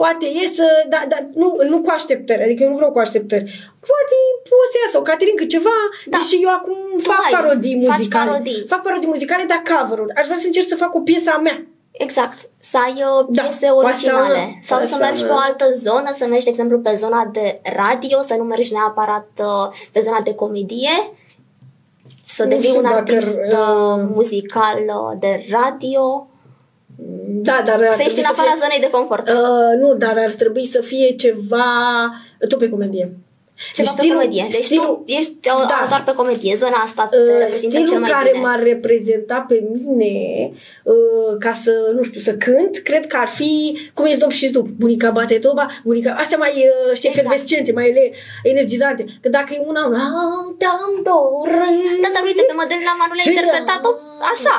poate 0.00 0.26
iesă, 0.40 0.66
dar 0.92 1.04
da, 1.12 1.18
nu, 1.40 1.48
nu 1.70 1.76
cu 1.84 1.90
așteptări, 1.98 2.42
adică 2.46 2.62
eu 2.62 2.70
nu 2.70 2.76
vreau 2.80 2.90
cu 2.94 2.98
așteptări. 3.06 3.44
Poate 3.90 4.14
o 4.62 4.64
să 4.72 4.76
iasă 4.84 4.96
o 4.98 5.06
Caterinca 5.10 5.44
ceva, 5.54 5.76
Da. 6.12 6.16
deși 6.18 6.36
eu 6.46 6.50
acum 6.58 6.78
Tu 7.02 7.04
fac 7.10 7.22
ai, 7.26 7.32
parodii 7.38 7.76
faci 7.86 7.96
muzicale. 7.96 8.30
parodii. 8.30 8.64
Fac 8.72 8.80
parodii 8.86 9.12
muzicale, 9.14 9.44
dar 9.52 9.60
cover-uri. 9.70 10.12
Aș 10.18 10.24
vrea 10.28 10.40
să 10.42 10.46
încerc 10.46 10.66
să 10.72 10.82
fac 10.84 10.92
o 10.94 11.00
piesă 11.08 11.28
a 11.36 11.38
mea. 11.46 11.58
Exact. 11.98 12.38
Să 12.58 12.78
ai 12.84 12.94
uh, 12.96 13.26
Da, 13.28 13.42
piese 13.42 13.66
poate 13.66 13.86
originale. 13.86 14.26
seamănă, 14.34 14.58
Sau 14.62 14.76
poate 14.78 14.92
să 14.92 14.98
mergi 15.00 15.20
pe 15.20 15.24
o 15.24 15.28
seamănă. 15.28 15.46
altă 15.46 15.64
zonă, 15.78 16.10
să 16.18 16.24
mergi, 16.26 16.44
de 16.44 16.50
exemplu, 16.50 16.78
pe 16.78 16.94
zona 16.94 17.28
de 17.32 17.60
radio, 17.76 18.20
să 18.20 18.34
nu 18.34 18.42
mergi 18.44 18.72
neapărat 18.72 19.28
uh, 19.38 19.66
pe 19.92 20.00
zona 20.00 20.20
de 20.20 20.34
comedie, 20.34 20.96
să 22.24 22.42
Nu 22.42 22.48
devii 22.48 22.64
știu 22.68 22.76
un 22.78 22.82
dacă, 22.82 22.96
artist 22.96 23.36
uh, 23.52 23.58
uh, 23.58 24.08
muzical 24.14 24.78
uh, 24.86 25.16
de 25.20 25.46
radio, 25.50 26.26
Da, 27.28 27.62
dar 27.66 27.74
ar 27.74 27.80
să 27.80 27.94
trebui 27.94 28.04
ieși 28.04 28.16
în 28.16 28.22
să 28.22 28.28
afara 28.32 28.50
fie, 28.50 28.60
zonei 28.62 28.80
de 28.80 28.90
confort. 28.90 29.28
uh, 29.28 29.72
Nu, 29.80 29.94
dar 29.94 30.18
ar 30.18 30.30
trebui 30.30 30.66
să 30.66 30.80
fie 30.80 31.14
ceva 31.14 31.64
tot 32.48 32.58
pe 32.58 32.68
comedie. 32.68 33.16
Ceva 33.74 33.90
pe 34.00 34.06
comedie. 34.08 34.46
Deci 34.50 34.74
tu 34.74 35.02
ești 35.06 35.32
da. 35.40 35.66
da. 35.68 35.86
doar 35.88 36.02
pe 36.04 36.12
comedie. 36.16 36.54
Zona 36.56 36.76
asta 36.84 37.06
te 37.10 37.16
Uh, 37.16 37.24
reprezintă 37.38 37.76
cel 37.76 37.84
stilul 37.86 38.00
mai 38.02 38.10
care 38.10 38.30
bine. 38.32 38.44
m-ar 38.44 38.60
reprezenta 38.62 39.44
pe 39.48 39.56
mine 39.74 40.14
uh, 40.82 41.30
ca 41.38 41.52
să, 41.52 41.72
nu 41.96 42.02
știu, 42.02 42.20
să 42.20 42.32
cânt, 42.36 42.76
cred 42.88 43.06
că 43.06 43.16
ar 43.16 43.28
fi 43.28 43.52
cum 43.94 44.04
e 44.06 44.12
Zdop 44.14 44.30
și 44.30 44.46
Zdop. 44.46 44.66
Bunica 44.66 45.10
bate 45.10 45.38
toba, 45.38 45.66
bunica... 45.84 46.10
Astea 46.18 46.38
mai, 46.38 46.50
uh, 46.50 46.94
știi, 46.96 47.08
Exact. 47.08 47.26
efervescente, 47.26 47.72
mai 47.72 47.88
ele, 47.88 48.04
energizante. 48.42 49.04
Că 49.22 49.28
dacă 49.28 49.50
e 49.54 49.62
una... 49.66 49.82
"Ah, 49.84 50.44
te-am 50.60 50.92
dorit 51.08 52.00
Da, 52.02 52.08
dar 52.14 52.22
uite, 52.28 52.42
pe 52.48 52.54
Mădălina 52.60 52.94
Manule 53.00 53.20
ai 53.20 53.24
și 53.26 53.28
interpretat-o 53.32 53.90
așa. 54.32 54.56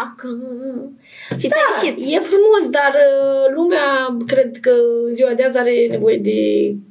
Și 1.40 1.48
ți-a 1.48 1.66
da, 1.66 1.66
ieșit. 1.72 1.96
e 2.16 2.20
frumos, 2.32 2.64
dar 2.78 2.94
uh, 3.10 3.44
lumea 3.58 4.18
cred 4.28 4.52
că 4.66 4.74
în 5.08 5.14
ziua 5.14 5.34
de 5.34 5.44
azi 5.44 5.58
are 5.58 5.88
nevoie 5.90 6.18
de 6.18 6.40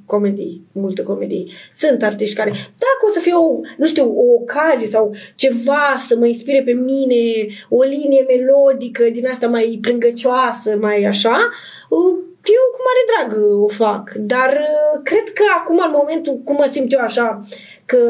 comedii, 0.08 0.62
multă 0.72 1.02
comedie. 1.02 1.44
Sunt 1.74 2.02
artiști 2.02 2.36
care, 2.36 2.50
dacă 2.50 3.02
o 3.08 3.10
să 3.10 3.20
fie 3.20 3.34
o, 3.34 3.60
nu 3.76 3.86
știu, 3.86 4.04
o 4.04 4.26
ocazie 4.40 4.88
sau 4.88 5.14
ceva 5.34 5.96
să 6.06 6.16
mă 6.16 6.26
inspire 6.26 6.62
pe 6.62 6.72
mine, 6.72 7.46
o 7.68 7.82
linie 7.82 8.24
melodică 8.28 9.04
din 9.12 9.26
asta 9.26 9.46
mai 9.46 9.78
plângăcioasă, 9.82 10.76
mai 10.80 11.04
așa, 11.04 11.48
uh, 11.88 12.28
eu 12.56 12.64
cu 12.74 12.80
mare 12.86 13.02
drag 13.10 13.28
uh, 13.42 13.64
o 13.64 13.68
fac. 13.68 14.04
Dar 14.32 14.50
uh, 14.50 15.00
cred 15.02 15.28
că 15.38 15.44
acum, 15.58 15.78
în 15.86 15.94
momentul 16.00 16.34
cum 16.44 16.56
mă 16.58 16.68
simt 16.70 16.92
eu 16.92 17.00
așa, 17.00 17.40
că 17.86 18.00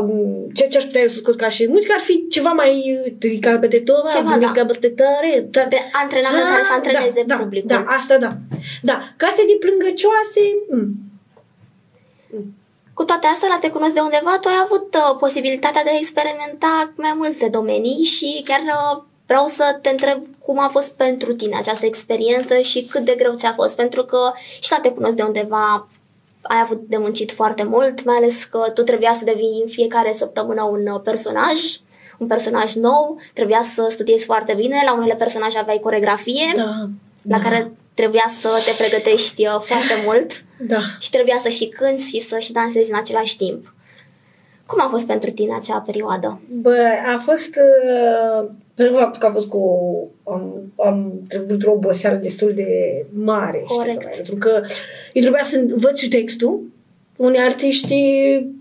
um, 0.00 0.50
ceea 0.54 0.68
ce 0.68 0.78
aș 0.78 0.84
putea 0.84 1.00
eu 1.00 1.08
să 1.08 1.18
scot 1.18 1.36
ca 1.36 1.48
și 1.48 1.68
muzică 1.68 1.92
ar 1.96 2.00
fi 2.00 2.28
ceva 2.28 2.52
mai 2.62 3.00
ridicat 3.20 3.60
pe 3.60 3.78
tova, 3.78 4.08
Ceva, 4.08 4.30
bunica 4.30 4.52
da. 4.52 4.62
băte 4.62 4.88
tare, 4.88 5.48
tare. 5.50 5.68
De 5.68 5.80
antrenament 6.02 6.48
care 6.52 6.64
să 6.70 6.74
antreneze 6.74 7.22
da, 7.26 7.36
publicul. 7.36 7.68
Da, 7.68 7.84
asta 7.98 8.16
da. 8.18 8.30
Da, 8.82 8.96
că 9.16 9.24
astea 9.28 9.44
de 9.44 9.56
plângăcioase, 9.64 10.42
mm, 10.70 11.05
Cu 12.94 13.04
toate 13.04 13.26
astea, 13.26 13.48
la 13.48 13.58
Te 13.60 13.70
Cunosc 13.70 13.94
de 13.94 14.00
undeva, 14.00 14.38
tu 14.40 14.48
ai 14.48 14.60
avut 14.64 14.94
uh, 14.94 15.16
posibilitatea 15.18 15.82
de 15.82 15.90
a 15.90 15.98
experimenta 15.98 16.92
mai 16.96 17.14
multe 17.16 17.48
domenii 17.48 18.04
și 18.04 18.42
chiar 18.44 18.60
uh, 18.60 19.02
vreau 19.26 19.46
să 19.46 19.78
te 19.82 19.88
întreb 19.88 20.22
cum 20.44 20.58
a 20.58 20.68
fost 20.68 20.96
pentru 20.96 21.32
tine 21.34 21.56
această 21.56 21.86
experiență 21.86 22.58
și 22.58 22.84
cât 22.84 23.04
de 23.04 23.14
greu 23.18 23.34
ți-a 23.34 23.52
fost, 23.52 23.76
pentru 23.76 24.04
că 24.04 24.32
și 24.60 24.70
la 24.70 24.78
Te 24.82 24.90
Cunosc 24.90 25.16
de 25.16 25.22
undeva 25.22 25.88
ai 26.42 26.60
avut 26.62 26.80
de 26.88 26.96
muncit 26.96 27.32
foarte 27.32 27.62
mult, 27.62 28.04
mai 28.04 28.16
ales 28.16 28.44
că 28.44 28.70
tu 28.74 28.82
trebuia 28.82 29.12
să 29.12 29.24
devii 29.24 29.60
în 29.62 29.68
fiecare 29.68 30.12
săptămână 30.12 30.62
un 30.62 30.86
uh, 30.86 31.00
personaj, 31.04 31.58
un 32.18 32.26
personaj 32.26 32.74
nou, 32.74 33.20
trebuia 33.32 33.62
să 33.62 33.86
studiezi 33.90 34.24
foarte 34.24 34.54
bine, 34.54 34.82
la 34.84 34.94
unele 34.94 35.14
personaje 35.14 35.58
aveai 35.58 35.80
coregrafie, 35.82 36.52
da, 36.54 36.62
la 36.62 37.36
da, 37.36 37.38
care 37.38 37.72
trebuia 38.00 38.28
să 38.40 38.48
te 38.66 38.82
pregătești 38.82 39.46
uh, 39.46 39.60
foarte 39.60 39.94
mult 40.06 40.30
da. 40.72 40.80
și 41.00 41.10
trebuia 41.10 41.38
să 41.38 41.48
și 41.48 41.68
cânți 41.68 42.08
și 42.08 42.20
să 42.20 42.38
și 42.38 42.52
dansezi 42.52 42.90
în 42.90 42.98
același 42.98 43.36
timp. 43.36 43.74
Cum 44.66 44.80
a 44.80 44.88
fost 44.88 45.06
pentru 45.06 45.30
tine 45.30 45.54
acea 45.54 45.78
perioadă? 45.86 46.40
Bă, 46.48 46.76
a 47.14 47.18
fost, 47.18 47.50
uh, 47.56 48.48
pe 48.74 48.82
lângă 48.82 48.98
faptul 48.98 49.20
că 49.20 49.26
a 49.26 49.30
fost 49.30 49.48
cu, 49.48 49.62
am, 50.24 50.72
am 50.76 51.12
trecut 51.28 51.66
o 51.66 51.70
oboseală 51.70 52.16
destul 52.16 52.52
de 52.54 53.04
mare, 53.12 53.64
Corect. 53.66 54.00
știi, 54.00 54.14
pentru 54.14 54.36
că 54.36 54.62
eu 55.12 55.20
trebuia 55.20 55.42
să 55.42 55.58
învăț 55.58 55.98
și 55.98 56.08
textul, 56.08 56.60
unii 57.16 57.38
artiști, 57.38 57.94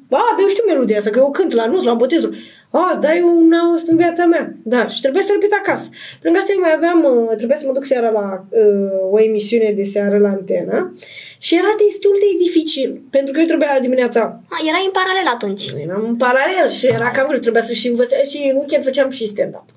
a, 0.09 0.33
dar 0.35 0.41
eu 0.41 0.47
știu 0.47 0.63
melodia 0.67 0.97
asta, 0.97 1.09
că 1.09 1.19
eu 1.19 1.31
cânt 1.31 1.53
la 1.53 1.65
nus, 1.65 1.83
la 1.83 1.93
botezul. 1.93 2.35
A, 2.77 2.97
da, 3.01 3.15
eu 3.15 3.47
n-am 3.49 3.69
auzit 3.69 3.87
în 3.87 3.97
viața 3.97 4.25
mea. 4.25 4.53
Da, 4.63 4.87
și 4.87 5.01
trebuia 5.01 5.21
să 5.21 5.31
repet 5.33 5.53
acasă. 5.61 5.87
Pe 6.19 6.25
lângă 6.27 6.39
asta 6.39 6.51
eu 6.53 6.59
mai 6.59 6.73
aveam, 6.75 6.99
uh, 7.03 7.35
trebuia 7.35 7.57
să 7.57 7.65
mă 7.67 7.73
duc 7.73 7.85
seara 7.85 8.09
la 8.09 8.45
uh, 8.49 9.11
o 9.11 9.21
emisiune 9.21 9.71
de 9.71 9.83
seară 9.83 10.17
la 10.17 10.29
antena 10.29 10.93
și 11.37 11.55
era 11.55 11.71
destul 11.85 12.15
de 12.19 12.43
dificil, 12.43 13.01
pentru 13.09 13.33
că 13.33 13.39
eu 13.39 13.45
trebuia 13.45 13.77
dimineața 13.81 14.21
A, 14.49 14.57
erai 14.69 14.89
în 14.89 14.95
paralel 14.99 15.27
atunci. 15.35 15.65
Eram 15.85 16.05
în 16.07 16.15
paralel 16.15 16.67
și 16.77 16.85
era 16.85 17.11
cam 17.11 17.27
greu, 17.27 17.39
trebuia 17.39 17.61
să 17.61 17.73
și 17.73 17.87
învăț. 17.87 18.11
Și 18.31 18.49
în 18.51 18.57
weekend 18.57 18.83
făceam 18.83 19.09
și 19.09 19.27
stand-up. 19.27 19.74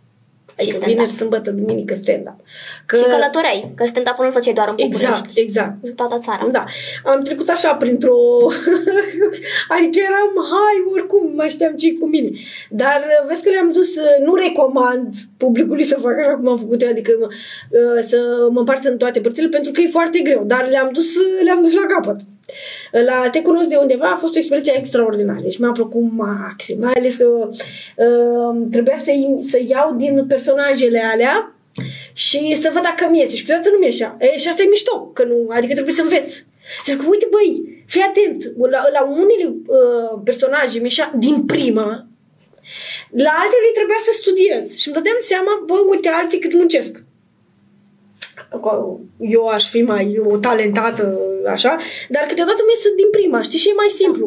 Adică 0.58 0.74
stand-up. 0.76 0.96
vineri, 0.96 1.10
sâmbătă, 1.10 1.50
duminică 1.50 1.94
stand-up. 1.94 2.38
Că... 2.86 2.96
Și 2.96 3.02
călătoreai, 3.02 3.72
că 3.74 3.84
stand-up 3.86 4.16
nu-l 4.18 4.32
făceai 4.32 4.54
doar 4.54 4.68
în 4.68 4.74
Exact, 4.76 5.14
București. 5.14 5.40
exact. 5.40 5.74
În 5.82 5.92
toată 5.94 6.18
țara. 6.18 6.48
Da. 6.52 6.64
Am 7.04 7.22
trecut 7.22 7.48
așa 7.48 7.74
printr-o... 7.74 8.16
adică 9.74 9.98
eram, 10.08 10.32
hai, 10.52 10.76
oricum, 10.92 11.34
mai 11.34 11.48
știam 11.48 11.74
ce 11.76 11.94
cu 11.94 12.06
mine. 12.06 12.30
Dar 12.70 12.98
uh, 13.06 13.28
vezi 13.28 13.42
că 13.42 13.50
le-am 13.50 13.72
dus, 13.72 13.96
uh, 13.96 14.24
nu 14.24 14.34
recomand 14.34 15.14
publicului 15.36 15.84
să 15.84 15.96
facă 16.00 16.20
așa 16.20 16.36
cum 16.36 16.48
am 16.48 16.58
făcut 16.58 16.82
eu, 16.82 16.88
adică 16.90 17.12
mă, 17.20 17.28
uh, 17.28 18.04
să 18.08 18.18
mă 18.50 18.58
împart 18.58 18.84
în 18.84 18.96
toate 18.96 19.20
părțile, 19.20 19.48
pentru 19.48 19.72
că 19.72 19.80
e 19.80 19.88
foarte 19.88 20.18
greu. 20.18 20.42
Dar 20.46 20.68
le-am 20.68 20.90
dus, 20.92 21.16
uh, 21.16 21.42
le-am 21.42 21.62
dus 21.62 21.74
la 21.74 21.86
capăt. 21.94 22.20
La 22.90 23.28
Te 23.30 23.42
cunosc 23.42 23.68
de 23.68 23.76
undeva 23.76 24.10
a 24.10 24.16
fost 24.16 24.34
o 24.34 24.38
experiență 24.38 24.72
extraordinară. 24.76 25.40
Deci 25.42 25.58
mi-a 25.58 25.72
plăcut 25.72 26.12
maxim. 26.12 26.78
Mai 26.80 26.92
ales 26.96 27.16
că 27.16 27.48
uh, 27.96 28.66
trebuia 28.70 28.98
să, 28.98 29.12
să 29.40 29.60
iau 29.66 29.94
din 29.96 30.24
personajele 30.28 31.00
alea 31.12 31.52
și 32.12 32.58
să 32.60 32.70
văd 32.72 32.82
dacă 32.82 33.08
mi 33.10 33.18
iese. 33.18 33.36
Și 33.36 33.42
câteodată 33.42 33.70
nu 33.70 33.78
mi 33.78 33.84
ieșea. 33.84 34.16
E, 34.18 34.36
și 34.36 34.48
asta 34.48 34.62
e 34.62 34.68
mișto, 34.68 35.06
că 35.06 35.24
nu, 35.24 35.48
adică 35.48 35.72
trebuie 35.72 35.94
să 35.94 36.02
înveți. 36.02 36.46
Și 36.84 36.90
zic, 36.90 37.10
uite 37.10 37.26
băi, 37.30 37.82
fii 37.86 38.08
atent, 38.08 38.52
la, 38.58 38.80
la 38.92 39.02
unele 39.04 39.46
uh, 39.66 40.20
personaje 40.24 40.78
mi 40.78 40.84
ieșea 40.84 41.12
din 41.16 41.44
prima, 41.46 42.06
la 43.24 43.32
altele 43.42 43.68
trebuia 43.74 44.00
să 44.00 44.12
studiez. 44.20 44.76
Și 44.76 44.86
îmi 44.86 44.96
dădeam 44.96 45.16
seama, 45.20 45.62
bă, 45.66 45.74
uite, 45.88 46.08
alții 46.08 46.38
cât 46.38 46.54
muncesc. 46.54 47.04
Eu 49.18 49.46
aș 49.46 49.64
fi 49.70 49.80
mai 49.82 50.06
o 50.30 50.36
talentată, 50.36 51.04
așa, 51.54 51.72
dar 52.08 52.24
câteodată 52.28 52.62
mi 52.64 52.82
să 52.82 52.88
din 53.00 53.10
prima, 53.16 53.40
știi, 53.42 53.62
și 53.62 53.68
e 53.68 53.82
mai 53.82 53.92
simplu. 54.00 54.26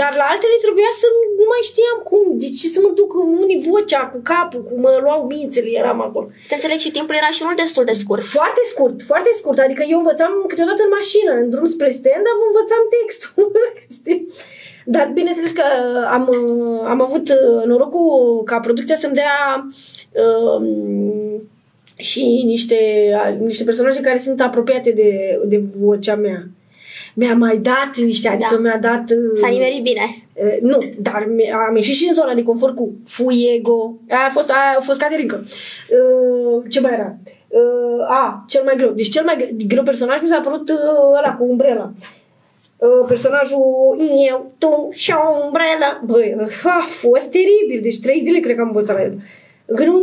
Dar 0.00 0.12
la 0.20 0.26
altele 0.32 0.56
trebuia 0.64 0.92
să 1.02 1.06
nu 1.38 1.46
mai 1.52 1.62
știam 1.70 1.98
cum, 2.10 2.24
deci 2.42 2.60
să 2.74 2.78
mă 2.84 2.90
duc 2.98 3.10
unii 3.42 3.64
vocea 3.68 4.02
cu 4.12 4.18
capul, 4.30 4.62
cu 4.68 4.74
mă 4.84 4.92
luau 5.04 5.20
mințele, 5.32 5.70
eram 5.82 6.00
acolo. 6.06 6.26
Te 6.48 6.54
înțeleg 6.54 6.78
și 6.84 6.96
timpul 6.96 7.14
era 7.20 7.30
și 7.36 7.42
unul 7.42 7.60
destul 7.62 7.84
de 7.90 8.00
scurt. 8.02 8.24
Foarte 8.38 8.62
scurt, 8.72 8.96
foarte 9.10 9.30
scurt, 9.38 9.58
adică 9.58 9.82
eu 9.92 9.98
învățam 9.98 10.32
câteodată 10.50 10.82
în 10.84 10.94
mașină, 10.98 11.32
în 11.40 11.50
drum 11.52 11.68
spre 11.74 11.90
stand-up, 11.98 12.38
învățam 12.48 12.82
textul, 12.94 13.46
știi? 13.96 14.20
Dar 14.94 15.06
bineînțeles 15.18 15.52
că 15.58 15.66
am, 16.16 16.24
am 16.92 17.00
avut 17.06 17.26
norocul 17.70 18.42
ca 18.44 18.60
producția 18.60 18.96
să-mi 19.02 19.18
dea 19.22 19.36
uh, 20.22 20.60
și 21.98 22.42
niște, 22.44 22.76
niște 23.40 23.64
personaje 23.64 24.00
care 24.00 24.18
sunt 24.18 24.40
apropiate 24.40 24.90
de, 24.90 25.40
de 25.44 25.62
vocea 25.76 26.14
mea. 26.14 26.48
Mi-a 27.14 27.34
mai 27.34 27.56
dat 27.56 27.96
niște, 27.96 28.28
adică 28.28 28.54
da. 28.54 28.60
mi-a 28.60 28.78
dat... 28.78 29.04
S-a 29.34 29.48
nimerit 29.48 29.82
bine. 29.82 30.02
Uh, 30.32 30.56
nu, 30.60 30.78
dar 30.98 31.26
am 31.68 31.76
ieșit 31.76 31.94
și 31.94 32.08
în 32.08 32.14
zona 32.14 32.34
de 32.34 32.42
confort 32.42 32.74
cu 32.74 32.92
Fuego. 33.06 33.94
Aia 34.08 34.26
a 34.28 34.30
fost, 34.30 34.50
aia 34.50 34.76
a 34.78 34.80
fost 34.80 35.00
Caterinca. 35.00 35.40
Uh, 35.42 36.62
ce 36.68 36.80
mai 36.80 36.92
era? 36.92 37.16
Uh, 37.48 38.04
a, 38.08 38.44
cel 38.48 38.62
mai 38.64 38.76
greu. 38.76 38.90
Deci 38.90 39.08
cel 39.08 39.24
mai 39.24 39.54
greu 39.66 39.82
personaj 39.82 40.22
mi 40.22 40.28
s-a 40.28 40.40
părut 40.40 40.68
uh, 40.68 41.18
ăla 41.18 41.34
cu 41.34 41.44
umbrela. 41.44 41.92
Uh, 42.76 43.04
personajul 43.06 43.96
eu, 44.28 44.52
tu 44.58 44.88
și 44.92 45.12
o 45.12 45.44
umbrela. 45.44 46.00
Băi, 46.04 46.36
a 46.64 46.84
fost 46.86 47.30
teribil. 47.30 47.80
Deci 47.82 48.00
trei 48.00 48.22
zile 48.24 48.38
cred 48.38 48.54
că 48.54 48.60
am 48.60 48.66
învățat 48.66 48.96
la 48.96 49.02
el. 49.02 49.22
Că 49.74 49.84
nu, 49.84 50.02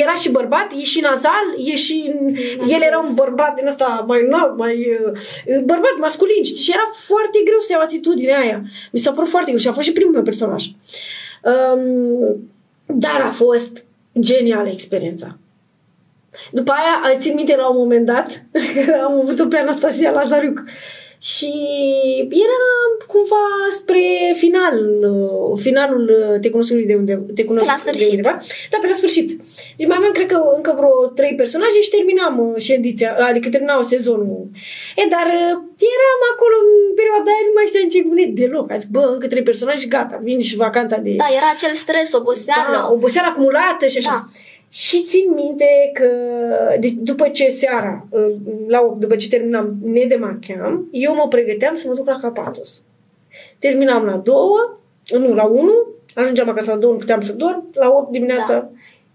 era 0.00 0.14
și 0.14 0.30
bărbat, 0.30 0.72
e 0.72 0.84
și 0.84 1.00
nazal, 1.00 1.46
e 1.58 1.76
și... 1.76 2.12
El 2.66 2.82
era 2.82 2.98
un 2.98 3.14
bărbat 3.14 3.54
din 3.54 3.66
ăsta 3.66 4.04
mai 4.06 4.20
înalt, 4.26 4.56
mai... 4.56 4.74
Uh, 5.04 5.62
bărbat 5.64 5.96
masculin, 5.98 6.44
știi? 6.44 6.62
Și 6.62 6.70
era 6.70 6.90
foarte 6.92 7.38
greu 7.44 7.58
să 7.58 7.72
iau 7.72 7.80
atitudinea 7.80 8.38
aia. 8.38 8.62
Mi 8.90 9.00
s-a 9.00 9.12
părut 9.12 9.30
foarte 9.30 9.50
greu 9.50 9.62
și 9.62 9.68
a 9.68 9.72
fost 9.72 9.86
și 9.86 9.92
primul 9.92 10.12
meu 10.12 10.22
personaj. 10.22 10.64
Um, 11.42 12.50
dar 12.86 13.20
a 13.20 13.30
fost 13.30 13.84
genială 14.18 14.68
experiența. 14.68 15.36
După 16.50 16.72
aia, 16.72 17.18
țin 17.18 17.34
minte 17.34 17.56
la 17.56 17.68
un 17.68 17.76
moment 17.76 18.06
dat, 18.06 18.44
am 19.06 19.20
avut-o 19.20 19.46
pe 19.46 19.56
Anastasia 19.56 20.10
Lazariuc. 20.10 20.62
Uh, 20.66 20.72
și 21.30 21.52
era 22.44 22.60
cumva 23.06 23.44
spre 23.78 24.04
final, 24.42 24.76
uh, 25.12 25.60
finalul 25.66 26.04
uh, 26.18 26.40
te 26.40 26.50
cunoscului 26.50 26.86
de 26.86 26.94
unde 26.94 27.14
te 27.34 27.44
cunosc 27.44 27.66
la 27.66 27.76
sfârșit. 27.76 28.08
de 28.08 28.16
undeva. 28.16 28.34
Da, 28.70 28.76
pe 28.80 28.86
la 28.86 28.94
sfârșit. 28.94 29.28
Deci 29.76 29.86
mai 29.86 29.96
aveam, 29.98 30.12
cred 30.12 30.28
că, 30.32 30.38
încă 30.56 30.72
vreo 30.78 30.94
trei 31.18 31.34
personaje 31.34 31.80
și 31.80 31.94
terminam 31.96 32.34
uh, 32.38 32.60
și 32.64 32.72
ediția, 32.72 33.10
adică 33.30 33.48
terminau 33.48 33.82
sezonul. 33.82 34.50
E, 35.00 35.04
dar 35.16 35.26
eram 35.94 36.20
acolo 36.32 36.56
în 36.66 36.70
perioada 36.98 37.28
aia, 37.32 37.44
nu 37.48 37.54
mai 37.54 37.70
știam 37.70 37.88
ce 37.92 38.00
gândit 38.08 38.30
deloc. 38.40 38.66
Adică, 38.70 38.90
bă, 38.94 39.02
încă 39.14 39.26
trei 39.26 39.42
personaje, 39.50 39.86
gata, 39.94 40.16
vin 40.22 40.40
și 40.48 40.56
vacanța 40.56 40.96
de... 41.06 41.12
Da, 41.22 41.28
era 41.38 41.48
acel 41.56 41.74
stres, 41.84 42.12
oboseală. 42.20 42.76
Da, 42.76 42.88
oboseală 42.94 43.28
acumulată 43.30 43.84
și 43.92 43.98
așa. 44.02 44.16
Da. 44.16 44.20
Și 44.72 45.02
țin 45.02 45.32
minte 45.34 45.90
că 45.92 46.08
deci, 46.80 46.92
după 46.92 47.28
ce 47.28 47.48
seara, 47.48 48.06
la 48.66 48.80
8, 48.80 49.00
după 49.00 49.16
ce 49.16 49.28
terminam, 49.28 49.76
ne 49.82 50.04
demacheam, 50.04 50.88
eu 50.92 51.14
mă 51.14 51.28
pregăteam 51.28 51.74
să 51.74 51.88
mă 51.88 51.94
duc 51.94 52.06
la 52.06 52.18
Capatos. 52.20 52.82
Terminam 53.58 54.04
la 54.04 54.16
2, 54.16 54.36
nu, 55.18 55.34
la 55.34 55.44
1, 55.44 55.72
ajungeam 56.14 56.48
acasă 56.48 56.70
la 56.70 56.76
2, 56.76 56.90
nu 56.90 56.96
puteam 56.96 57.20
să 57.20 57.32
dorm, 57.32 57.70
la 57.72 57.88
8 57.88 58.10
dimineața 58.10 58.52
da. 58.52 58.68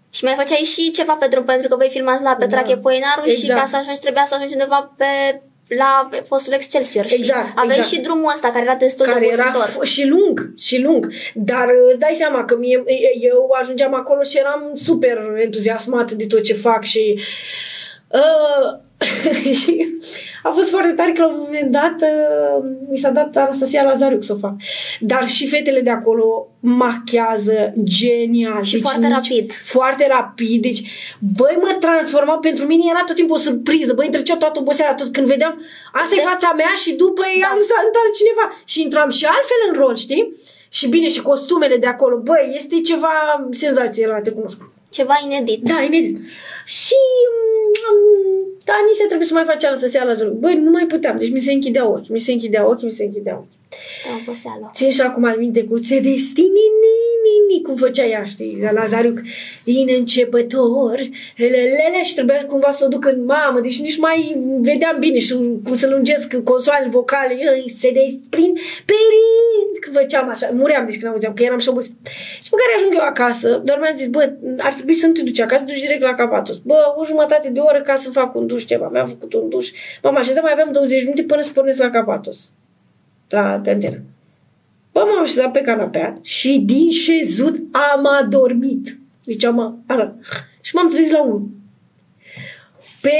Și 0.09 0.23
mai 0.23 0.33
făceai 0.37 0.57
și 0.57 0.91
ceva 0.91 1.13
pe 1.19 1.27
drum, 1.27 1.43
pentru 1.43 1.67
că 1.67 1.75
voi 1.75 1.89
filmați 1.89 2.23
la 2.23 2.35
Petrache 2.39 2.73
da. 2.73 2.79
Poinaru 2.79 3.21
exact. 3.23 3.39
și 3.39 3.47
ca 3.47 3.65
să 3.65 3.75
ajungi 3.75 3.99
trebuia 3.99 4.25
să 4.25 4.35
ajungi 4.35 4.53
undeva 4.53 4.93
pe 4.97 5.41
la 5.67 6.09
fostul 6.27 6.53
Excelsior 6.53 7.05
exact, 7.09 7.45
și 7.45 7.53
aveai 7.55 7.77
exact. 7.77 7.93
și 7.93 7.99
drumul 8.01 8.31
ăsta 8.33 8.47
care 8.47 8.63
era 8.63 8.75
destul 8.75 9.05
care 9.05 9.19
de 9.19 9.25
era 9.31 9.53
f- 9.67 9.83
și 9.83 10.07
lung, 10.07 10.53
și 10.57 10.81
lung. 10.81 11.11
Dar 11.33 11.67
îți 11.89 11.99
dai 11.99 12.13
seama 12.17 12.45
că 12.45 12.57
mie, 12.57 12.83
eu 13.19 13.49
ajungeam 13.61 13.93
acolo 13.93 14.21
și 14.21 14.37
eram 14.37 14.71
super 14.75 15.17
entuziasmat 15.37 16.11
de 16.11 16.25
tot 16.25 16.43
ce 16.43 16.53
fac 16.53 16.83
și 16.83 17.19
uh, 18.11 18.79
și 19.61 19.87
a 20.49 20.51
fost 20.51 20.69
foarte 20.69 20.91
tare 20.91 21.11
că 21.11 21.21
la 21.21 21.27
un 21.27 21.39
moment 21.45 21.71
dat 21.71 21.97
uh, 22.01 22.69
mi 22.89 22.97
s-a 22.97 23.09
dat 23.09 23.35
Anastasia 23.35 23.83
Lazariuc 23.83 24.23
să 24.23 24.33
o 24.33 24.37
fac. 24.37 24.53
Dar 24.99 25.27
și 25.27 25.47
fetele 25.47 25.81
de 25.81 25.89
acolo 25.89 26.47
machează 26.59 27.73
genial. 27.83 28.63
Și 28.63 28.71
deci 28.71 28.81
foarte 28.81 29.07
rapid. 29.07 29.51
Foarte 29.53 30.07
rapid. 30.07 30.61
Deci, 30.61 30.81
băi, 31.37 31.57
mă 31.61 31.75
transforma. 31.79 32.37
Pentru 32.37 32.65
mine 32.65 32.83
era 32.89 33.03
tot 33.05 33.15
timpul 33.15 33.35
o 33.35 33.39
surpriză. 33.39 33.93
Băi, 33.93 34.09
trecea 34.09 34.37
toată 34.37 34.59
oboseala 34.59 34.93
tot 34.93 35.11
când 35.11 35.27
vedeam 35.27 35.61
asta 35.91 36.15
e 36.15 36.29
fața 36.33 36.53
mea 36.55 36.73
și 36.83 36.93
după 36.93 37.23
ea 37.39 37.51
da. 37.55 37.63
s-a 37.67 38.15
cineva. 38.17 38.45
Și 38.65 38.81
intram 38.81 39.09
și 39.09 39.25
altfel 39.25 39.61
în 39.69 39.79
rol, 39.79 39.95
știi? 39.95 40.35
Și 40.69 40.89
bine, 40.89 41.07
și 41.07 41.21
costumele 41.21 41.77
de 41.77 41.87
acolo. 41.87 42.17
Băi, 42.17 42.53
este 42.55 42.81
ceva 42.81 43.47
senzație 43.51 44.07
la 44.07 44.21
te 44.21 44.31
cunosc. 44.31 44.76
Ceva 44.89 45.19
inedit. 45.23 45.63
Da, 45.63 45.81
inedit. 45.81 46.17
Și 46.65 46.95
um, 47.89 48.57
da, 48.65 48.73
nici 48.87 48.95
se 48.95 49.05
trebuie 49.05 49.27
să 49.27 49.33
mai 49.33 49.43
faci 49.43 49.79
să 49.79 49.87
se 49.87 50.03
la 50.03 50.29
Băi, 50.29 50.55
nu 50.55 50.69
mai 50.69 50.85
puteam. 50.85 51.17
Deci 51.17 51.31
mi 51.31 51.39
se 51.39 51.51
închideau 51.51 51.91
ochi, 51.91 52.07
mi 52.07 52.19
se 52.19 52.31
închideau 52.31 52.69
ochi, 52.69 52.81
mi 52.81 52.91
se 52.91 53.03
închideau 53.03 53.37
ochi. 53.37 53.56
Oboseală. 54.19 54.71
Țin 54.73 54.91
și 54.91 55.01
acum 55.01 55.23
al 55.23 55.37
minte 55.37 55.63
cu 55.63 55.79
ți 55.79 55.95
destini, 55.95 56.65
ni, 56.83 57.55
ni, 57.55 57.61
cum 57.61 57.75
făcea 57.75 58.05
ea, 58.05 58.23
știi, 58.23 58.57
la 58.61 58.71
Lazariuc, 58.71 59.21
din 59.63 59.87
începător, 59.97 60.99
lelele, 61.35 62.01
și 62.03 62.13
trebuia 62.13 62.45
cumva 62.45 62.71
să 62.71 62.85
o 62.85 62.87
duc 62.87 63.05
în 63.05 63.25
mamă, 63.25 63.59
deci 63.59 63.79
nici 63.79 63.97
mai 63.97 64.35
vedeam 64.61 64.95
bine 64.99 65.19
și 65.19 65.33
cum 65.63 65.77
să 65.77 65.87
lungesc 65.87 66.35
consoalele 66.43 66.89
vocale, 66.89 67.35
se 67.77 67.91
desprind 67.91 68.59
perind, 68.85 69.73
că 69.79 69.89
făceam 69.93 70.29
așa, 70.29 70.49
muream 70.53 70.85
deci 70.85 70.99
când 70.99 71.11
auzeam, 71.11 71.33
că 71.33 71.43
eram 71.43 71.59
și 71.59 71.69
obosit. 71.69 71.95
Și 72.43 72.49
pe 72.49 72.55
care 72.61 72.73
ajung 72.77 72.93
eu 72.93 73.05
acasă, 73.05 73.61
doar 73.65 73.79
mi-am 73.79 73.95
zis, 73.95 74.07
bă, 74.07 74.33
ar 74.57 74.73
trebui 74.73 74.93
să 74.93 75.07
nu 75.07 75.13
te 75.13 75.23
duci 75.23 75.39
acasă, 75.39 75.63
duci 75.65 75.81
direct 75.81 76.01
la 76.01 76.13
Capatos. 76.13 76.57
Bă, 76.57 76.93
o 76.97 77.05
jumătate 77.05 77.49
de 77.49 77.59
oră 77.59 77.81
ca 77.81 77.95
să 77.95 78.09
fac 78.09 78.35
un 78.35 78.47
duș 78.47 78.65
ceva. 78.65 78.87
Mi-am 78.87 79.07
făcut 79.07 79.33
un 79.33 79.49
duș. 79.49 79.71
Mama, 80.03 80.21
și 80.21 80.31
mai 80.41 80.51
aveam 80.51 80.71
20 80.71 81.01
minute 81.03 81.23
până 81.23 81.41
să 81.41 81.51
pornesc 81.51 81.79
la 81.79 81.89
Capatos 81.89 82.51
la, 83.29 83.59
pe 83.63 83.69
antenă. 83.69 84.01
Bă, 84.91 84.99
m-am 84.99 85.21
așezat 85.21 85.51
pe 85.51 85.61
canapea 85.61 86.13
și 86.21 86.61
din 86.65 86.91
șezut 86.91 87.55
am 87.71 88.05
adormit. 88.05 88.99
Deci 89.23 89.43
am, 89.43 89.83
ala, 89.87 90.15
și 90.61 90.75
m-am 90.75 90.89
trezit 90.89 91.11
la 91.11 91.23
unul 91.23 91.49
pe 93.05 93.19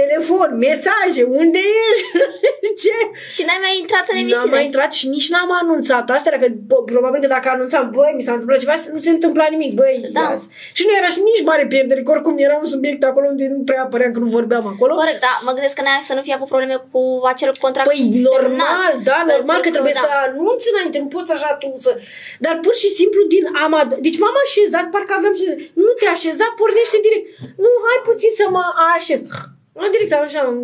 telefon, 0.00 0.50
mesaje, 0.66 1.22
unde 1.40 1.60
ești? 1.86 2.06
Ce? 2.82 2.96
Și 3.34 3.42
n-ai 3.46 3.60
mai 3.66 3.74
intrat 3.82 4.06
în 4.12 4.16
emisiune? 4.22 4.44
N-am 4.44 4.56
mai 4.58 4.64
intrat 4.70 4.92
și 4.98 5.06
nici 5.14 5.28
n-am 5.32 5.50
anunțat 5.62 6.06
asta, 6.10 6.30
că 6.30 6.46
probabil 6.92 7.20
că 7.20 7.26
dacă 7.36 7.48
anunțam, 7.48 7.84
băi, 7.96 8.12
mi 8.16 8.22
s-a 8.26 8.32
întâmplat 8.32 8.58
ceva, 8.62 8.74
nu 8.92 9.00
se 9.06 9.10
întâmpla 9.16 9.46
nimic, 9.54 9.72
băi, 9.80 9.96
da. 10.16 10.26
Las. 10.30 10.42
Și 10.76 10.82
nu 10.86 10.92
era 11.00 11.08
și 11.16 11.20
nici 11.30 11.42
mare 11.50 11.64
pierdere, 11.66 12.02
că 12.02 12.10
oricum 12.10 12.34
era 12.46 12.56
un 12.62 12.68
subiect 12.74 13.02
acolo 13.04 13.26
unde 13.32 13.44
nu 13.54 13.60
prea 13.68 13.82
apăream 13.82 14.12
că 14.12 14.20
nu 14.24 14.30
vorbeam 14.38 14.66
acolo. 14.74 14.92
Corect, 15.02 15.20
da, 15.28 15.34
mă 15.46 15.52
gândesc 15.56 15.74
că 15.78 15.82
n-ai 15.84 16.08
să 16.10 16.14
nu 16.14 16.22
fi 16.26 16.32
avut 16.36 16.48
probleme 16.52 16.76
cu 16.92 17.02
acel 17.32 17.50
contract 17.64 17.88
Păi 17.90 18.02
normal, 18.32 18.92
da, 19.10 19.18
normal 19.32 19.60
că 19.64 19.70
trebuie 19.76 19.96
da. 19.98 20.04
să 20.04 20.10
anunți 20.26 20.66
înainte, 20.72 20.98
nu 21.04 21.10
poți 21.16 21.32
așa 21.36 21.50
tu 21.60 21.68
să... 21.84 21.90
Dar 22.44 22.54
pur 22.64 22.74
și 22.82 22.88
simplu 22.98 23.20
din 23.34 23.44
amad... 23.64 23.88
Deci 24.06 24.18
m-am 24.22 24.36
așezat, 24.44 24.86
parcă 24.94 25.12
aveam 25.16 25.34
și... 25.40 25.44
Nu 25.84 25.92
te 26.00 26.06
așeza, 26.16 26.46
pornește 26.60 26.98
direct. 27.06 27.26
Nu, 27.64 27.70
hai 27.86 27.98
puțin 28.10 28.32
să 28.40 28.46
mă 28.56 28.64
așez. 28.96 29.13
Nu 29.72 29.88
direct, 29.90 30.12
așa... 30.12 30.54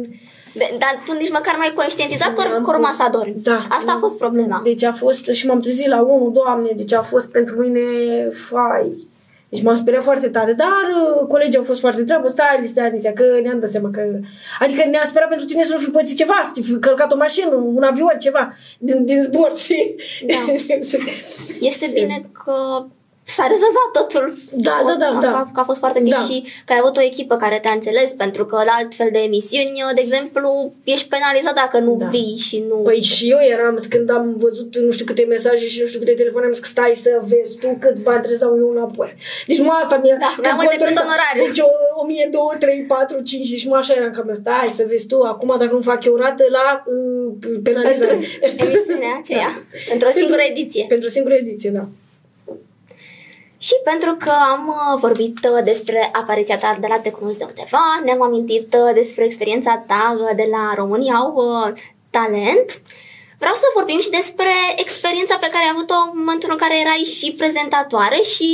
Dar 0.54 1.02
tu 1.06 1.12
nici 1.12 1.30
măcar 1.30 1.54
nu 1.56 1.62
ai 1.62 1.72
conștientizat 1.74 2.34
că, 2.34 2.42
că 2.42 2.70
urma 2.70 2.94
să 2.96 3.02
adormi. 3.02 3.34
Da. 3.42 3.66
Asta 3.68 3.92
a 3.92 3.98
fost 3.98 4.18
problema. 4.18 4.60
Deci 4.64 4.82
a 4.82 4.92
fost, 4.92 5.24
și 5.26 5.46
m-am 5.46 5.60
trezit 5.60 5.86
la 5.86 6.00
unul, 6.00 6.32
doamne, 6.32 6.70
deci 6.76 6.92
a 6.92 7.02
fost 7.02 7.30
pentru 7.30 7.58
mine, 7.58 7.80
fai. 8.32 9.08
Deci 9.50 9.62
m-am 9.62 9.74
speriat 9.74 10.02
foarte 10.02 10.28
tare, 10.28 10.52
dar 10.52 10.84
uh, 11.20 11.26
colegii 11.26 11.58
au 11.58 11.64
fost 11.64 11.80
foarte 11.80 12.02
treabă, 12.02 12.28
stai, 12.28 12.60
stai, 12.66 12.94
stai, 12.98 13.12
că 13.12 13.24
ne-am 13.42 13.60
dat 13.60 13.70
seama 13.70 13.90
că... 13.92 14.00
Adică 14.58 14.88
ne-am 14.90 15.06
sperat 15.06 15.28
pentru 15.28 15.46
tine 15.46 15.62
să 15.62 15.72
nu 15.72 15.78
fi 15.78 15.90
pățit 15.90 16.16
ceva, 16.16 16.52
să 16.54 16.62
fi 16.62 16.78
călcat 16.78 17.12
o 17.12 17.16
mașină, 17.16 17.54
un 17.54 17.82
avion, 17.82 18.16
ceva, 18.18 18.54
din, 18.78 19.04
din 19.04 19.22
zbor, 19.22 19.52
știi? 19.56 19.94
Da. 20.26 20.52
este 21.70 21.90
bine 21.94 22.30
că 22.44 22.84
s-a 23.36 23.46
rezolvat 23.54 23.88
totul. 23.98 24.26
Da, 24.66 24.76
da, 24.88 24.94
da, 25.04 25.10
da. 25.26 25.50
Că 25.54 25.60
a 25.60 25.64
fost 25.70 25.78
foarte 25.78 26.00
bine 26.00 26.16
da. 26.20 26.26
și 26.28 26.36
că 26.64 26.72
ai 26.72 26.80
avut 26.82 26.96
o 26.96 27.08
echipă 27.10 27.34
care 27.36 27.58
te-a 27.62 27.78
înțeles, 27.78 28.10
pentru 28.12 28.42
că 28.46 28.56
la 28.68 28.74
altfel 28.80 29.08
de 29.12 29.18
emisiuni, 29.18 29.82
de 29.94 30.00
exemplu, 30.06 30.50
ești 30.84 31.08
penalizat 31.08 31.54
dacă 31.54 31.78
nu 31.78 31.94
da. 31.96 32.06
vii 32.06 32.36
și 32.46 32.64
nu... 32.68 32.74
Păi 32.74 33.00
și 33.00 33.30
eu 33.34 33.40
eram, 33.54 33.74
când 33.88 34.10
am 34.10 34.34
văzut 34.44 34.76
nu 34.76 34.90
știu 34.90 35.04
câte 35.04 35.24
mesaje 35.28 35.66
și 35.66 35.80
nu 35.80 35.86
știu 35.86 35.98
câte 35.98 36.12
telefoane, 36.12 36.46
am 36.46 36.52
zis 36.52 36.62
că 36.62 36.68
stai 36.68 36.94
să 37.04 37.10
vezi 37.32 37.58
tu 37.60 37.68
cât 37.80 37.96
bani 38.06 38.22
trebuie 38.22 38.40
să 38.40 38.44
dau 38.44 38.56
eu 38.62 38.70
înapoi. 38.70 39.10
Deci 39.46 39.60
mă 39.66 39.72
asta 39.82 39.96
mi-a... 40.02 40.16
Da, 40.20 40.50
mai 40.58 40.66
mult 40.66 40.78
decât 40.78 40.98
onorariu. 41.04 41.42
Deci 41.46 41.58
o, 41.58 41.70
1000, 42.02 42.28
2, 42.30 42.42
3, 42.58 42.84
4, 42.88 43.20
5, 43.20 43.50
deci 43.50 43.66
mă 43.66 43.76
așa 43.76 43.94
eram 43.94 44.10
cam 44.10 44.30
stai 44.34 44.72
să 44.74 44.84
vezi 44.88 45.06
tu, 45.06 45.18
acum 45.22 45.54
dacă 45.58 45.74
nu 45.74 45.82
fac 45.82 46.04
eu 46.04 46.16
rată 46.16 46.44
la 46.58 46.66
uh, 46.86 47.58
penalizare. 47.62 48.18
Pentru 48.40 48.66
emisiunea 48.70 49.14
aceea. 49.22 49.50
Da. 49.54 49.78
Pentru 49.88 50.08
o 50.08 50.12
singură 50.20 50.42
ediție. 50.50 50.84
Pentru 50.88 51.06
o 51.08 51.10
singură 51.10 51.34
ediție, 51.34 51.70
da. 51.70 51.84
Și 53.66 53.74
pentru 53.84 54.12
că 54.24 54.32
am 54.52 54.68
uh, 54.68 55.00
vorbit 55.00 55.38
uh, 55.44 55.64
despre 55.64 56.10
apariția 56.12 56.58
ta 56.58 56.76
de 56.80 56.86
la 56.90 56.98
Te 56.98 57.10
Cunosc 57.10 57.38
de 57.38 57.44
undeva, 57.48 58.00
ne-am 58.04 58.22
amintit 58.22 58.74
uh, 58.74 58.94
despre 58.94 59.24
experiența 59.24 59.84
ta 59.86 60.16
uh, 60.20 60.30
de 60.36 60.46
la 60.50 60.72
România 60.74 61.14
au 61.14 61.32
uh, 61.34 61.72
talent. 62.10 62.68
Vreau 63.38 63.54
să 63.54 63.66
vorbim 63.74 64.00
și 64.00 64.10
despre 64.10 64.54
experiența 64.76 65.36
pe 65.40 65.50
care 65.52 65.64
ai 65.64 65.74
avut-o 65.74 65.98
în 66.12 66.18
momentul 66.22 66.50
în 66.52 66.56
care 66.56 66.80
erai 66.80 67.04
și 67.16 67.34
prezentatoare 67.40 68.20
și 68.34 68.48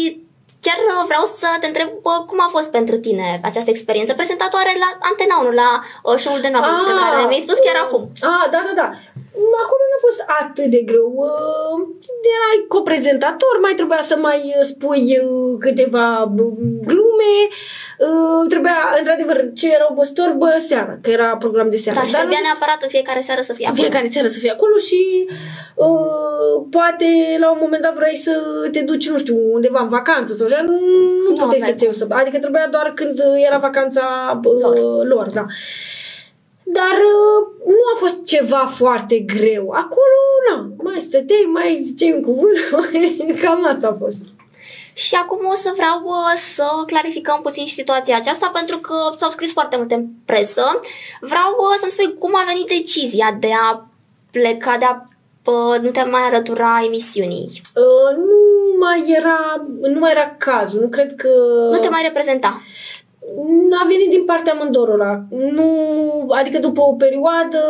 chiar 0.66 0.78
uh, 0.92 1.02
vreau 1.10 1.24
să 1.40 1.48
te 1.60 1.66
întreb 1.70 1.90
uh, 2.10 2.20
cum 2.28 2.38
a 2.46 2.48
fost 2.56 2.68
pentru 2.78 2.96
tine 3.06 3.26
această 3.50 3.70
experiență 3.70 4.12
prezentatoare 4.14 4.72
la 4.84 4.90
Antena 5.10 5.36
1, 5.42 5.50
la 5.62 5.70
uh, 5.82 6.16
show-ul 6.22 6.40
de 6.44 6.50
noapte 6.52 6.70
despre 6.74 6.94
care 7.02 7.16
mi-ai 7.28 7.46
spus 7.46 7.58
chiar 7.66 7.78
acum. 7.84 8.02
Ah, 8.32 8.44
da, 8.52 8.60
da, 8.66 8.72
da. 8.82 8.86
Acolo 9.64 9.82
nu 9.90 9.96
a 9.98 10.00
fost 10.08 10.20
atât 10.42 10.64
de 10.74 10.80
greu. 10.90 11.12
Uh, 11.16 11.78
Erai 12.34 12.58
coprezentator, 12.68 13.54
mai 13.62 13.74
trebuia 13.74 14.00
să 14.10 14.16
mai 14.28 14.40
uh, 14.58 14.64
spui 14.72 15.04
uh, 15.22 15.56
câteva 15.64 16.06
uh, 16.22 16.52
glume. 16.88 17.34
Uh, 18.06 18.42
Trebuia, 18.48 18.76
într-adevăr, 18.98 19.36
ce 19.54 19.66
era 19.74 19.86
obositor, 19.90 20.30
bă, 20.36 20.50
seara, 20.68 20.98
că 21.02 21.10
era 21.10 21.36
program 21.36 21.70
de 21.70 21.76
seară. 21.76 21.98
Da, 21.98 22.04
și 22.06 22.12
Dar 22.12 22.20
trebuia 22.20 22.40
nu- 22.42 22.48
neapărat 22.50 22.82
în 22.82 22.88
fiecare 22.88 23.20
seară 23.20 23.40
să 23.42 23.52
fie 23.52 23.64
în 23.66 23.70
acolo. 23.72 23.82
fiecare 23.88 24.08
seară 24.14 24.28
să 24.28 24.38
fii 24.38 24.50
acolo 24.56 24.76
și 24.88 25.00
uh, 25.74 26.54
poate 26.70 27.06
la 27.38 27.50
un 27.50 27.58
moment 27.60 27.82
dat 27.82 27.94
vrei 27.94 28.16
să 28.16 28.32
te 28.72 28.80
duci, 28.80 29.08
nu 29.08 29.18
știu, 29.18 29.36
undeva 29.52 29.80
în 29.82 29.88
vacanță 29.88 30.34
sau 30.34 30.46
așa, 30.46 30.60
nu, 30.62 30.72
nu 30.72 31.28
Nu 31.28 31.30
puteai 31.32 31.46
aveai 31.46 31.68
să-ți 31.70 31.82
iei 31.82 31.92
o 31.94 31.96
să... 32.00 32.06
Adică 32.10 32.38
trebuia 32.38 32.68
doar 32.70 32.92
când 32.94 33.16
era 33.46 33.58
vacanța 33.58 34.04
uh, 34.44 34.52
Lor. 34.62 34.76
lor. 34.78 35.06
lor, 35.06 35.26
da. 35.30 35.44
Dar 36.68 36.96
uh, 37.16 37.46
nu 37.66 37.82
a 37.94 37.98
fost 37.98 38.24
ceva 38.24 38.66
foarte 38.66 39.18
greu. 39.18 39.70
Acolo, 39.70 40.20
na, 40.48 40.68
mai 40.82 41.00
stăteai, 41.00 41.48
mai 41.52 41.82
ziceai 41.84 42.12
un 42.12 42.22
cuvânt, 42.22 42.56
cam 43.42 43.66
asta 43.66 43.88
a 43.88 43.92
fost. 43.92 44.16
Și 44.92 45.14
acum 45.14 45.38
o 45.52 45.54
să 45.54 45.72
vreau 45.76 46.02
uh, 46.04 46.32
să 46.36 46.66
clarificăm 46.86 47.40
puțin 47.42 47.66
și 47.66 47.74
situația 47.74 48.16
aceasta 48.16 48.50
pentru 48.54 48.78
că 48.78 48.94
s-au 49.18 49.30
scris 49.30 49.52
foarte 49.52 49.76
multe 49.76 49.94
în 49.94 50.06
presă. 50.24 50.80
Vreau 51.20 51.50
uh, 51.58 51.76
să-mi 51.80 51.90
spui 51.90 52.18
cum 52.18 52.34
a 52.34 52.44
venit 52.46 52.66
decizia 52.66 53.36
de 53.40 53.50
a 53.70 53.86
pleca, 54.30 54.76
de 54.78 54.84
a 54.84 54.94
uh, 55.50 55.80
nu 55.80 55.90
te 55.90 56.02
mai 56.02 56.20
alătura 56.20 56.82
emisiunii. 56.86 57.60
Uh, 57.74 58.16
nu 58.16 58.38
mai 58.78 59.14
era, 59.16 59.66
nu 59.80 59.98
mai 59.98 60.10
era 60.10 60.34
cazul, 60.38 60.80
nu 60.80 60.88
cred 60.88 61.14
că... 61.14 61.28
Nu 61.70 61.78
te 61.78 61.88
mai 61.88 62.02
reprezenta. 62.02 62.62
A 63.82 63.86
venit 63.88 64.10
din 64.10 64.24
partea 64.24 64.52
amândorora. 64.52 65.24
Nu, 65.58 65.68
adică 66.28 66.58
după 66.58 66.80
o 66.80 66.92
perioadă 67.04 67.60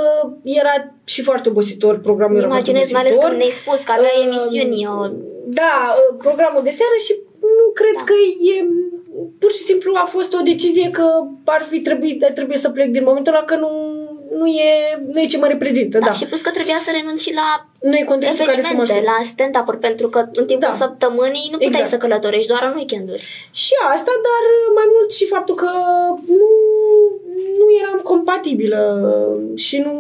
era 0.43 0.75
și 1.05 1.23
foarte 1.23 1.49
obositor 1.49 1.99
programul. 1.99 2.37
era 2.39 2.49
foarte 2.49 2.71
Imaginez, 2.71 2.93
mai 2.93 3.01
ales 3.01 3.13
obositor. 3.15 3.29
când 3.33 3.43
ne-ai 3.43 3.61
spus 3.63 3.81
că 3.87 3.93
aveai 3.93 4.19
Uh, 4.21 4.25
emisiuni. 4.27 4.87
uh, 4.87 5.11
Da, 5.61 5.75
uh, 5.95 6.17
programul 6.27 6.63
de 6.69 6.71
seară 6.81 6.97
și 7.07 7.13
nu 7.59 7.67
cred 7.81 7.97
Da. 7.97 8.05
că 8.09 8.15
e 8.53 8.55
pur 9.39 9.51
și 9.57 9.63
simplu 9.71 9.91
a 9.95 10.07
fost 10.17 10.35
o 10.35 10.47
decizie 10.53 10.91
că 10.91 11.07
ar 11.45 11.63
fi 11.71 11.79
trebuit, 11.81 12.19
trebuie 12.35 12.57
să 12.65 12.69
plec 12.71 12.89
din 12.91 13.03
momentul 13.07 13.33
ăla 13.35 13.45
că 13.45 13.57
nu, 13.57 13.71
nu, 14.39 14.47
e, 14.47 14.71
nu 15.13 15.21
e 15.21 15.27
ce 15.27 15.39
mă 15.39 15.47
reprezintă. 15.47 15.99
Da, 15.99 16.07
Da, 16.07 16.13
și 16.13 16.27
plus 16.27 16.41
că 16.41 16.51
trebuia 16.51 16.79
să 16.81 16.91
renunți 16.93 17.25
și 17.27 17.35
la 17.35 17.49
Nu 17.89 17.97
e 17.97 18.05
contextul 18.05 18.47
care 18.47 18.61
să 18.61 18.67
mă 18.75 18.83
evenimente, 18.83 18.93
aștept. 19.11 19.19
la 19.19 19.25
stand-up-uri, 19.33 19.79
pentru 19.79 20.09
că 20.09 20.19
în 20.33 20.47
timpul 20.47 20.69
Da. 20.71 20.77
săptămânii 20.83 21.49
nu 21.53 21.59
puteai 21.59 21.81
Exact. 21.83 21.89
să 21.89 21.97
călătorești 21.97 22.49
doar 22.53 22.63
în 22.71 22.77
weekenduri. 22.77 23.23
Și 23.63 23.75
asta, 23.95 24.13
dar 24.27 24.43
mai 24.79 24.87
mult 24.95 25.11
și 25.13 25.27
faptul 25.35 25.55
că 25.55 25.71
nu, 26.39 26.49
nu 27.59 27.67
eram 27.83 28.01
compatibilă 28.13 28.83
și 29.55 29.77
nu 29.79 29.95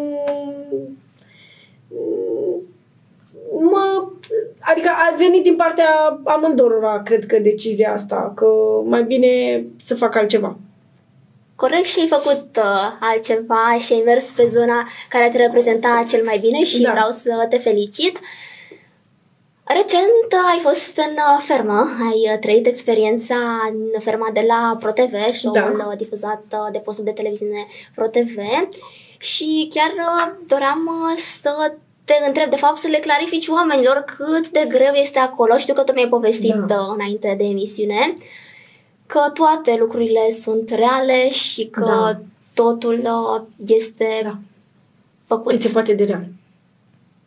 mă, 3.71 4.09
adică 4.61 4.89
a 4.89 5.15
venit 5.17 5.43
din 5.43 5.57
partea 5.57 6.21
amândorora, 6.25 7.03
cred 7.03 7.27
că 7.27 7.39
decizia 7.39 7.93
asta, 7.93 8.33
că 8.37 8.47
mai 8.85 9.03
bine 9.03 9.65
să 9.85 9.95
fac 9.95 10.17
altceva. 10.17 10.57
Corect 11.57 11.85
și 11.85 12.01
ai 12.01 12.07
făcut 12.09 12.57
uh, 12.57 12.93
altceva 13.01 13.77
și 13.79 13.93
ai 13.93 14.03
mers 14.05 14.31
pe 14.31 14.49
zona 14.49 14.89
care 15.09 15.29
te 15.29 15.37
reprezenta 15.37 16.05
cel 16.09 16.25
mai 16.25 16.39
bine 16.39 16.65
și 16.65 16.81
Da. 16.83 16.91
vreau 16.91 17.11
să 17.11 17.47
te 17.51 17.59
felicit. 17.59 18.19
Recent 19.65 20.27
uh, 20.33 20.51
ai 20.53 20.59
fost 20.63 20.97
în 20.97 21.13
uh, 21.13 21.43
fermă, 21.47 21.89
ai 22.11 22.33
uh, 22.33 22.39
trăit 22.41 22.67
experiența 22.67 23.35
în 23.71 24.01
ferma 24.01 24.31
de 24.33 24.45
la 24.49 24.77
ProTV, 24.81 25.15
show-ul 25.35 25.75
Da. 25.79 25.87
uh, 25.91 25.97
difuzat 25.97 26.43
uh, 26.53 26.69
de 26.73 26.79
postul 26.79 27.05
de 27.05 27.11
televiziune 27.11 27.67
ProTV 27.95 28.37
și 29.19 29.71
chiar 29.75 29.91
uh, 29.97 30.33
doream 30.47 30.87
uh, 30.87 31.19
să 31.19 31.75
te 32.05 32.15
întreb, 32.27 32.51
de 32.51 32.57
fapt, 32.57 32.77
să 32.79 32.89
le 32.89 32.99
clarifici 32.99 33.49
oamenilor 33.49 34.05
cât 34.17 34.49
de 34.49 34.65
greu 34.69 34.93
este 34.93 35.19
acolo. 35.19 35.57
Știu 35.57 35.75
că 35.75 35.83
tu 35.83 35.93
mi-ai 35.93 36.09
povestit 36.09 36.55
Da. 36.55 36.75
uh, 36.75 36.95
înainte 36.95 37.35
de 37.39 37.45
emisiune 37.45 38.15
că 39.07 39.21
toate 39.35 39.77
lucrurile 39.79 40.31
sunt 40.41 40.71
reale 40.71 41.31
și 41.31 41.67
că 41.67 41.85
Da. 41.85 42.21
totul 42.55 42.99
uh, 43.05 43.43
este 43.67 44.21
Da. 44.23 44.39
făcut 45.25 45.51
Cât 45.53 45.63
se 45.63 45.69
poate 45.69 45.95
de 45.95 46.05
real. 46.05 46.25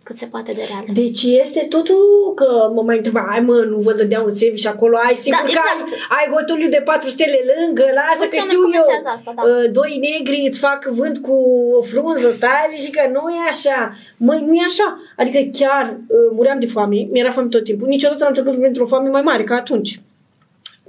cât 0.03 0.17
se 0.17 0.25
poate 0.25 0.51
de 0.51 0.63
real. 0.67 0.85
Deci 0.93 1.23
este 1.23 1.59
totul 1.69 2.31
că 2.35 2.71
mă 2.73 2.81
mai 2.81 2.95
întreba, 2.97 3.25
ai 3.29 3.39
mă, 3.39 3.53
nu 3.69 3.77
vă 3.77 3.93
dădeau 3.93 4.25
un 4.25 4.33
semn 4.33 4.55
și 4.55 4.67
acolo 4.67 4.97
ai 5.07 5.15
sigur 5.15 5.37
Da, 5.39 5.43
că 5.45 5.49
exact. 5.49 5.67
ai, 6.09 6.17
ai 6.25 6.33
hotuliu 6.35 6.69
de 6.69 6.81
patru 6.85 7.09
stele 7.09 7.39
lângă, 7.57 7.83
lasă 7.99 8.21
Uite, 8.23 8.27
că 8.37 8.43
ne 8.43 8.47
știu 8.49 8.59
eu. 8.59 8.65
comentează 8.83 9.09
asta, 9.17 9.31
da. 9.35 9.41
Uh, 9.41 9.71
Doi 9.71 9.93
negri 10.07 10.45
îți 10.49 10.59
fac 10.59 10.85
vânt 10.85 11.17
cu 11.17 11.35
o 11.79 11.81
frunză, 11.81 12.31
stai 12.31 12.77
și 12.85 12.89
că 12.89 13.01
nu 13.15 13.23
e 13.29 13.47
așa. 13.49 13.79
Măi, 14.17 14.43
nu 14.47 14.53
e 14.53 14.63
așa. 14.67 14.87
Adică 15.17 15.39
chiar 15.59 15.85
uh, 16.07 16.29
muream 16.35 16.59
de 16.59 16.65
foame, 16.67 17.07
mi-era 17.11 17.31
foame 17.31 17.49
tot 17.49 17.63
timpul. 17.63 17.87
Niciodată 17.87 18.23
n-am 18.23 18.33
trecut 18.33 18.59
printr-o 18.59 18.85
foame 18.85 19.09
mai 19.09 19.21
mare 19.21 19.43
ca 19.43 19.55
atunci. 19.55 19.99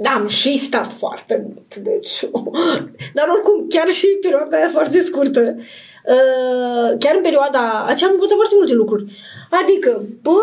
Da, 0.03 0.11
am 0.11 0.29
și 0.29 0.59
stat 0.59 0.93
foarte 0.93 1.45
mult, 1.47 1.75
deci... 1.75 2.25
Dar 3.17 3.29
oricum, 3.29 3.67
chiar 3.69 3.89
și 3.89 4.07
în 4.15 4.21
perioada 4.21 4.57
aia 4.57 4.69
foarte 4.69 5.03
scurtă, 5.03 5.57
uh, 5.59 6.99
chiar 6.99 7.15
în 7.17 7.23
perioada 7.23 7.85
aceea 7.87 8.09
am 8.09 8.15
învățat 8.15 8.37
foarte 8.37 8.55
multe 8.57 8.73
lucruri. 8.73 9.05
Adică, 9.63 10.03
bă, 10.23 10.41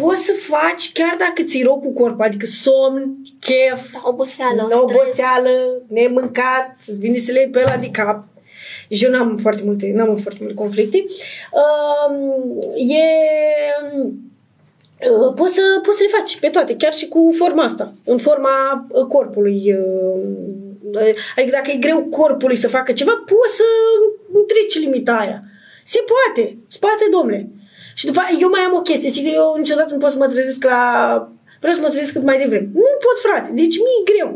poți 0.00 0.24
să 0.24 0.32
faci 0.32 0.92
chiar 0.92 1.14
dacă 1.18 1.42
ți-i 1.42 1.62
rău 1.62 1.78
cu 1.78 1.92
corpul, 1.92 2.24
adică 2.24 2.46
somn, 2.46 3.16
chef, 3.40 3.92
Da, 3.92 4.00
oboseală, 4.04 4.54
la 4.56 4.62
stres. 4.64 4.80
oboseală, 4.80 5.50
nemâncat, 5.88 6.76
vine 6.98 7.18
să 7.18 7.32
le 7.32 7.38
iei 7.40 7.48
pe 7.48 7.60
ăla 7.66 7.76
de 7.76 7.90
cap. 7.90 8.24
Și 8.90 9.04
eu 9.04 9.10
n-am 9.10 9.36
foarte 9.36 9.62
multe, 9.64 9.92
n-am 9.94 10.08
avut 10.08 10.22
foarte 10.22 10.40
multe 10.42 10.56
conflicte. 10.62 11.04
Uh, 11.52 12.16
e... 12.76 13.04
Uh, 15.00 15.32
poți 15.34 15.54
să, 15.54 15.62
poți 15.82 15.96
să 15.96 16.02
le 16.02 16.16
faci 16.18 16.38
pe 16.40 16.48
toate, 16.48 16.76
chiar 16.76 16.94
și 16.94 17.08
cu 17.08 17.34
forma 17.40 17.62
asta, 17.64 17.92
în 18.04 18.18
forma 18.18 18.86
uh, 18.88 19.04
corpului. 19.14 19.58
uh, 19.72 20.22
uh, 20.92 21.14
Adică 21.36 21.52
dacă 21.58 21.70
e 21.70 21.84
greu 21.86 22.00
corpului 22.18 22.56
să 22.56 22.68
facă 22.68 22.92
ceva, 22.92 23.14
poți 23.32 23.56
să 23.56 23.64
treci 24.46 24.78
limita 24.84 25.16
aia. 25.16 25.42
Se 25.84 26.00
poate. 26.12 26.44
Spață, 26.68 27.04
domnule. 27.10 27.40
Și 27.98 28.06
după 28.06 28.20
aia, 28.20 28.38
eu 28.40 28.50
mai 28.54 28.64
am 28.66 28.74
o 28.80 28.86
chestie, 28.88 29.10
și 29.14 29.22
că 29.24 29.30
eu 29.40 29.48
niciodată 29.62 29.90
nu 29.94 30.02
pot 30.02 30.10
să 30.14 30.20
mă 30.22 30.28
trezesc 30.34 30.60
la... 30.72 30.80
Vreau 31.60 31.74
să 31.76 31.82
mă 31.82 31.90
trezesc 31.92 32.12
cât 32.16 32.26
mai 32.30 32.38
devreme. 32.42 32.68
Nu 32.86 32.92
pot, 33.04 33.16
frate. 33.26 33.48
Deci 33.60 33.76
mi-e 33.84 34.08
greu. 34.10 34.30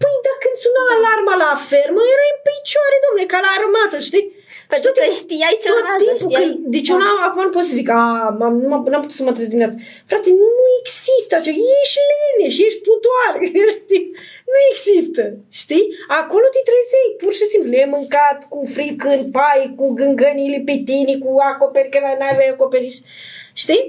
Păi 0.00 0.16
dacă 0.26 0.38
când 0.44 0.56
suna 0.64 0.84
alarma 0.96 1.34
la 1.44 1.52
fermă, 1.70 2.00
era 2.14 2.24
în 2.34 2.40
picioare, 2.48 2.96
domnule, 3.04 3.26
ca 3.32 3.38
la 3.44 3.50
armată, 3.58 3.96
știi? 4.08 4.24
Pentru 4.72 4.88
Și 4.88 4.94
tot 4.94 4.94
că 4.98 5.02
timpul- 5.08 5.20
știai 5.22 5.54
ce 5.62 5.68
tot 5.68 5.76
urmează, 5.78 6.02
timpul 6.04 6.22
știai. 6.24 6.46
Că, 6.48 6.70
deci 6.74 6.88
Da. 6.88 6.92
eu 6.94 6.98
n-am, 7.02 7.18
acum 7.28 7.42
nu 7.46 7.52
pot 7.56 7.64
să 7.68 7.74
zic, 7.80 7.88
a, 8.00 8.02
m-am, 8.38 8.54
nu 8.62 8.68
m-am, 8.70 8.82
n-am 8.92 9.04
putut 9.04 9.18
să 9.18 9.22
mă 9.26 9.32
trezesc 9.34 9.52
dimineața. 9.54 9.78
Frate, 10.10 10.28
nu 10.42 10.48
există 10.80 11.32
așa, 11.38 11.52
ești 11.80 12.00
lene 12.10 12.46
și 12.54 12.60
ești 12.68 12.80
putoare, 12.88 13.40
știi? 13.76 14.04
Nu 14.52 14.56
există, 14.72 15.22
știi? 15.62 15.84
Acolo 16.20 16.46
te 16.54 16.60
trezeai, 16.70 17.08
pur 17.22 17.32
și 17.38 17.44
simplu, 17.52 17.68
nemâncat, 17.76 18.38
cu 18.52 18.58
fric 18.74 18.98
în 19.16 19.22
pai, 19.36 19.60
cu 19.78 19.86
gângănile 20.00 20.58
pe 20.68 20.76
tine, 20.88 21.12
cu 21.24 21.30
acoperi, 21.52 21.90
că 21.92 21.98
n-aveai 22.20 22.52
acoperiș, 22.54 22.96
știi? 23.62 23.84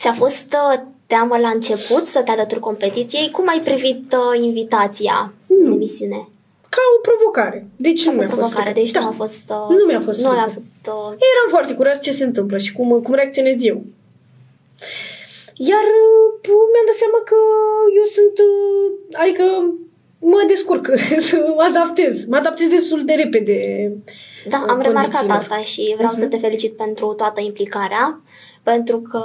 Ți-a 0.00 0.12
fost 0.22 0.50
uh, 0.62 0.78
teamă 1.06 1.36
la 1.38 1.48
început 1.48 2.04
să 2.06 2.20
te 2.22 2.30
alături 2.30 2.60
competiției? 2.68 3.30
Cum 3.30 3.48
ai 3.48 3.60
privit 3.68 4.12
uh, 4.12 4.40
invitația 4.48 5.32
Hmm. 5.48 5.66
în 5.66 5.72
emisiune? 5.72 6.28
Ca 6.74 6.82
o 6.96 7.00
provocare. 7.08 7.66
Deci 7.76 8.04
nu 8.04 8.12
O 8.12 8.14
mi-a 8.14 8.28
fost 8.28 8.38
provocare, 8.38 8.70
frică. 8.70 8.80
deci 8.80 8.90
da. 8.90 9.00
nu 9.00 9.06
a 9.08 9.10
fost... 9.22 9.44
Uh, 9.50 9.76
Nu 9.78 9.84
mi-a 9.86 10.00
fost 10.00 10.20
Nu 10.20 10.28
a 10.28 10.32
frică. 10.32 10.50
fost... 10.54 10.84
Uh, 10.96 11.08
Eram 11.32 11.48
foarte 11.48 11.74
curios 11.74 11.98
ce 12.02 12.12
se 12.12 12.24
întâmplă 12.24 12.56
și 12.64 12.72
cum, 12.72 13.00
cum 13.00 13.14
reacționez 13.14 13.56
eu. 13.72 13.78
Iar 15.70 15.84
uh, 16.08 16.28
mi-am 16.72 16.86
dat 16.90 16.98
seama 17.02 17.20
că 17.30 17.36
eu 17.98 18.04
sunt, 18.16 18.36
uh, 18.50 18.86
adică 19.22 19.44
mă 20.18 20.44
descurc, 20.48 20.84
să 21.28 21.36
mă 21.56 21.62
adaptez. 21.70 22.24
Mă 22.24 22.36
adaptez 22.36 22.68
destul 22.68 23.04
de 23.04 23.12
repede. 23.12 23.58
Da, 24.48 24.58
uh, 24.58 24.64
am 24.68 24.80
remarcat 24.80 25.10
condițiilor. 25.10 25.36
asta 25.36 25.58
și 25.72 25.94
vreau 25.96 26.12
să 26.12 26.26
te 26.26 26.38
felicit 26.38 26.72
pentru 26.76 27.06
toată 27.12 27.40
implicarea, 27.40 28.20
pentru 28.62 28.98
că 29.00 29.22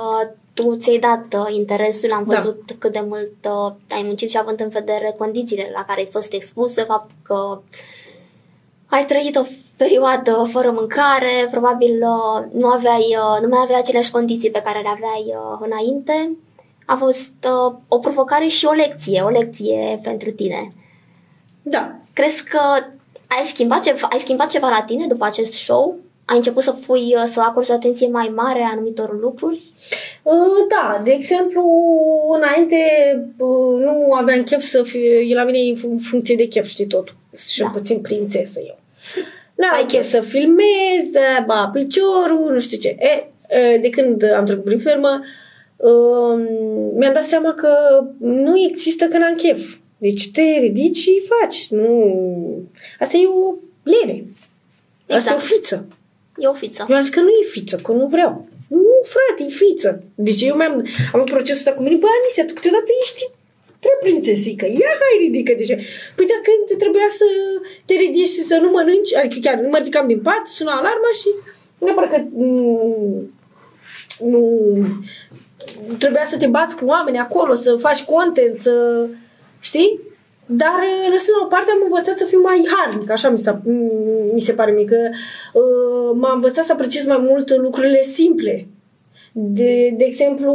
tu 0.54 0.76
ți-ai 0.76 1.00
dat 1.00 1.26
uh, 1.40 1.56
interesul, 1.56 2.12
am 2.12 2.24
Da. 2.28 2.36
văzut 2.36 2.76
cât 2.80 2.92
de 2.92 3.04
mult 3.08 3.34
uh, 3.46 3.74
ai 3.90 4.04
muncit 4.04 4.30
și 4.30 4.38
având 4.38 4.60
în 4.60 4.70
vedere 4.70 5.16
condițiile 5.18 5.72
la 5.76 5.84
care 5.86 6.00
ai 6.00 6.10
fost 6.12 6.34
expusă, 6.34 6.84
faptul 6.84 7.16
că 7.24 7.62
ai 8.86 9.06
trăit 9.06 9.36
o 9.36 9.44
perioadă 9.78 10.48
fără 10.52 10.72
mâncare, 10.72 11.48
probabil 11.52 11.92
uh, 11.92 12.44
nu 12.54 12.68
aveai, 12.68 13.18
uh, 13.18 13.42
nu 13.42 13.48
mai 13.48 13.60
aveai 13.64 13.80
aceleași 13.80 14.12
condiții 14.12 14.52
pe 14.52 14.62
care 14.62 14.80
le 14.82 14.90
aveai 14.90 15.26
uh, 15.28 15.58
înainte. 15.62 16.38
a 16.86 16.96
fost 16.96 17.34
uh, 17.48 17.74
o 17.88 17.98
provocare 17.98 18.48
și 18.48 18.66
o 18.66 18.72
lecție, 18.72 19.22
o 19.22 19.30
lecție 19.30 20.00
pentru 20.04 20.32
tine. 20.32 20.74
Da. 21.62 21.96
Crezi 22.14 22.44
că 22.44 22.60
ai 23.28 23.46
schimbat, 23.46 23.84
ceva, 23.84 24.08
ai 24.12 24.20
schimbat 24.20 24.50
ceva 24.50 24.70
la 24.70 24.82
tine 24.82 25.08
după 25.08 25.26
acest 25.26 25.54
show? 25.54 25.96
Ai 26.26 26.36
început 26.36 26.64
să 26.64 26.72
pui, 26.86 27.14
uh, 27.16 27.24
să 27.26 27.40
acorzi 27.42 27.72
o 27.72 27.74
atenție 27.74 28.08
mai 28.08 28.32
mare 28.36 28.62
anumitor 28.72 29.20
lucruri? 29.22 29.62
Uh, 30.24 30.34
Da, 30.70 31.02
de 31.04 31.12
exemplu, 31.12 31.64
înainte 32.38 32.78
uh, 33.38 33.80
nu 33.80 34.14
aveam 34.14 34.44
chef 34.44 34.62
să 34.62 34.84
fie, 34.84 35.18
e 35.20 35.34
la 35.34 35.44
mine 35.44 35.80
în 35.84 35.98
funcție 35.98 36.36
de 36.36 36.48
chef, 36.48 36.68
știi 36.68 36.88
tot. 36.88 37.16
Și 37.48 37.60
Da. 37.60 37.66
da. 37.66 37.72
puțin 37.72 38.00
prințesă 38.00 38.60
eu. 38.68 38.80
Ai 39.60 39.70
N-am 39.72 39.86
chef. 39.86 39.88
chef 39.92 40.10
să 40.10 40.22
filmez, 40.22 41.12
ba 41.46 41.70
piciorul, 41.74 42.52
nu 42.54 42.60
știu 42.60 42.78
ce. 42.78 42.96
E, 43.00 43.28
e, 43.58 43.78
de 43.78 43.90
când 43.90 44.24
am 44.34 44.46
trecut 44.46 44.64
prin 44.64 44.80
fermă, 44.80 45.22
um, 45.76 46.42
mi-am 46.98 47.14
dat 47.14 47.26
seama 47.26 47.54
că 47.54 47.70
nu 48.20 48.60
există 48.70 49.06
când 49.06 49.24
am 49.24 49.36
chef. 49.36 49.76
Deci 49.98 50.32
te 50.32 50.42
ridici 50.42 50.98
și 50.98 51.22
faci. 51.42 51.68
Nu... 51.70 52.16
Asta 53.00 53.18
e 53.18 53.28
o 53.28 53.54
lene. 53.84 54.24
Asta 55.08 55.16
Exact. 55.16 55.32
e 55.32 55.36
o 55.36 55.38
fiță. 55.56 55.88
E 56.38 56.48
o 56.48 56.54
fiță. 56.54 56.86
Eu 56.90 56.96
am 56.96 57.02
zis 57.02 57.14
că 57.14 57.20
nu 57.20 57.30
e 57.30 57.46
fiță, 57.52 57.76
că 57.76 57.92
nu 57.92 58.06
vreau. 58.06 58.48
Nu, 58.68 58.96
frate, 59.14 59.44
e 59.44 59.56
fiță. 59.64 60.04
Deci 60.16 60.42
eu 60.42 60.56
mi-am 60.56 60.88
am 61.14 61.20
un 61.20 61.26
procesul 61.26 61.58
ăsta 61.58 61.74
cu 61.74 61.84
mine. 61.84 61.96
Bă, 61.96 62.08
Anisia, 62.20 62.46
tu 62.46 62.54
câteodată 62.54 62.92
ești 63.02 63.24
prea 63.80 63.98
prințesică. 64.02 64.66
Ia, 64.66 64.94
hai, 65.02 65.16
ridică 65.26 65.54
deja. 65.58 65.76
Păi 66.16 66.26
dacă 66.34 66.50
te 66.68 66.76
trebuia 66.76 67.10
să 67.20 67.26
te 67.86 67.94
ridici 67.94 68.36
și 68.36 68.44
să 68.52 68.56
nu 68.62 68.70
mănânci, 68.70 69.16
adică 69.16 69.38
chiar 69.42 69.58
nu 69.60 69.70
mă 69.70 69.78
ridicam 69.78 70.08
din 70.08 70.22
pat, 70.22 70.44
suna 70.48 70.72
alarma 70.72 71.10
și 71.22 71.30
neapărat 71.78 72.10
că 72.10 72.20
mm, 72.32 73.34
nu 74.20 74.42
trebuia 75.98 76.26
să 76.26 76.38
te 76.38 76.48
bați 76.48 76.78
cu 76.78 76.86
oameni 76.86 77.18
acolo, 77.18 77.54
să 77.54 77.76
faci 77.76 78.04
content, 78.04 78.58
să 78.58 79.08
știi? 79.60 80.00
Dar 80.62 80.80
uh, 81.04 81.12
lăsând 81.12 81.38
la 81.40 81.44
o 81.46 81.48
parte 81.48 81.70
am 81.72 81.82
învățat 81.84 82.18
să 82.18 82.26
fiu 82.26 82.42
mai 82.42 82.68
harnic, 82.74 83.10
așa 83.12 83.30
mi, 83.30 83.38
s-a, 83.38 83.62
mi 84.34 84.42
se 84.42 84.54
pare 84.54 84.72
mie, 84.72 84.86
că 84.86 84.98
uh, 85.54 86.12
m-am 86.22 86.36
învățat 86.36 86.64
să 86.66 86.72
apreciez 86.74 87.06
mai 87.06 87.18
mult 87.30 87.56
lucrurile 87.58 88.02
simple. 88.02 88.68
De, 89.36 89.94
de 89.98 90.04
exemplu, 90.06 90.54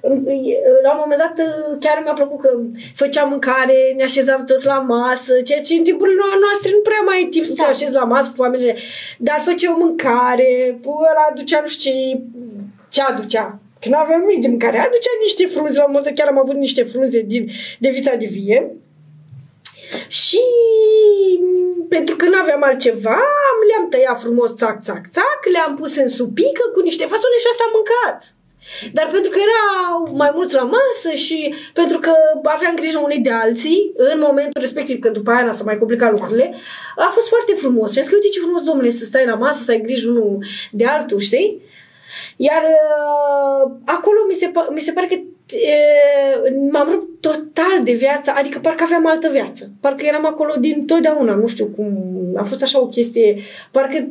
în- 0.00 0.26
la 0.82 0.90
un 0.94 1.00
moment 1.02 1.20
dat 1.24 1.46
uh, 1.46 1.76
chiar 1.80 2.00
mi-a 2.04 2.12
plăcut 2.12 2.40
că 2.40 2.50
făceam 2.94 3.28
mâncare, 3.28 3.92
ne 3.96 4.02
așezam 4.02 4.44
toți 4.44 4.66
la 4.66 4.78
masă, 4.78 5.32
ceea 5.44 5.60
ce 5.60 5.74
în 5.74 5.82
timpurile 5.82 6.20
noastre 6.44 6.70
nu 6.72 6.80
prea 6.80 7.02
mai 7.06 7.16
ai 7.16 7.24
timp 7.34 7.44
să 7.44 7.52
te 7.54 7.62
Da. 7.62 7.68
așezi 7.68 7.92
la 7.92 8.04
masă 8.04 8.28
cu 8.30 8.42
familie, 8.42 8.74
dar 9.18 9.40
făceam 9.48 9.76
mâncare, 9.78 10.78
ăla 10.86 11.24
aducea 11.30 11.60
nu 11.62 11.68
știu 11.68 11.90
ce, 11.90 12.20
ce 12.90 13.00
aducea. 13.02 13.58
Când 13.80 13.94
aveam 13.98 14.20
nimic 14.20 14.40
de 14.42 14.48
mâncare, 14.48 14.78
aducea 14.78 15.14
niște 15.22 15.46
frunze, 15.46 15.78
la 15.78 15.84
un 15.84 15.92
moment 15.92 16.04
dat 16.08 16.14
chiar 16.18 16.28
am 16.34 16.38
avut 16.38 16.54
niște 16.56 16.82
frunze 16.82 17.20
din, 17.22 17.48
de 17.78 17.90
vița 17.90 18.14
de 18.14 18.26
vie. 18.26 18.58
Și 20.08 20.42
m, 21.40 21.86
pentru 21.88 22.16
că 22.16 22.24
nu 22.24 22.38
aveam 22.40 22.62
altceva, 22.62 23.18
le-am 23.68 23.88
tăiat 23.88 24.20
frumos, 24.20 24.50
țac, 24.56 24.82
țac, 24.82 25.02
țac, 25.16 25.40
le-am 25.52 25.74
pus 25.80 25.96
în 25.96 26.08
supică 26.08 26.64
cu 26.74 26.80
niște 26.80 27.04
fasole 27.04 27.36
și 27.38 27.50
asta 27.50 27.64
am 27.66 27.74
mâncat. 27.78 28.34
Dar 28.92 29.08
pentru 29.12 29.30
că 29.30 29.38
erau 29.48 30.16
mai 30.16 30.30
mulți 30.34 30.54
la 30.54 30.62
masă 30.62 31.10
și 31.14 31.54
pentru 31.72 31.98
că 31.98 32.12
aveam 32.42 32.74
grijă 32.74 32.98
unii 32.98 33.18
de 33.18 33.30
alții, 33.30 33.92
în 33.94 34.18
momentul 34.26 34.60
respectiv, 34.60 34.98
că 34.98 35.08
după 35.08 35.30
aia 35.30 35.52
s-a 35.52 35.64
mai 35.64 35.78
complicat 35.78 36.10
lucrurile, 36.10 36.54
a 36.96 37.10
fost 37.14 37.28
foarte 37.28 37.52
frumos. 37.52 37.92
Și 37.92 37.98
am 37.98 38.04
zis 38.04 38.12
că, 38.12 38.18
uite 38.18 38.34
ce 38.34 38.40
frumos, 38.40 38.62
domnule, 38.62 38.90
să 38.90 39.04
stai 39.04 39.26
la 39.26 39.34
masă, 39.34 39.62
să 39.62 39.70
ai 39.70 39.80
grijă 39.80 40.10
unul 40.10 40.44
de 40.70 40.84
altul, 40.86 41.18
știi? 41.18 41.62
Iar 42.36 42.62
uh, 42.62 43.70
acolo 43.84 44.18
mi 44.28 44.34
se, 44.34 44.46
pa- 44.46 44.74
mi 44.74 44.80
se 44.80 44.92
pare 44.92 45.06
că 45.06 45.14
uh, 45.14 45.24
m-am 46.72 46.88
rupt 46.90 47.20
total 47.20 47.84
de 47.84 47.92
viața, 47.92 48.32
adică 48.32 48.58
parcă 48.58 48.82
aveam 48.82 49.06
altă 49.06 49.28
viață. 49.28 49.70
Parcă 49.80 50.04
eram 50.04 50.26
acolo 50.26 50.54
din 50.60 50.86
totdeauna, 50.86 51.34
nu 51.34 51.46
știu 51.46 51.66
cum, 51.66 51.94
a 52.36 52.42
fost 52.42 52.62
așa 52.62 52.80
o 52.80 52.86
chestie, 52.86 53.40
parcă 53.70 54.08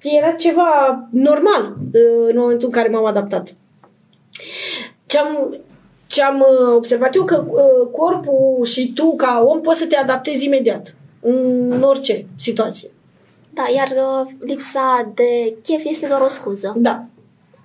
era 0.00 0.30
ceva 0.30 1.08
normal 1.10 1.76
uh, 1.92 2.28
în 2.28 2.38
momentul 2.38 2.66
în 2.66 2.74
care 2.74 2.88
m-am 2.88 3.04
adaptat. 3.04 3.54
Ce-am, 5.06 5.56
ce-am 6.06 6.40
uh, 6.40 6.74
observat 6.74 7.14
eu 7.14 7.24
că 7.24 7.44
uh, 7.48 7.88
corpul 7.92 8.64
și 8.64 8.92
tu 8.92 9.16
ca 9.16 9.42
om 9.46 9.60
poți 9.60 9.78
să 9.78 9.86
te 9.86 9.96
adaptezi 9.96 10.44
imediat 10.44 10.94
în 11.20 11.82
orice 11.82 12.26
situație. 12.36 12.90
Da, 13.54 13.64
iar 13.74 13.88
uh, 13.88 14.32
lipsa 14.38 15.12
de 15.14 15.54
chef 15.62 15.84
este 15.84 16.06
doar 16.06 16.20
o 16.20 16.28
scuză. 16.28 16.74
Da. 16.76 17.04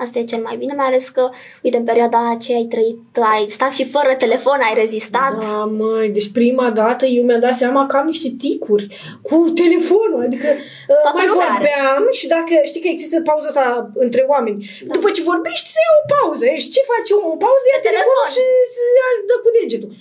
Asta 0.03 0.19
e 0.19 0.31
cel 0.33 0.41
mai 0.47 0.55
bine, 0.61 0.73
mai 0.81 0.87
ales 0.91 1.05
că, 1.17 1.23
uite, 1.65 1.77
în 1.81 1.87
perioada 1.91 2.19
aceea 2.35 2.57
ai 2.61 2.69
trăit, 2.75 2.99
ai 3.33 3.43
stat 3.57 3.71
și 3.77 3.85
fără 3.95 4.11
telefon, 4.23 4.59
ai 4.67 4.75
rezistat. 4.83 5.33
Da, 5.47 5.59
măi, 5.79 6.07
deci 6.17 6.29
prima 6.39 6.67
dată 6.81 7.03
eu 7.17 7.23
mi-am 7.27 7.43
dat 7.47 7.55
seama 7.63 7.81
că 7.89 7.95
am 7.97 8.07
niște 8.13 8.29
ticuri 8.43 8.85
cu 9.27 9.35
telefonul, 9.61 10.21
adică 10.27 10.49
uh, 10.91 11.01
Toată 11.03 11.17
mai 11.19 11.27
lumea 11.29 11.49
are. 11.49 11.55
vorbeam 11.57 12.03
și 12.19 12.25
dacă 12.35 12.53
știi 12.69 12.83
că 12.83 12.89
există 12.91 13.15
pauza 13.29 13.47
asta 13.51 13.65
între 14.05 14.21
oameni, 14.33 14.59
da. 14.87 14.91
după 14.95 15.07
ce 15.15 15.21
vorbești, 15.31 15.67
se 15.73 15.79
ia 15.85 15.93
o 16.01 16.03
pauză, 16.15 16.45
și 16.63 16.69
ce 16.75 16.81
face 16.91 17.09
omul? 17.17 17.33
O 17.37 17.41
pauză, 17.45 17.65
ia 17.67 17.79
Pe 17.81 17.87
telefonul 17.89 18.25
telefon. 18.27 18.35
și 18.35 18.43
se 18.75 18.83
ia, 18.99 19.07
dă 19.29 19.35
cu 19.43 19.49
degetul. 19.57 19.91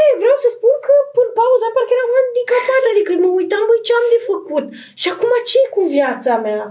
Ei, 0.00 0.12
vreau 0.22 0.36
să 0.44 0.48
spun 0.56 0.74
că 0.86 0.92
în 1.24 1.30
pauza 1.40 1.68
parcă 1.74 1.92
eram 1.96 2.10
handicapat, 2.18 2.82
adică 2.92 3.10
mă 3.22 3.30
uitam, 3.40 3.64
băi, 3.68 3.84
ce 3.86 3.92
am 3.98 4.06
de 4.14 4.20
făcut? 4.30 4.66
Și 5.00 5.06
acum 5.14 5.32
ce 5.48 5.56
e 5.64 5.74
cu 5.76 5.82
viața 5.96 6.34
mea? 6.46 6.62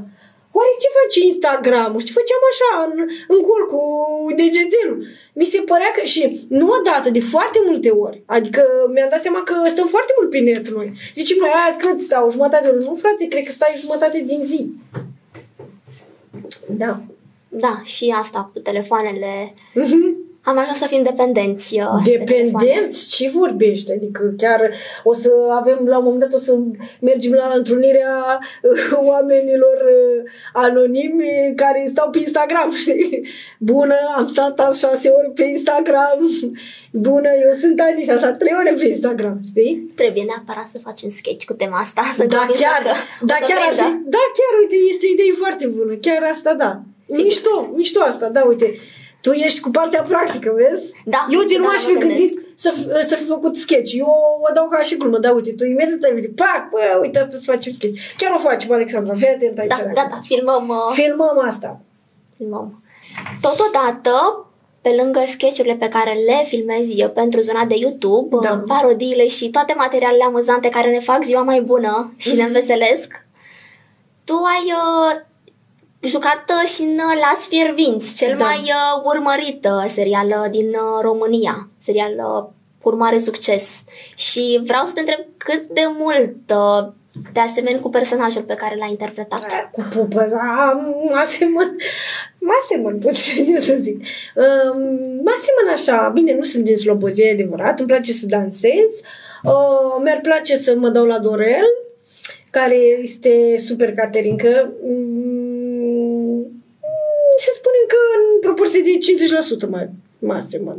Oare 0.58 0.74
ce 0.82 0.90
face 1.00 1.18
Instagram-ul? 1.30 2.02
Și 2.06 2.18
făceam 2.20 2.44
așa, 2.52 2.72
în, 2.90 2.98
în 3.34 3.40
gol 3.48 3.64
cu 3.74 3.82
degețelul. 4.36 5.00
Mi 5.34 5.46
se 5.46 5.60
părea 5.60 5.92
că, 5.96 6.02
și 6.14 6.46
nu 6.50 6.66
odată, 6.78 7.10
de 7.10 7.22
foarte 7.34 7.60
multe 7.68 7.90
ori. 7.90 8.22
Adică 8.26 8.62
mi-am 8.94 9.10
dat 9.10 9.22
seama 9.22 9.42
că 9.44 9.56
stăm 9.68 9.88
foarte 9.88 10.14
mult 10.18 10.30
pe 10.30 10.40
net 10.40 10.68
noi. 10.68 10.92
Zicem 11.14 11.38
noi, 11.40 11.50
aia 11.50 11.76
cât 11.80 12.02
stau? 12.02 12.32
Jumătate 12.32 12.64
de 12.64 12.70
oră? 12.70 12.78
Nu, 12.78 12.96
frate, 12.96 13.28
cred 13.28 13.44
că 13.44 13.52
stai 13.52 13.82
jumătate 13.84 14.24
din 14.28 14.42
zi. 14.46 14.62
Da. 16.68 17.02
Da, 17.50 17.82
și 17.84 18.14
asta 18.18 18.50
cu 18.54 18.60
telefoanele. 18.60 19.54
Mhm. 19.74 20.25
Am 20.46 20.58
ajuns 20.58 20.78
să 20.78 20.86
fim 20.86 21.04
dependenți. 21.04 21.80
uh, 21.80 22.04
de 22.04 22.12
telefoane. 22.26 22.66
Dependenți? 22.66 23.08
Ce 23.08 23.30
vorbești? 23.30 23.92
Adică 23.92 24.34
chiar 24.38 24.72
o 25.04 25.14
să 25.14 25.32
avem, 25.60 25.80
la 25.86 25.98
un 25.98 26.04
moment 26.04 26.22
dat 26.22 26.34
o 26.34 26.38
să 26.38 26.58
mergem 27.00 27.34
la 27.34 27.52
întrunirea 27.56 28.40
uh, 28.62 28.98
oamenilor 29.12 29.76
uh, 29.76 30.32
anonimi 30.54 31.54
care 31.56 31.86
stau 31.88 32.10
pe 32.10 32.18
Instagram, 32.18 32.74
știi? 32.82 33.28
Bună, 33.60 33.96
am 34.16 34.28
stat 34.28 34.60
azi 34.60 34.80
șase 34.80 35.10
ore 35.10 35.32
pe 35.36 35.44
Instagram. 35.44 36.20
Bună, 36.92 37.30
eu 37.46 37.52
sunt 37.52 37.80
Anisa, 37.80 38.12
am 38.12 38.18
stat 38.18 38.38
trei 38.38 38.56
ore 38.60 38.74
pe 38.80 38.88
Instagram, 38.88 39.40
știi? 39.50 39.92
Trebuie 39.96 40.24
neapărat 40.24 40.68
să 40.68 40.78
facem 40.84 41.10
sketch 41.10 41.46
cu 41.46 41.54
tema 41.54 41.78
asta. 41.80 42.02
Să 42.16 42.26
Da, 42.26 42.46
chiar, 42.60 42.84
da, 43.22 43.34
chiar 43.48 43.60
ar 43.68 43.74
fi, 43.74 43.90
da, 44.16 44.24
chiar, 44.38 44.54
uite, 44.62 44.76
este 44.90 45.06
o 45.10 45.12
idee 45.12 45.34
foarte 45.38 45.68
bună. 45.68 45.94
Chiar 45.94 46.24
asta, 46.32 46.54
da. 46.54 46.82
Sigur. 47.08 47.24
Mișto, 47.24 47.70
mișto 47.76 48.02
asta, 48.02 48.30
da, 48.30 48.44
uite. 48.48 48.76
Tu 49.26 49.32
ești 49.32 49.60
cu 49.60 49.70
partea 49.70 50.02
practică, 50.02 50.54
vezi? 50.56 50.92
Da, 51.06 51.28
Eu, 51.30 51.40
uite, 51.40 51.58
nu 51.58 51.64
da, 51.64 51.70
aș 51.70 51.82
mă 51.84 51.88
fi 51.90 51.98
gândesc. 51.98 52.20
gândit 52.20 52.40
să, 52.56 52.74
f- 52.78 53.08
să 53.08 53.16
fi 53.16 53.26
făcut 53.26 53.56
sketch. 53.58 53.94
Eu 53.94 54.08
o 54.50 54.52
dau 54.54 54.68
ca 54.68 54.82
și 54.82 54.98
glumă, 54.98 55.18
da, 55.20 55.32
uite, 55.32 55.52
tu 55.54 55.66
imediat 55.66 56.04
ai 56.04 56.14
venit, 56.14 56.36
pac, 56.36 56.70
bă, 56.72 56.78
uite, 57.02 57.20
asta 57.20 57.36
să 57.38 57.52
facem 57.52 57.74
sketch. 57.74 58.00
Chiar 58.18 58.34
o 58.36 58.38
facem, 58.38 58.72
Alexandra, 58.72 59.14
fii 59.14 59.28
atent 59.28 59.58
aici. 59.60 59.70
Da, 59.70 59.76
dacă- 59.76 59.92
gata, 59.94 60.20
filmăm, 60.24 60.68
uh, 60.68 60.92
Filmăm 60.94 61.42
asta. 61.48 61.80
filmăm. 62.38 62.84
Totodată, 63.42 64.46
pe 64.82 64.90
lângă 65.02 65.24
sketchurile 65.28 65.76
pe 65.76 65.88
care 65.90 66.14
le 66.14 66.44
filmez 66.46 66.98
eu 66.98 67.10
pentru 67.10 67.40
zona 67.40 67.66
de 67.66 67.76
YouTube, 67.78 68.36
Da. 68.42 68.52
uh, 68.52 68.64
parodiile 68.68 69.28
și 69.28 69.50
toate 69.50 69.74
materialele 69.78 70.24
amuzante 70.24 70.70
care 70.70 70.90
ne 70.92 71.00
fac 71.00 71.24
ziua 71.24 71.42
mai 71.42 71.62
bună 71.62 72.14
și 72.18 72.36
ne 72.36 72.44
înveselesc, 72.44 73.26
tu 74.24 74.34
ai 74.34 74.64
uh, 74.66 75.22
jucat 76.08 76.44
uh, 76.64 76.70
și 76.70 76.82
în 76.82 76.94
uh, 76.94 77.20
Las 77.22 77.48
Fiervinți, 77.48 78.16
cel 78.16 78.36
Da. 78.38 78.44
mai 78.46 78.58
uh, 78.58 79.02
urmărit 79.04 79.66
uh, 79.66 79.90
serial 79.92 80.28
uh, 80.28 80.50
din 80.52 80.68
uh, 80.68 81.02
România, 81.02 81.70
serial 81.82 82.14
uh, 82.18 82.44
cu 82.82 82.96
mare 82.96 83.18
succes. 83.18 83.84
Și 84.16 84.62
vreau 84.66 84.84
să 84.86 84.92
te 84.94 85.00
întreb 85.00 85.20
cât 85.38 85.66
de 85.66 85.82
mult 85.98 86.36
uh, 86.50 86.88
te 87.34 87.40
asemeni 87.40 87.80
cu 87.80 87.90
personajul 87.90 88.42
pe 88.42 88.54
care 88.54 88.76
l-ai 88.76 88.90
interpretat. 88.90 89.70
Cu 89.72 89.82
pupă, 89.94 90.28
da, 90.32 90.72
mă 91.10 91.16
asemăn, 91.16 91.76
mă 92.40 92.52
asemăn 92.64 92.98
puțin, 92.98 93.46
ce 93.46 93.62
să 93.62 93.78
zic. 93.82 93.96
Um, 93.96 94.82
mă 95.24 95.32
asemăn 95.36 95.74
așa, 95.74 96.10
bine, 96.14 96.34
nu 96.36 96.44
sunt 96.44 96.64
din 96.64 96.78
Slobozia, 96.78 97.28
e 97.28 97.32
adevărat, 97.32 97.80
îmi 97.80 97.88
place 97.88 98.12
să 98.12 98.26
dansez, 98.26 98.92
uh, 99.44 100.02
mi-ar 100.04 100.20
place 100.22 100.58
să 100.58 100.76
mă 100.76 100.90
dau 100.90 101.06
la 101.06 101.20
Dorel, 101.20 101.66
care 102.50 102.76
este 103.02 103.56
super 103.58 103.94
caterincă. 103.94 104.74
Mm, 104.84 106.64
să 107.38 107.52
spunem 107.56 107.86
că 107.88 107.98
în 108.18 108.45
proporție 108.56 108.82
de 108.82 109.66
50% 109.68 109.70
mai 109.70 109.90
mă 110.20 110.34
asemăn. 110.34 110.78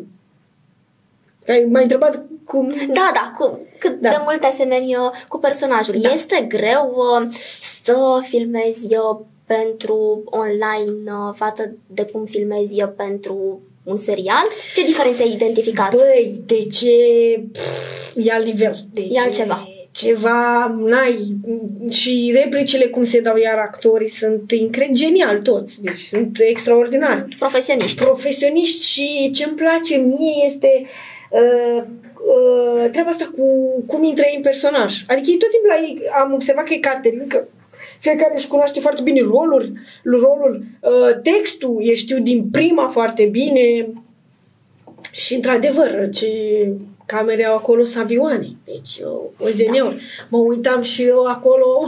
Ai 1.49 1.67
mai 1.71 1.83
întrebat 1.83 2.27
cum... 2.45 2.75
Da, 2.87 3.11
da, 3.15 3.35
cum, 3.39 3.59
cât 3.79 4.01
Da. 4.01 4.09
de 4.09 4.17
mult 4.25 4.41
te 4.41 4.47
asemeni 4.47 4.95
uh, 4.95 5.11
cu 5.29 5.39
personajul. 5.39 5.95
Da. 6.01 6.13
Este 6.13 6.47
greu 6.49 6.95
uh, 6.97 7.35
să 7.61 8.19
filmezi 8.23 8.87
eu 8.93 9.27
pentru 9.47 10.23
online 10.25 11.13
uh, 11.13 11.35
față 11.35 11.77
de 11.87 12.05
cum 12.05 12.25
filmezi 12.25 12.79
eu 12.79 12.89
pentru 12.89 13.61
un 13.83 13.97
serial? 13.97 14.45
Ce 14.75 14.85
diferențe 14.85 15.23
ai 15.23 15.33
identificat? 15.33 15.95
Băi, 15.95 16.43
de 16.47 16.67
ce... 16.67 16.91
Pff, 17.53 18.17
e 18.17 18.33
alt 18.33 18.45
nivel. 18.45 18.85
Deci, 18.93 19.15
E 19.15 19.21
altceva. 19.21 19.69
Ceva, 19.97 20.67
n-ai... 20.79 21.19
Și 21.91 22.33
replicile 22.35 22.87
cum 22.87 23.05
se 23.05 23.21
dau 23.21 23.37
iar 23.37 23.59
actorii 23.59 24.09
sunt 24.09 24.51
incre- 24.51 24.89
genial 24.93 25.41
toți. 25.41 25.83
Deci 25.83 25.97
sunt 25.97 26.37
extraordinari. 26.41 27.37
Profesioniști. 27.39 28.03
profesioniști 28.03 28.87
și 28.87 29.31
ce 29.31 29.45
îmi 29.45 29.57
place 29.57 29.97
mie 29.97 30.45
este 30.47 30.87
uh, 31.31 31.83
uh, 31.83 32.91
treaba 32.91 33.09
asta 33.09 33.31
cu 33.37 33.45
cum 33.87 34.05
intră 34.05 34.25
ei 34.29 34.37
în 34.37 34.43
personaj. 34.43 35.05
Adică 35.07 35.31
ei 35.31 35.37
tot 35.37 35.51
timpul 35.51 35.69
la 35.69 35.77
ei, 35.77 36.01
am 36.23 36.33
observat 36.33 36.65
că 36.65 36.75
e 36.75 36.79
Caterin, 36.79 37.27
că 37.29 37.45
fiecare 37.99 38.33
își 38.35 38.49
cunoaște 38.49 38.81
foarte 38.81 39.03
bine 39.03 39.21
rolul, 39.21 39.73
rolul 40.03 40.65
uh, 40.81 41.21
textul 41.23 41.79
e 41.81 41.95
știu 41.95 42.19
din 42.19 42.49
prima 42.51 42.89
foarte 42.89 43.25
bine 43.25 43.89
și 45.13 45.35
într-adevăr 45.35 46.09
ce 46.13 46.29
camere 47.07 47.45
au 47.45 47.57
acolo 47.57 47.85
sunt 47.85 48.05
avioane, 48.05 48.57
deci 48.65 49.01
o, 49.05 49.45
o 49.45 49.49
zeneuri. 49.49 50.03
Mă 50.29 50.39
uitam 50.39 50.83
și 50.83 51.03
eu 51.03 51.25
acolo 51.25 51.83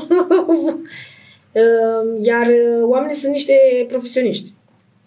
Uh, 1.53 2.21
iar 2.31 2.47
uh, 2.47 2.83
oamenii 2.83 3.14
sunt 3.14 3.33
niște 3.33 3.55
profesioniști. 3.89 4.51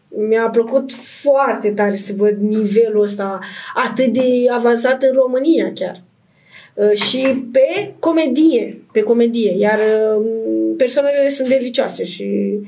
Mi-a 0.07 0.49
plăcut 0.49 0.91
foarte 0.93 1.72
tare 1.72 1.95
să 1.95 2.14
văd 2.18 2.38
nivelul 2.39 3.01
ăsta 3.03 3.39
atât 3.74 4.05
de 4.05 4.45
avansat 4.49 5.03
în 5.03 5.16
România 5.16 5.72
chiar. 5.74 6.03
Uh, 6.74 6.91
și 6.91 7.45
pe 7.51 7.93
comedie, 7.99 8.82
pe 8.91 9.01
comedie, 9.01 9.57
iar 9.57 9.80
uh, 9.80 10.26
persoanele 10.78 11.30
sunt 11.30 11.47
delicioase 11.47 12.03
și 12.03 12.59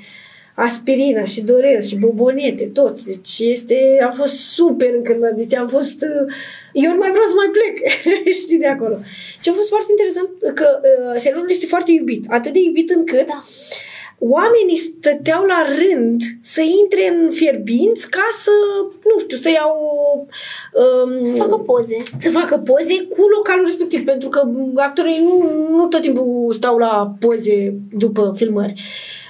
aspirina 0.56 1.24
și 1.24 1.42
dorel 1.42 1.82
și 1.82 1.96
bobonete, 1.96 2.66
toți. 2.66 3.06
Deci 3.06 3.40
este, 3.40 3.78
a 4.08 4.12
fost 4.12 4.34
super 4.34 4.94
încântat. 4.96 5.34
Deci 5.36 5.56
am 5.56 5.68
fost... 5.68 6.02
uh, 6.02 6.34
Eu 6.74 6.92
nu 6.92 6.98
mai 6.98 7.10
vreau 7.10 7.26
să 7.26 7.34
mai 7.36 7.52
plec, 7.56 7.76
știi, 8.42 8.58
de 8.58 8.68
acolo. 8.68 8.96
Și 9.42 9.50
a 9.50 9.54
fost 9.54 9.70
foarte 9.70 9.88
interesant 9.90 10.30
că 10.56 10.80
uh, 10.82 11.20
serialul 11.20 11.50
este 11.50 11.66
foarte 11.66 11.92
iubit. 11.92 12.26
Atât 12.28 12.54
de 12.54 12.60
iubit 12.60 12.90
încât 12.90 13.28
Da. 13.28 13.44
oamenii 14.20 14.78
stăteau 14.78 15.44
la 15.44 15.62
rând 15.80 16.22
să 16.42 16.62
intre 16.82 17.04
în 17.16 17.32
fierbinți 17.32 18.10
ca 18.10 18.28
să, 18.44 18.52
nu 19.14 19.20
știu, 19.20 19.38
să 19.38 19.50
iau... 19.50 19.76
Um, 20.74 21.26
Să 21.26 21.34
facă 21.34 21.56
poze. 21.56 21.98
să 22.20 22.30
facă 22.30 22.58
poze 22.58 22.96
cu 23.10 23.22
localul 23.38 23.66
respectiv, 23.66 24.06
pentru 24.06 24.30
că 24.30 24.50
actorii 24.76 25.20
nu, 25.20 25.36
nu 25.78 25.88
tot 25.88 26.02
timpul 26.02 26.52
stau 26.54 26.78
la 26.78 27.16
poze 27.20 27.74
după 27.92 28.34
filmări. 28.36 28.74
Uh, 28.76 29.23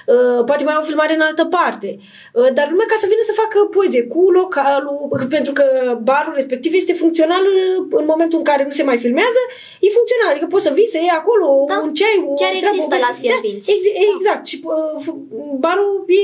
poate 0.48 0.64
mai 0.64 0.74
au 0.74 0.82
filmare 0.82 1.14
în 1.14 1.20
altă 1.28 1.44
parte. 1.44 1.88
Uh, 2.32 2.48
dar 2.56 2.66
numai 2.72 2.86
ca 2.88 2.96
să 3.02 3.06
vină 3.12 3.22
să 3.30 3.40
facă 3.42 3.58
poze 3.76 4.00
cu 4.12 4.30
localul, 4.30 4.98
pentru 5.36 5.52
că 5.58 5.64
barul 6.02 6.34
respectiv 6.34 6.72
este 6.74 6.92
funcțional 7.02 7.42
uh, 7.52 7.86
în 8.00 8.04
momentul 8.12 8.38
în 8.38 8.44
care 8.50 8.62
nu 8.64 8.70
se 8.78 8.82
mai 8.82 8.98
filmează, 9.04 9.40
e 9.86 9.96
funcțional. 9.98 10.28
Adică 10.30 10.46
poți 10.46 10.66
să 10.66 10.72
vii 10.78 10.92
să 10.94 10.98
iei 10.98 11.18
acolo 11.20 11.46
Da. 11.68 11.80
un 11.84 11.94
ceai, 11.94 12.16
o 12.30 12.34
Chiar 12.34 12.50
treabă, 12.50 12.76
există 12.76 12.96
o- 12.98 13.04
la 13.06 13.10
Sfierbinți. 13.18 13.66
Da, 13.66 13.72
ex- 13.76 13.98
exact. 14.16 14.44
Și 14.50 14.56
uh, 14.64 14.94
f- 15.04 15.20
barul 15.64 16.04
e... 16.06 16.22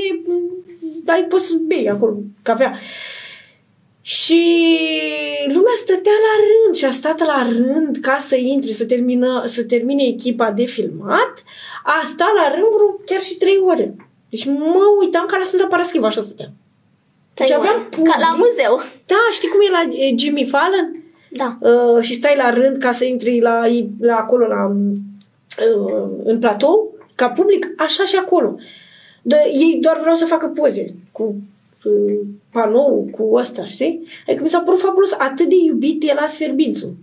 Ai, 1.13 1.23
poți 1.23 1.45
să 1.47 1.53
bei 1.69 1.89
acolo 1.89 2.13
cafea. 2.41 2.71
Și 4.01 4.43
lumea 5.47 5.73
stătea 5.77 6.11
la 6.11 6.33
rând 6.49 6.75
și 6.75 6.85
a 6.85 6.91
stat 6.91 7.25
la 7.25 7.47
rând 7.49 7.97
ca 8.01 8.17
să 8.19 8.35
intre, 8.35 8.71
să, 8.71 8.85
termină, 8.85 9.43
să 9.45 9.63
termine 9.63 10.03
echipa 10.03 10.51
de 10.51 10.65
filmat. 10.65 11.43
A 11.83 12.01
stat 12.05 12.33
la 12.35 12.53
rând 12.53 12.73
vreo 12.73 12.99
chiar 13.05 13.21
și 13.21 13.37
trei 13.37 13.57
ore. 13.65 13.95
Deci 14.29 14.45
mă 14.45 14.83
uitam 14.99 15.25
ca 15.25 15.37
la 15.37 15.43
Sfânta 15.43 15.65
Paraschiva, 15.65 16.07
așa 16.07 16.21
stăteam. 16.21 16.51
Deci 17.33 17.47
Trei 17.47 17.57
aveam 17.59 17.75
ore. 17.75 18.09
Ca 18.09 18.19
la 18.19 18.27
public. 18.31 18.47
muzeu. 18.47 18.81
Da, 19.05 19.15
știi 19.31 19.49
cum 19.49 19.59
e 19.61 19.69
la 19.71 19.95
e, 19.95 20.15
Jimmy 20.17 20.45
Fallon? 20.45 21.03
Da. 21.29 21.57
Uh, 21.59 22.03
și 22.03 22.13
stai 22.13 22.35
la 22.35 22.49
rând 22.49 22.77
ca 22.77 22.91
să 22.91 23.05
intri 23.05 23.39
la, 23.39 23.61
la 23.99 24.15
acolo, 24.15 24.47
la, 24.47 24.65
uh, 24.65 26.09
în 26.23 26.39
platou, 26.39 26.93
ca 27.15 27.29
public, 27.29 27.73
așa 27.77 28.03
și 28.03 28.15
acolo. 28.15 28.55
De, 29.21 29.35
ei 29.53 29.77
doar 29.81 29.99
vreau 29.99 30.15
să 30.15 30.25
facă 30.25 30.47
poze 30.47 30.93
cu 31.11 31.35
uh, 31.83 32.19
panou, 32.51 33.07
cu 33.11 33.29
ăsta, 33.35 33.65
știi? 33.65 34.07
Adică 34.27 34.43
mi 34.43 34.49
s-a 34.49 34.59
părut 34.59 34.79
fabulos, 34.79 35.11
atât 35.17 35.49
de 35.49 35.55
iubit 35.65 36.03
e 36.09 36.13
la 36.13 36.25
Sferbințu. 36.25 36.95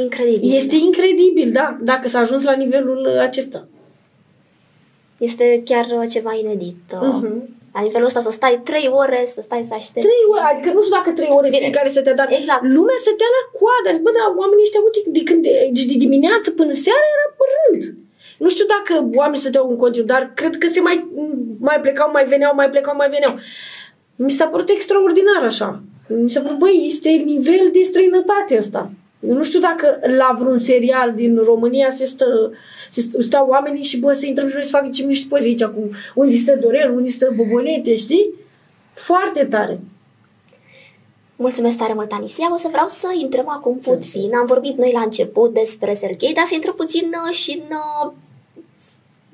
Incredibil. 0.00 0.54
Este 0.56 0.76
incredibil, 0.76 1.50
da, 1.52 1.78
dacă 1.80 2.08
s-a 2.08 2.18
ajuns 2.18 2.42
la 2.44 2.52
nivelul 2.52 3.18
acesta. 3.20 3.68
Este 5.18 5.62
chiar 5.64 5.86
uh, 5.98 6.04
ceva 6.10 6.32
inedit. 6.42 6.82
uh, 6.92 7.00
Mhm. 7.12 7.52
La 7.76 7.80
nivelul 7.88 8.06
ăsta 8.10 8.20
să 8.26 8.30
stai 8.30 8.60
trei 8.70 8.88
ore, 9.02 9.20
să 9.34 9.40
stai 9.48 9.62
să 9.68 9.74
aștepți. 9.80 10.06
Trei 10.08 10.24
ore, 10.32 10.44
adică 10.52 10.68
nu 10.74 10.80
știu 10.82 10.96
dacă 10.98 11.10
trei 11.18 11.32
ore 11.38 11.48
Bine. 11.48 11.62
fiecare 11.64 11.88
stătea, 11.94 12.14
dar 12.20 12.28
Exact. 12.38 12.62
lumea 12.76 12.98
stătea 13.04 13.30
la 13.36 13.42
coadă. 13.58 13.88
Zic, 13.94 14.02
Bă, 14.06 14.10
dar 14.18 14.26
oamenii 14.40 14.66
ăștia, 14.66 14.80
uite, 14.86 15.00
de, 15.16 15.22
când, 15.28 15.40
de, 15.46 15.54
deci 15.76 15.90
de 15.92 15.96
dimineață 16.04 16.48
până 16.60 16.72
seara 16.84 17.06
era 17.14 17.26
pe 17.38 17.44
rând. 17.54 17.82
Nu 18.42 18.48
știu 18.54 18.66
dacă 18.74 18.92
oamenii 19.20 19.42
stăteau 19.44 19.64
în 19.72 19.76
continuu, 19.84 20.10
dar 20.14 20.22
cred 20.40 20.54
că 20.60 20.66
se 20.74 20.80
mai, 20.88 20.96
mai 21.68 21.78
plecau, 21.84 22.08
mai 22.16 22.24
veneau, 22.32 22.52
mai 22.60 22.68
plecau, 22.74 22.94
mai 23.02 23.10
veneau. 23.16 23.34
Mi 24.16 24.30
s-a 24.30 24.46
părut 24.46 24.68
extraordinar 24.68 25.42
așa. 25.44 25.80
Mi 26.08 26.30
s-a 26.30 26.40
părut, 26.40 26.58
băi, 26.58 26.84
este 26.86 27.08
nivel 27.08 27.70
de 27.72 27.82
străinătate 27.82 28.56
ăsta. 28.58 28.90
Eu 29.28 29.36
nu 29.36 29.44
știu 29.44 29.60
dacă 29.60 29.98
la 30.16 30.36
vreun 30.38 30.58
serial 30.58 31.12
din 31.14 31.36
România 31.44 31.90
se 31.90 32.04
stă, 32.04 32.52
se 32.90 33.00
stă, 33.00 33.22
stau 33.22 33.48
oamenii 33.48 33.82
și 33.82 33.98
bă, 33.98 34.12
să 34.12 34.26
intrăm 34.26 34.48
și 34.48 34.54
noi 34.54 34.62
să 34.62 34.76
facă 34.76 34.88
ce 34.88 35.04
miști 35.04 35.28
poze 35.28 35.46
aici 35.46 35.64
cu 35.64 35.90
unii 36.14 36.36
stă 36.36 36.58
Dorel, 36.60 36.90
unii 36.90 37.10
stă 37.10 37.32
Bobonete, 37.36 37.96
știi? 37.96 38.30
Foarte 38.92 39.44
tare. 39.44 39.80
Mulțumesc 41.36 41.76
tare 41.76 41.92
mult, 41.92 42.12
Anisia. 42.12 42.52
O 42.54 42.56
să 42.56 42.68
vreau 42.70 42.88
să 42.88 43.06
intrăm 43.20 43.48
acum 43.48 43.78
puțin. 43.78 44.34
Am 44.34 44.46
vorbit 44.46 44.76
noi 44.76 44.90
la 44.92 45.00
început 45.00 45.52
despre 45.52 45.94
Serghei, 45.94 46.34
dar 46.34 46.44
să 46.46 46.54
intrăm 46.54 46.74
puțin 46.74 47.10
uh, 47.28 47.34
și 47.34 47.50
în 47.50 47.76
uh, 47.76 48.12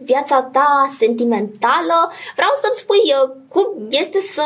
viața 0.04 0.42
ta 0.52 0.94
sentimentală. 0.98 1.96
Vreau 2.34 2.52
să-mi 2.62 2.80
spui 2.82 3.02
uh, 3.06 3.30
cum 3.48 3.66
este 3.90 4.20
să 4.20 4.42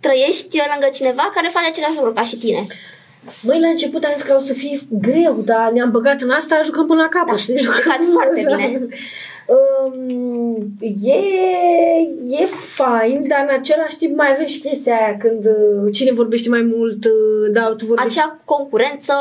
trăiești 0.00 0.56
lângă 0.72 0.88
cineva 0.92 1.30
care 1.34 1.48
face 1.56 1.66
același 1.68 1.94
lucru 1.96 2.12
ca 2.12 2.22
și 2.24 2.36
tine. 2.36 2.66
Băi, 3.42 3.60
la 3.60 3.68
început 3.68 4.04
am 4.04 4.12
zis 4.16 4.22
că 4.26 4.36
o 4.38 4.38
să 4.38 4.52
fie 4.52 4.80
greu, 4.90 5.34
dar 5.44 5.70
ne-am 5.72 5.90
băgat 5.90 6.20
în 6.20 6.30
asta, 6.30 6.60
jucăm 6.64 6.86
până 6.86 7.02
la 7.02 7.08
capăt, 7.08 7.34
Da, 7.34 7.40
știi? 7.40 7.58
jucat 7.58 7.98
Jucăm- 7.98 8.12
foarte 8.12 8.40
bine. 8.46 8.86
Um, 9.84 10.56
e, 11.16 11.18
e 12.40 12.44
fain, 12.78 13.18
dar 13.30 13.40
în 13.48 13.54
același 13.60 13.96
timp 14.02 14.12
mai 14.16 14.30
avem 14.34 14.46
și 14.54 14.60
chestia 14.66 14.94
aia 15.00 15.14
când 15.24 15.42
uh, 15.56 15.92
cine 15.96 16.12
vorbește 16.20 16.48
mai 16.56 16.64
mult, 16.74 17.00
uh, 17.04 17.44
da, 17.56 17.64
tu 17.78 17.84
vorbești... 17.90 18.18
Acea 18.18 18.28
concurență... 18.54 19.14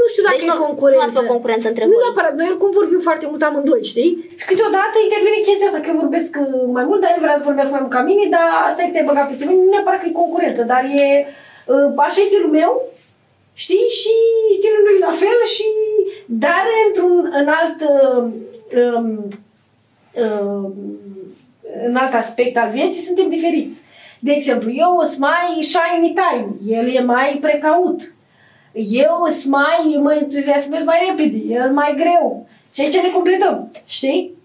Nu 0.00 0.06
știu 0.12 0.22
dacă 0.26 0.36
Deci 0.38 0.48
e 0.48 0.52
nu- 0.52 0.64
concurență. 0.66 1.04
nu 1.04 1.06
ar 1.08 1.12
fi 1.16 1.22
o 1.24 1.32
concurență 1.34 1.66
între 1.68 1.84
Nu 1.84 1.90
voi. 1.94 2.02
neapărat, 2.04 2.32
noi 2.38 2.46
oricum 2.52 2.70
vorbim 2.80 3.00
foarte 3.08 3.26
mult 3.30 3.42
amândoi, 3.48 3.82
știi? 3.92 4.10
Și 4.40 4.46
câteodată 4.50 4.96
intervine 5.06 5.38
chestia 5.48 5.66
asta, 5.68 5.80
că 5.84 5.90
vorbesc 6.02 6.32
uh, 6.44 6.64
mai 6.76 6.84
mult, 6.88 7.00
dar 7.02 7.10
el 7.14 7.22
vrea 7.24 7.36
să 7.40 7.48
vorbească 7.50 7.72
mai 7.74 7.84
mult 7.84 7.94
ca 7.96 8.02
mine, 8.10 8.24
dar 8.36 8.46
asta 8.70 8.80
e 8.82 8.94
te 8.94 9.08
băgat 9.10 9.26
peste 9.28 9.44
mine, 9.48 9.60
nu 9.62 9.70
neapărat 9.74 10.00
că 10.00 10.06
e 10.08 10.20
concurență, 10.22 10.62
dar 10.72 10.82
e... 11.02 11.06
Uh, 11.72 11.88
așa 12.06 12.20
e 12.20 12.30
stilul 12.30 12.52
meu, 12.60 12.72
știi? 13.64 13.86
Și 14.00 14.14
stilul 14.58 14.82
lui 14.88 14.98
la 15.06 15.12
fel 15.22 15.38
și... 15.56 15.66
Dar 16.44 16.64
într-un 16.86 17.16
în 17.40 17.46
alt... 17.60 17.78
Uh, 17.94 18.22
um, 18.80 19.06
uh, 19.28 19.38
în 21.86 21.96
alt 21.96 22.14
aspect 22.14 22.56
al 22.56 22.70
vieții 22.70 23.02
suntem 23.02 23.28
diferiți. 23.28 23.82
De 24.18 24.32
exemplu, 24.32 24.70
eu 24.70 25.00
sunt 25.02 25.18
mai 25.18 25.62
shiny 25.62 26.14
time, 26.14 26.76
el 26.78 26.94
e 26.94 27.00
mai 27.00 27.38
precaut. 27.40 28.14
Eu 28.72 29.26
sunt 29.30 29.52
mai, 29.52 29.98
mă 30.02 30.14
entuziasmez 30.14 30.84
mai 30.84 30.98
repede, 31.08 31.36
el 31.54 31.72
mai 31.72 31.94
greu. 31.96 32.46
Și 32.72 32.80
aici 32.80 33.00
ne 33.00 33.10
completăm, 33.10 33.70
știi? 33.84 34.38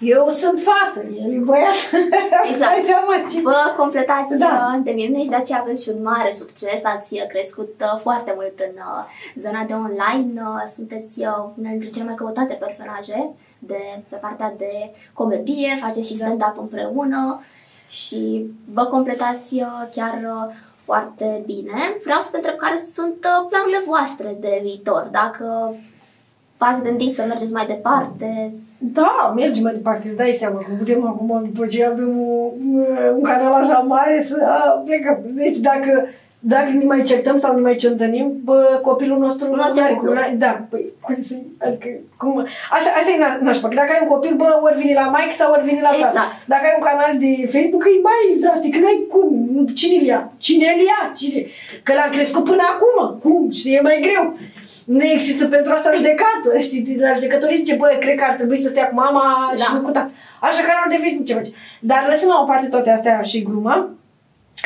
Eu 0.00 0.28
sunt 0.30 0.60
fată, 0.60 1.06
el 1.24 1.32
e 1.32 1.36
băiat. 1.36 1.74
Exact. 2.50 2.74
Ai 2.74 2.84
seama 2.86 3.22
ce... 3.32 3.40
Vă 3.40 3.74
completați 3.76 4.38
Da. 4.38 4.46
da. 4.46 4.80
de 4.84 4.90
minune 4.90 5.22
și 5.22 5.28
de 5.28 5.34
aceea 5.34 5.60
aveți 5.60 5.82
și 5.82 5.88
un 5.88 6.02
mare 6.02 6.32
succes. 6.32 6.84
Ați 6.84 7.14
uh, 7.14 7.26
crescut 7.26 7.74
uh, 7.80 7.98
foarte 8.00 8.32
mult 8.34 8.58
în 8.58 8.74
uh, 8.76 9.04
zona 9.34 9.64
de 9.64 9.72
online. 9.72 10.40
Uh, 10.40 10.62
Sunteți 10.66 11.20
uh, 11.20 11.26
una 11.58 11.70
dintre 11.70 11.88
cele 11.90 12.04
mai 12.04 12.14
căutate 12.14 12.54
personaje 12.54 13.30
de, 13.66 14.00
pe 14.08 14.16
partea 14.16 14.54
de 14.58 14.90
comedie. 15.12 15.78
Faceți 15.80 16.12
și 16.12 16.18
Da. 16.18 16.24
stand-up 16.24 16.58
împreună 16.58 17.40
și 17.88 18.44
vă 18.72 18.84
completați 18.84 19.54
uh, 19.54 19.82
chiar 19.94 20.14
uh, 20.24 20.54
foarte 20.84 21.42
bine. 21.46 21.78
Vreau 22.04 22.20
să 22.20 22.28
te 22.30 22.36
întreb 22.36 22.56
care 22.56 22.78
sunt 22.92 23.18
uh, 23.24 23.46
planurile 23.48 23.82
voastre 23.86 24.36
de 24.40 24.60
viitor. 24.62 25.08
Dacă 25.10 25.74
v-ați 26.58 26.82
gândit 26.82 27.14
să 27.14 27.24
mergeți 27.28 27.52
mai 27.52 27.66
departe, 27.66 28.52
Da, 28.78 29.32
mergem 29.36 29.62
mai 29.62 29.72
departe, 29.72 30.08
îți 30.08 30.16
dai 30.16 30.32
seama 30.38 30.58
că 30.58 30.72
putem 30.78 31.06
acum, 31.06 31.50
după 31.52 31.66
ce 31.66 31.84
avem 31.84 32.18
un, 32.18 32.86
un 33.16 33.22
canal 33.22 33.52
așa 33.52 33.78
mare, 33.78 34.26
să 34.28 34.36
a, 34.44 34.82
plecăm. 34.84 35.18
Deci 35.24 35.58
dacă 35.58 36.06
dacă 36.42 36.70
ne 36.78 36.84
mai 36.84 37.02
certăm 37.02 37.38
sau 37.38 37.54
ne 37.54 37.60
mai 37.60 37.76
ciondănim, 37.76 38.32
bă, 38.44 38.78
copilul 38.82 39.18
nostru 39.18 39.48
Nu 39.48 39.54
nu 39.54 39.62
are 39.62 39.80
are 39.80 39.94
cum. 39.94 40.06
cum, 40.06 40.38
da, 40.38 40.66
păi, 40.70 40.84
cum 41.00 41.14
să, 41.28 41.34
adică, 41.66 41.88
cum, 42.16 42.46
asta, 42.76 42.88
asta 42.98 43.10
e 43.14 43.22
na- 43.24 43.40
nașpa, 43.46 43.68
că 43.68 43.74
dacă 43.74 43.92
ai 43.92 43.98
un 44.02 44.08
copil, 44.14 44.34
bă, 44.36 44.48
ori 44.62 44.78
vine 44.80 44.92
la 45.02 45.10
Mike 45.16 45.34
sau 45.40 45.52
ori 45.52 45.64
vine 45.68 45.80
la 45.80 45.88
tata. 45.88 46.06
Exact. 46.06 46.46
Dacă 46.52 46.64
ai 46.66 46.76
un 46.78 46.84
canal 46.90 47.12
de 47.24 47.30
Facebook, 47.54 47.82
e 47.86 48.06
mai 48.10 48.20
drastic, 48.44 48.72
că 48.74 48.80
n-ai 48.80 49.00
cum, 49.12 49.66
cine-l 49.78 50.04
ia? 50.12 50.32
Cine-l 50.46 50.80
ia? 50.90 51.00
Cine? 51.18 51.40
Că 51.82 51.92
l-am 51.94 52.10
crescut 52.16 52.44
până 52.44 52.64
acum, 52.74 52.96
cum? 53.24 53.50
Știi, 53.58 53.74
e 53.74 53.80
mai 53.88 53.98
greu. 54.06 54.24
Nu 54.96 55.04
există 55.04 55.44
pentru 55.46 55.72
asta 55.72 55.90
judecată, 55.98 56.48
știi, 56.60 56.96
la 57.00 57.12
judecătorii 57.12 57.56
zice, 57.62 57.74
bă, 57.80 57.96
cred 58.00 58.16
că 58.18 58.24
ar 58.28 58.34
trebui 58.34 58.58
să 58.58 58.68
stea 58.68 58.86
cu 58.88 58.94
mama 58.94 59.24
Da. 59.56 59.62
și 59.62 59.70
nu 59.74 59.80
cu 59.80 59.90
tata. 59.90 60.10
Așa 60.40 60.62
canalul 60.68 60.90
de 60.94 61.02
Facebook 61.04 61.26
ce 61.26 61.34
face. 61.34 61.50
Dar 61.80 62.06
lăsând 62.08 62.30
la 62.30 62.40
o 62.42 62.44
parte 62.44 62.66
toate 62.68 62.90
astea 62.90 63.20
și 63.22 63.42
gluma, 63.42 63.90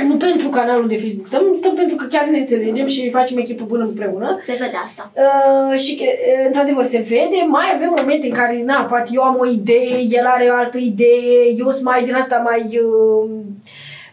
nu 0.03 0.17
pentru 0.17 0.49
canalul 0.49 0.89
de 0.89 0.99
Facebook, 0.99 1.27
stăm, 1.27 1.43
stăm 1.59 1.75
pentru 1.75 1.97
că 1.97 2.07
chiar 2.07 2.27
ne 2.27 2.39
înțelegem 2.39 2.87
și 2.87 3.11
facem 3.11 3.39
echipă 3.39 3.65
bună 3.65 3.85
împreună. 3.85 4.39
Se 4.43 4.53
vede 4.53 4.77
asta. 4.85 5.13
Uh, 5.15 5.79
și 5.79 5.97
că, 5.97 6.05
uh, 6.05 6.47
într-adevăr, 6.47 6.85
se 6.85 6.99
vede, 6.99 7.45
mai 7.47 7.65
avem 7.75 7.95
momente 7.97 8.27
în 8.27 8.33
care, 8.33 8.63
na, 8.67 8.85
poate 8.85 9.11
eu 9.13 9.23
am 9.23 9.37
o 9.41 9.47
idee, 9.47 9.99
el 10.11 10.27
are 10.27 10.49
o 10.51 10.55
altă 10.55 10.79
idee, 10.79 11.55
eu 11.59 11.71
sunt 11.71 11.85
mai 11.85 12.05
din 12.05 12.15
asta 12.15 12.37
mai... 12.37 12.61
Uh, 12.61 13.31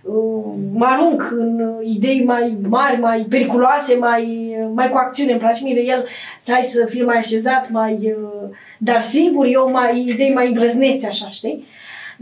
uh, 0.01 0.53
mă 0.73 0.85
arunc 0.85 1.31
în 1.31 1.59
uh, 1.59 1.87
idei 1.95 2.23
mai 2.23 2.57
mari, 2.69 2.99
mai 2.99 3.25
periculoase, 3.29 3.95
mai, 3.95 4.55
uh, 4.61 4.69
mai 4.73 4.89
cu 4.89 4.97
acțiune. 4.97 5.31
Îmi 5.31 5.39
place 5.39 5.63
mie 5.63 5.73
de 5.73 5.81
el 5.81 6.05
să 6.41 6.51
hai 6.51 6.63
să 6.63 6.85
fie 6.89 7.03
mai 7.03 7.17
așezat, 7.17 7.69
mai... 7.71 7.93
Uh, 7.93 8.49
dar 8.77 9.01
sigur, 9.01 9.45
eu 9.45 9.71
mai 9.71 10.05
idei 10.07 10.33
mai 10.33 10.47
îndrăznețe, 10.47 11.07
așa, 11.07 11.29
știi? 11.29 11.65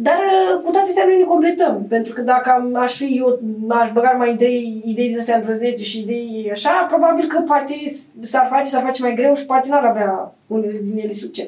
Dar 0.02 0.18
uh, 0.18 0.62
cu 0.64 0.72
toate 0.72 0.88
astea 0.88 1.06
noi 1.06 1.18
ne 1.18 1.24
completăm, 1.24 1.86
pentru 1.89 2.14
că 2.14 2.22
dacă 2.22 2.50
am, 2.50 2.76
aș 2.76 2.95
fi 2.95 3.18
eu, 3.18 3.39
aș 3.68 3.91
băga 3.91 4.12
mai 4.12 4.34
idei, 4.34 4.82
idei 4.86 5.08
din 5.08 5.18
astea 5.18 5.36
îndrăznețe 5.36 5.84
și 5.84 6.00
idei 6.00 6.50
așa, 6.52 6.86
probabil 6.89 7.28
că 7.28 7.39
poate 7.39 7.74
s-ar 8.22 8.47
face, 8.50 8.70
s-ar 8.70 8.84
face 8.84 9.02
mai 9.02 9.16
greu 9.16 9.36
și 9.36 9.45
poate 9.45 9.68
n-ar 9.70 9.86
avea 9.86 10.36
unele 10.47 10.80
din 10.84 10.97
ele 10.97 11.14
succes. 11.14 11.47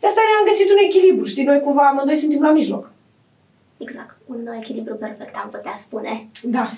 De 0.00 0.06
asta 0.06 0.20
ne-am 0.20 0.48
găsit 0.50 0.70
un 0.70 0.84
echilibru, 0.84 1.24
știi, 1.24 1.44
noi 1.44 1.60
cumva 1.60 1.88
amândoi 1.88 2.16
suntem 2.16 2.40
la 2.40 2.52
mijloc. 2.52 2.92
Exact. 3.78 4.16
Un 4.26 4.46
echilibru 4.60 4.94
perfect, 4.94 5.34
am 5.42 5.48
putea 5.50 5.74
spune. 5.76 6.26
Da. 6.42 6.70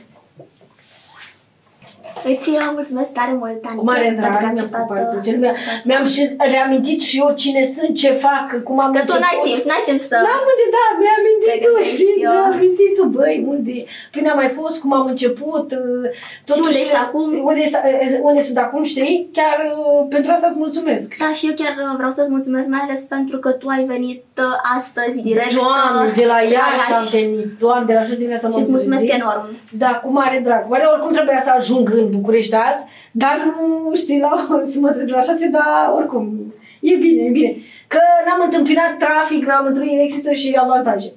Îți 2.32 2.48
uh, 2.50 2.68
mulțumesc 2.78 3.10
tare 3.18 3.32
mult, 3.40 3.58
Anice, 3.66 3.76
Cu 3.80 3.84
mare 3.90 4.04
pentru 4.08 4.20
drag, 4.24 4.32
că 4.32 4.38
ai 4.38 4.52
mi-a 4.52 4.52
acceptat, 4.56 4.80
făcut 4.80 4.94
mare 4.94 5.06
uh, 5.06 5.12
plăcere. 5.12 5.36
Mi-a- 5.42 5.54
invitația. 5.56 5.88
Mi-am 5.88 6.04
și 6.14 6.22
reamintit 6.54 7.00
și 7.08 7.14
eu 7.22 7.28
cine 7.42 7.62
sunt, 7.76 7.92
ce 8.02 8.10
fac, 8.26 8.46
cum 8.68 8.76
am 8.84 8.90
Că 8.96 9.00
tu 9.00 9.04
început. 9.06 9.22
n-ai 9.24 9.38
timp, 9.48 9.60
n-ai 9.68 9.84
timp 9.88 10.00
să... 10.10 10.16
Da, 10.28 10.34
mă, 10.46 10.52
de 10.60 10.66
da, 10.76 10.84
mi-a 11.00 11.14
amintit 11.20 11.48
Te 11.52 11.56
tu, 11.64 11.68
gândești, 11.68 11.94
știi, 12.00 12.16
eu. 12.26 12.32
mi-a 12.34 12.44
amintit 12.54 12.92
tu, 12.98 13.04
băi, 13.16 13.34
unde, 13.52 13.74
până 14.14 14.26
am 14.32 14.38
mai 14.42 14.50
fost, 14.58 14.76
cum 14.82 14.90
am 15.00 15.06
început, 15.12 15.66
uh, 15.80 16.58
unde 16.66 16.78
ești 16.84 16.98
acum? 17.06 17.26
Unde, 17.48 17.60
este, 17.66 17.78
uh, 17.84 18.18
unde 18.28 18.40
sunt 18.48 18.58
acum, 18.66 18.82
știi, 18.92 19.14
chiar 19.38 19.58
uh, 19.74 20.00
pentru 20.14 20.28
asta 20.34 20.46
îți 20.50 20.62
mulțumesc. 20.64 21.06
Da, 21.22 21.28
și 21.38 21.44
eu 21.48 21.54
chiar 21.60 21.74
uh, 21.84 21.92
vreau 22.00 22.12
să-ți 22.16 22.32
mulțumesc 22.36 22.66
mai 22.74 22.82
ales 22.86 23.00
pentru 23.16 23.36
că 23.44 23.50
tu 23.60 23.66
ai 23.74 23.82
venit 23.94 24.24
uh, 24.46 24.76
astăzi 24.78 25.16
direct 25.30 25.54
Doamne, 25.62 26.00
uh, 26.08 26.14
de 26.20 26.24
la 26.32 26.38
Iași 26.54 26.90
am 26.98 27.04
venit, 27.18 27.46
Doamne, 27.64 27.84
de 27.90 27.94
la 27.98 28.02
jos 28.08 28.16
dimineața 28.22 28.46
și 28.46 28.52
m-am 28.52 28.62
îți 28.62 28.70
mulțumesc 28.76 29.02
trezit. 29.04 29.20
enorm. 29.22 29.44
Da, 29.82 29.90
cu 30.04 30.08
mare 30.20 30.38
drag. 30.46 30.62
Oare 30.72 30.84
oricum 30.94 31.12
trebuia 31.18 31.40
să 31.48 31.52
ajung 31.60 31.88
în 31.98 32.10
București 32.10 32.54
azi, 32.54 32.86
dar 33.12 33.36
nu 33.44 33.94
știi, 33.94 34.20
la, 34.20 34.46
să 34.72 34.78
mă 34.80 34.90
trezesc 34.90 35.14
la 35.14 35.20
șase, 35.20 35.48
dar 35.48 35.92
oricum, 35.94 36.54
e 36.80 36.94
bine, 36.96 37.22
e 37.24 37.30
bine. 37.30 37.56
Că 37.88 37.98
n-am 38.26 38.40
întâmpinat 38.44 38.96
trafic, 38.98 39.46
n-am 39.46 39.66
întâlnit, 39.66 40.00
există 40.00 40.32
și 40.32 40.58
avantaje. 40.60 41.12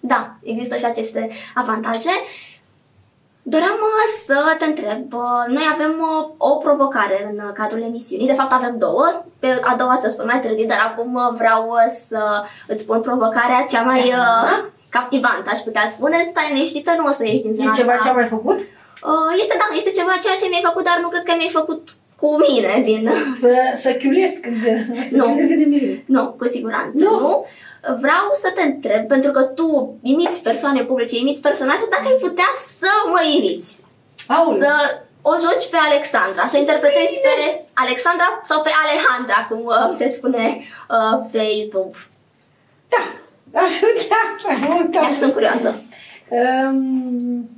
Da, 0.00 0.34
există 0.42 0.76
și 0.76 0.84
aceste 0.84 1.28
avantaje. 1.54 2.10
Doream 3.42 3.78
uh, 3.90 4.06
să 4.26 4.56
te 4.58 4.64
întreb, 4.64 5.12
uh, 5.12 5.44
noi 5.48 5.62
avem 5.74 5.94
uh, 6.00 6.28
o 6.36 6.56
provocare 6.56 7.30
în 7.32 7.38
uh, 7.46 7.50
cadrul 7.54 7.82
emisiunii, 7.82 8.26
de 8.26 8.32
fapt 8.32 8.52
avem 8.52 8.74
două, 8.78 9.24
pe 9.38 9.60
a 9.62 9.76
doua 9.76 9.98
ți-o 10.00 10.10
spun 10.10 10.26
mai 10.30 10.40
târziu, 10.40 10.66
dar 10.66 10.78
acum 10.90 11.14
uh, 11.14 11.28
vreau 11.36 11.68
uh, 11.68 11.92
să 12.06 12.20
îți 12.66 12.82
spun 12.82 13.00
provocarea 13.00 13.66
cea 13.68 13.82
mai 13.82 14.00
uh, 14.00 14.64
captivantă, 14.88 15.50
aș 15.52 15.58
putea 15.60 15.86
spune, 15.90 16.16
stai 16.30 16.58
neștită, 16.58 16.90
nu 16.96 17.04
o 17.04 17.12
să 17.12 17.24
ieși 17.24 17.42
din 17.42 17.54
zona 17.54 17.70
E 17.70 17.76
ceva 17.76 17.92
ta. 17.92 17.98
ce 18.02 18.08
am 18.08 18.14
mai 18.14 18.26
făcut? 18.28 18.60
Uh, 19.08 19.30
Este, 19.42 19.54
da, 19.60 19.66
este 19.76 19.90
ceva 19.98 20.14
ceea 20.24 20.38
ce 20.40 20.46
mi-ai 20.48 20.66
făcut, 20.68 20.84
dar 20.84 20.98
nu 21.02 21.08
cred 21.08 21.22
că 21.26 21.32
mi-ai 21.36 21.58
făcut 21.60 21.82
cu 22.20 22.28
mine 22.46 22.72
din... 22.88 23.02
Să, 23.42 23.54
să 23.84 23.90
chiulesc 23.92 24.40
de, 24.64 24.72
să 25.10 25.16
Nu. 25.16 25.24
chiulesc 25.24 25.48
de 25.48 25.54
nemizie. 25.54 26.04
Nu, 26.06 26.22
cu 26.38 26.46
siguranță 26.46 27.04
Nu. 27.04 27.18
nu. 27.20 27.46
Vreau 28.04 28.26
să 28.42 28.48
te 28.54 28.62
întreb, 28.62 29.06
pentru 29.06 29.30
că 29.30 29.42
tu 29.42 29.98
imiți 30.02 30.42
persoane 30.42 30.82
publice, 30.82 31.16
imiți 31.18 31.40
personaje, 31.48 31.84
dacă 31.90 32.06
ai 32.06 32.18
putea 32.28 32.50
să 32.78 32.90
mă 33.12 33.20
imiți, 33.36 33.70
Aoleu. 34.28 34.60
să 34.60 34.70
o 35.22 35.30
joci 35.44 35.68
pe 35.70 35.76
Alexandra, 35.90 36.46
să 36.48 36.56
interpretezi 36.58 37.20
pe 37.26 37.64
Alexandra 37.72 38.42
sau 38.44 38.62
pe 38.62 38.70
Alejandra, 38.82 39.46
cum 39.48 39.64
uh, 39.64 39.96
se 39.96 40.10
spune 40.16 40.60
uh, 40.90 41.18
pe 41.30 41.42
YouTube. 41.58 41.96
Da, 42.88 43.02
aș 43.60 43.74
putea, 43.78 44.22
așa, 44.36 44.66
da. 44.92 45.00
Chiar 45.00 45.14
sunt 45.14 45.32
curioasă. 45.32 45.82
Um, 46.28 47.48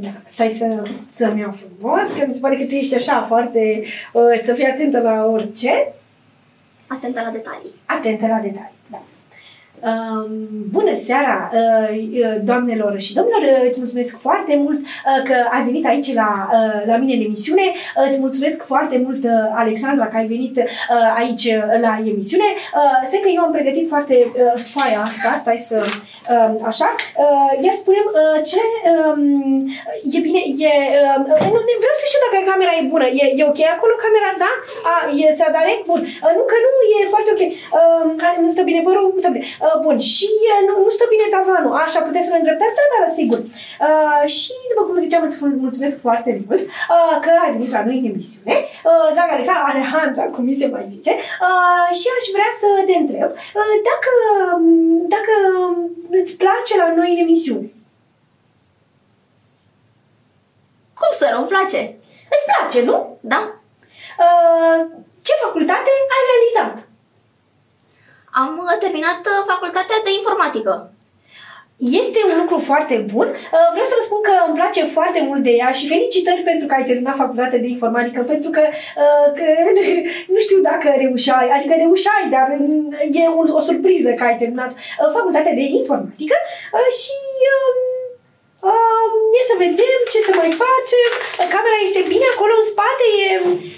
da, 0.00 0.08
stai 0.32 0.56
să, 0.58 0.82
să-mi 1.14 1.40
iau 1.40 1.56
frumos, 1.78 2.12
că 2.18 2.24
mi 2.26 2.34
se 2.34 2.40
pare 2.40 2.56
că 2.56 2.64
tu 2.64 2.74
ești 2.74 2.94
așa 2.94 3.24
foarte, 3.28 3.84
uh, 4.12 4.40
să 4.44 4.54
fii 4.54 4.64
atentă 4.64 5.00
la 5.00 5.26
orice. 5.26 5.92
Atentă 6.86 7.20
la 7.24 7.30
detalii. 7.30 7.70
Atentă 7.84 8.26
la 8.26 8.38
detalii, 8.38 8.52
da. 8.54 8.60
Um, 8.60 8.73
bună 10.70 10.94
seara, 11.04 11.50
uh, 11.52 11.88
uh, 11.90 12.36
doamnelor 12.44 13.00
și 13.00 13.14
domnilor, 13.14 13.42
uh, 13.42 13.68
îți 13.68 13.78
mulțumesc 13.78 14.20
foarte 14.20 14.56
mult 14.56 14.80
uh, 14.80 15.22
că 15.28 15.34
ai 15.50 15.62
venit 15.64 15.86
aici 15.86 16.14
la, 16.14 16.30
uh, 16.52 16.86
la 16.86 16.96
mine 16.96 17.14
în 17.14 17.24
emisiune. 17.28 17.66
Uh, 17.72 18.06
îți 18.10 18.20
mulțumesc 18.20 18.58
foarte 18.72 18.96
mult, 19.04 19.22
uh, 19.24 19.30
Alexandra, 19.62 20.06
că 20.06 20.16
ai 20.16 20.26
venit 20.26 20.56
uh, 20.56 20.64
aici 21.20 21.44
uh, 21.44 21.80
la 21.86 21.92
emisiune. 22.12 22.48
Uh, 22.78 23.06
Știu 23.06 23.20
că 23.22 23.30
eu 23.36 23.42
am 23.46 23.52
pregătit 23.58 23.86
foarte 23.88 24.16
uh, 24.26 24.56
foaia 24.74 25.00
asta, 25.08 25.28
stai 25.44 25.60
să, 25.68 25.78
uh, 26.34 26.50
așa. 26.70 26.88
Uh, 27.24 27.52
Ia 27.66 27.74
spunem 27.82 28.06
uh, 28.20 28.38
ce, 28.50 28.62
um, 28.92 29.22
e 30.16 30.18
bine, 30.26 30.40
e, 30.68 30.72
uh, 31.02 31.18
nu, 31.52 31.58
nu, 31.66 31.74
vreau 31.82 31.96
să 32.00 32.06
știu 32.06 32.22
dacă 32.24 32.38
camera 32.50 32.72
e 32.76 32.92
bună. 32.94 33.06
E, 33.22 33.24
e 33.40 33.50
ok 33.52 33.60
acolo 33.74 33.94
camera, 34.04 34.30
da? 34.44 34.52
A, 34.90 34.94
e 35.22 35.26
să 35.38 35.44
direct? 35.56 35.84
Bun. 35.90 36.00
Uh, 36.24 36.32
nu, 36.36 36.42
că 36.50 36.56
nu, 36.64 36.70
e 36.96 37.12
foarte 37.14 37.30
ok. 37.34 37.42
Uh, 37.78 38.04
care 38.22 38.36
nu 38.42 38.48
stă 38.54 38.62
bine 38.68 38.80
părul? 38.86 39.04
Nu 39.14 39.20
stă 39.22 39.30
bine. 39.34 39.46
Uh, 39.74 39.80
bun, 39.84 39.98
și 39.98 40.28
uh, 40.52 40.60
nu, 40.68 40.74
nu 40.84 40.90
stă 40.96 41.04
bine 41.12 41.26
tavanul. 41.36 41.74
Așa, 41.84 42.00
puteți 42.08 42.26
să-l 42.26 42.36
îndreptați? 42.38 42.76
Da, 42.78 42.84
da, 42.92 42.98
da, 43.04 43.10
sigur. 43.20 43.38
Uh, 43.86 44.22
și, 44.36 44.52
după 44.70 44.82
cum 44.86 45.04
ziceam, 45.06 45.22
îți 45.24 45.38
mulțumesc 45.64 45.96
foarte 46.06 46.30
mult 46.46 46.60
uh, 46.94 47.16
că 47.24 47.30
ai 47.44 47.52
venit 47.52 47.70
la 47.76 47.84
noi 47.84 47.98
în 47.98 48.10
emisiune. 48.12 48.54
Uh, 48.88 49.06
dragă 49.14 49.32
Alexandra, 49.34 49.70
Alejandra, 49.72 50.24
cum 50.34 50.44
mi 50.44 50.60
se 50.60 50.66
mai 50.74 50.86
zice. 50.94 51.12
Uh, 51.46 51.86
și 51.98 52.06
aș 52.16 52.26
vrea 52.36 52.50
să 52.62 52.68
te 52.88 52.94
întreb 53.02 53.30
uh, 53.58 53.74
dacă, 53.90 54.12
dacă 55.14 55.34
îți 56.20 56.34
place 56.42 56.72
la 56.82 56.88
noi 56.98 57.10
în 57.14 57.22
emisiune. 57.26 57.68
Cum 60.98 61.10
să 61.20 61.26
nu-mi 61.32 61.52
place? 61.54 61.80
Îți 62.34 62.46
place, 62.50 62.78
nu? 62.88 62.96
Da? 63.32 63.40
Uh, 64.24 64.78
ce 65.26 65.32
facultate 65.44 65.90
ai 66.14 66.22
realizat? 66.30 66.93
Am 68.42 68.52
uh, 68.64 68.76
terminat 68.84 69.20
uh, 69.32 69.40
facultatea 69.52 69.98
de 70.06 70.12
informatică. 70.18 70.72
Este 72.02 72.20
un 72.30 72.36
lucru 72.42 72.58
foarte 72.70 72.96
bun. 73.12 73.28
Uh, 73.28 73.68
Vreau 73.74 73.88
să 73.90 73.96
vă 73.98 74.04
spun 74.08 74.20
că 74.28 74.34
îmi 74.46 74.58
place 74.60 74.82
foarte 74.96 75.20
mult 75.28 75.42
de 75.48 75.52
ea 75.60 75.70
și 75.78 75.90
felicitări 75.92 76.42
pentru 76.50 76.66
că 76.66 76.74
ai 76.74 76.88
terminat 76.90 77.16
facultatea 77.24 77.58
de 77.64 77.72
informatică, 77.76 78.20
pentru 78.32 78.50
că, 78.56 78.62
uh, 79.02 79.28
că 79.38 79.46
nu 80.34 80.38
știu 80.46 80.60
dacă 80.70 80.86
reușeai, 81.04 81.48
adică 81.56 81.74
reușeai, 81.76 82.24
dar 82.36 82.46
mm, 82.58 82.96
e 83.22 83.24
un, 83.40 83.46
o 83.58 83.60
surpriză 83.68 84.10
că 84.12 84.24
ai 84.24 84.40
terminat 84.42 84.72
uh, 84.72 85.10
facultatea 85.16 85.54
de 85.60 85.64
informatică 85.80 86.36
uh, 86.76 86.88
și 87.02 87.16
um, 89.34 89.40
um, 89.40 89.40
e 89.40 89.50
să 89.50 89.54
vedem 89.64 90.00
ce 90.12 90.18
să 90.28 90.32
mai 90.40 90.50
facem. 90.64 91.10
Uh, 91.40 91.46
Camera 91.54 91.78
este 91.88 92.02
bine 92.12 92.26
acolo 92.34 92.52
în 92.60 92.66
spate, 92.74 93.04
e, 93.24 93.28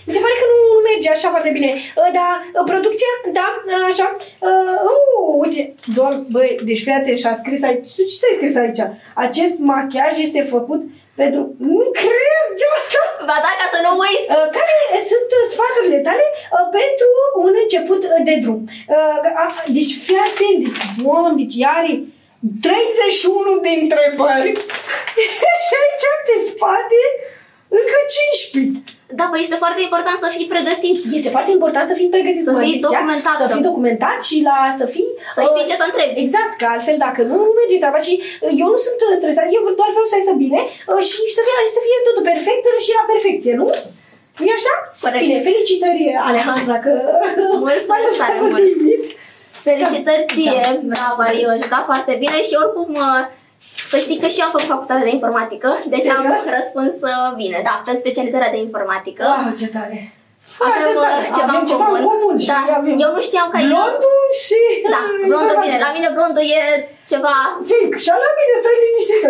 mi 0.07 0.15
se 0.15 0.23
pare 0.25 0.37
că 0.41 0.47
nu, 0.53 0.57
nu 0.77 0.81
merge 0.89 1.09
așa 1.11 1.29
foarte 1.35 1.51
bine. 1.57 1.71
Uh, 2.01 2.09
Dar 2.19 2.33
uh, 2.57 2.65
producția, 2.73 3.11
da, 3.39 3.47
așa. 3.91 4.07
Uh, 4.49 4.79
uh, 4.93 5.43
uite, 5.43 5.63
doar, 5.97 6.13
băi, 6.35 6.51
deci 6.69 6.83
fii 6.85 6.99
atent 7.01 7.19
și 7.23 7.29
a 7.33 7.35
scris 7.43 7.61
aici. 7.69 7.89
Tu 7.97 8.03
ce 8.11 8.27
ai 8.29 8.37
scris 8.39 8.55
aici? 8.63 8.83
Acest 9.27 9.55
machiaj 9.73 10.15
este 10.27 10.43
făcut 10.55 10.81
pentru... 11.21 11.41
Nu 11.75 11.87
cred 12.01 12.47
ce 12.61 12.67
asta! 12.79 13.03
Ba 13.29 13.37
da, 13.45 13.51
ca 13.61 13.67
să 13.75 13.79
nu 13.85 13.91
uit. 14.05 14.23
Uh, 14.35 14.47
care 14.57 14.73
sunt 15.13 15.29
uh, 15.39 15.45
sfaturile 15.55 16.01
tale 16.09 16.25
uh, 16.35 16.65
pentru 16.79 17.09
un 17.47 17.53
început 17.63 18.01
uh, 18.05 18.21
de 18.29 18.35
drum? 18.43 18.61
Uh, 18.95 19.19
a- 19.45 19.65
Deci 19.77 19.93
fii 20.05 20.21
atent, 20.29 20.59
deci, 20.65 20.81
doamne, 21.03 21.33
deci 21.43 21.57
ea 21.65 21.73
are 21.81 21.95
31 22.41 23.61
de 23.67 23.73
întrebări 23.83 24.51
și 25.67 25.75
aici 25.83 26.07
pe 26.27 26.35
spate 26.51 27.01
încă 27.81 27.99
15. 28.15 28.83
Da, 29.19 29.25
păi 29.31 29.41
este 29.47 29.59
foarte 29.65 29.81
important 29.89 30.19
să 30.25 30.29
fii 30.37 30.53
pregătit. 30.55 30.97
Este 31.19 31.31
foarte 31.37 31.53
important 31.57 31.87
să 31.91 31.97
fii 32.01 32.15
pregătit 32.17 32.43
Să 32.47 32.51
cum 32.51 32.61
ai 32.61 32.67
fii 32.67 32.77
zis, 32.77 32.83
Ea, 32.85 32.91
documentat, 32.91 33.37
Să 33.41 33.47
să- 33.49 33.55
fii 33.57 33.69
documentat 33.71 34.19
și 34.29 34.37
la 34.49 34.59
să 34.81 34.87
fii... 34.95 35.11
Să 35.37 35.43
uh, 35.43 35.49
știi 35.51 35.69
ce 35.71 35.77
să 35.81 35.87
întrebi. 35.91 36.15
Exact, 36.25 36.53
că 36.61 36.67
altfel 36.75 36.97
dacă 37.07 37.21
nu, 37.31 37.37
nu 37.47 37.53
merge 37.59 37.77
treaba 37.83 38.01
și 38.07 38.15
uh, 38.23 38.53
eu 38.63 38.69
nu 38.75 38.81
sunt 38.87 38.99
uh, 39.07 39.15
stresat, 39.21 39.47
eu 39.57 39.63
doar 39.81 39.91
vreau 39.95 40.09
să 40.11 40.15
iasă 40.17 40.35
bine 40.45 40.61
uh, 40.91 41.03
și 41.09 41.19
să 41.37 41.41
fie, 41.47 41.57
să 41.77 41.81
fie 41.87 41.99
totul 42.09 42.25
perfect 42.33 42.65
și 42.87 42.93
la 42.99 43.05
perfecție, 43.13 43.53
nu? 43.61 43.67
nu 44.41 44.45
e 44.51 44.59
așa? 44.61 44.75
Corect. 45.05 45.23
Bine, 45.25 45.39
felicitări 45.49 46.03
Alejandra 46.29 46.77
că 46.87 46.93
Mulțumesc 47.39 47.87
m-ai 47.91 48.03
lăsat 48.07 48.29
tare 48.31 48.39
să 48.43 48.49
te 48.59 48.71
mult. 48.87 49.07
Invit. 49.71 49.85
Felicitări 49.87 50.25
Da. 50.29 50.33
ție, 50.35 50.65
bravo, 50.93 51.21
ai 51.29 51.41
uh, 51.51 51.55
jucat 51.63 51.85
foarte 51.91 52.13
bine 52.23 52.39
și 52.49 52.55
oricum 52.63 52.89
uh, 53.09 53.23
să 53.91 53.97
știi 54.05 54.19
că 54.23 54.27
și 54.33 54.39
eu 54.41 54.47
am 54.47 54.55
făcut 54.57 54.71
facultate 54.75 55.03
de 55.09 55.13
informatică, 55.19 55.69
deci 55.95 56.09
am 56.17 56.23
Serios? 56.25 56.45
răspuns 56.59 56.95
uh, 57.11 57.29
bine. 57.43 57.59
Da, 57.69 57.75
pe 57.87 57.93
specializarea 58.05 58.51
de 58.55 58.61
informatică. 58.67 59.23
Wow, 59.31 59.53
ce 59.61 59.69
tare! 59.77 60.01
Foarte 60.59 60.81
Avem 60.83 60.97
uh, 61.03 61.07
tare. 61.07 61.27
ceva, 61.37 61.47
avem 61.49 61.61
în 61.65 61.69
ceva 61.73 61.85
comun. 61.89 62.01
în 62.01 62.07
comun 62.13 62.37
și 62.45 62.51
Da, 62.55 62.61
avem 62.79 62.95
eu 63.05 63.11
nu 63.17 63.21
știam 63.29 63.49
că 63.53 63.59
blondul 63.73 64.21
și... 64.45 64.61
Da, 64.95 65.03
blondul 65.31 65.57
bine. 65.65 65.77
La 65.87 65.91
mine 65.97 66.09
blondul 66.17 66.45
e 66.59 66.61
ceva... 67.13 67.35
Fix, 67.71 67.93
și 68.05 68.11
la 68.25 68.31
mine 68.39 68.55
stai 68.63 68.77
liniștită. 68.85 69.29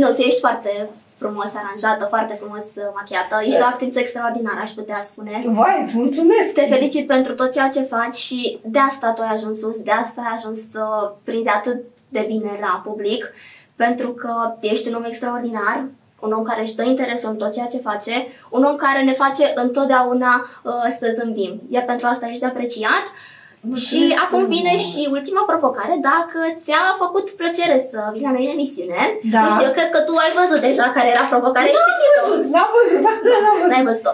Nu, 0.00 0.06
tu 0.16 0.20
ești 0.30 0.44
foarte 0.46 0.70
frumos 1.18 1.54
aranjată, 1.54 2.04
foarte 2.04 2.34
frumos 2.40 2.64
uh, 2.76 2.90
machiată. 2.94 3.36
Ești 3.44 3.60
o 3.60 3.64
actriță 3.64 3.98
extraordinară, 4.00 4.60
aș 4.62 4.70
putea 4.70 5.00
spune. 5.02 5.44
Vai, 5.46 5.82
îți 5.84 5.96
mulțumesc! 5.96 6.52
Te 6.54 6.66
felicit 6.66 7.06
pentru 7.06 7.34
tot 7.34 7.52
ceea 7.52 7.68
ce 7.68 7.80
faci 7.80 8.16
și 8.16 8.58
de 8.64 8.78
asta 8.78 9.12
tu 9.12 9.22
ai 9.22 9.34
ajuns 9.34 9.58
sus, 9.58 9.80
de 9.80 9.90
asta 9.90 10.20
ai 10.20 10.34
ajuns 10.36 10.70
să 10.70 11.12
prinzi 11.24 11.48
atât 11.48 11.76
de 12.08 12.24
bine 12.26 12.50
la 12.60 12.82
public, 12.84 13.32
pentru 13.76 14.12
că 14.12 14.54
ești 14.60 14.88
un 14.88 14.94
om 14.94 15.04
extraordinar, 15.04 15.84
un 16.20 16.32
om 16.32 16.42
care 16.42 16.60
își 16.60 16.74
dă 16.74 16.82
interesul 16.82 17.30
în 17.30 17.36
tot 17.36 17.52
ceea 17.52 17.66
ce 17.66 17.78
face, 17.78 18.26
un 18.50 18.62
om 18.62 18.76
care 18.76 19.02
ne 19.02 19.12
face 19.12 19.52
întotdeauna 19.54 20.48
uh, 20.62 20.72
să 20.98 21.14
zâmbim. 21.18 21.60
Iar 21.68 21.84
pentru 21.84 22.06
asta 22.06 22.26
ești 22.26 22.40
de 22.40 22.46
apreciat. 22.46 23.04
Și 23.04 23.35
Mulțumesc 23.70 24.22
acum 24.24 24.42
vine 24.56 24.74
frumos. 24.76 24.90
și 24.90 25.00
ultima 25.16 25.42
provocare, 25.52 25.94
dacă 26.10 26.38
ți-a 26.64 26.84
făcut 27.02 27.26
plăcere 27.40 27.78
să 27.90 27.98
vii 28.12 28.26
la 28.26 28.32
noi 28.34 28.44
în 28.48 28.54
emisiune. 28.58 29.00
Da. 29.34 29.40
Nu 29.44 29.48
știu, 29.54 29.66
eu 29.68 29.74
cred 29.78 29.90
că 29.94 30.00
tu 30.08 30.12
ai 30.24 30.32
văzut 30.40 30.60
deja 30.68 30.86
care 30.96 31.08
era 31.14 31.24
provocarea. 31.32 31.70
ai 31.72 31.84
citit-o. 31.88 32.22
N-am 32.54 32.70
văzut, 32.76 33.00
n-am 33.04 33.56
văzut. 33.56 33.68
N-ai 33.70 33.86
văzut-o. 33.90 34.12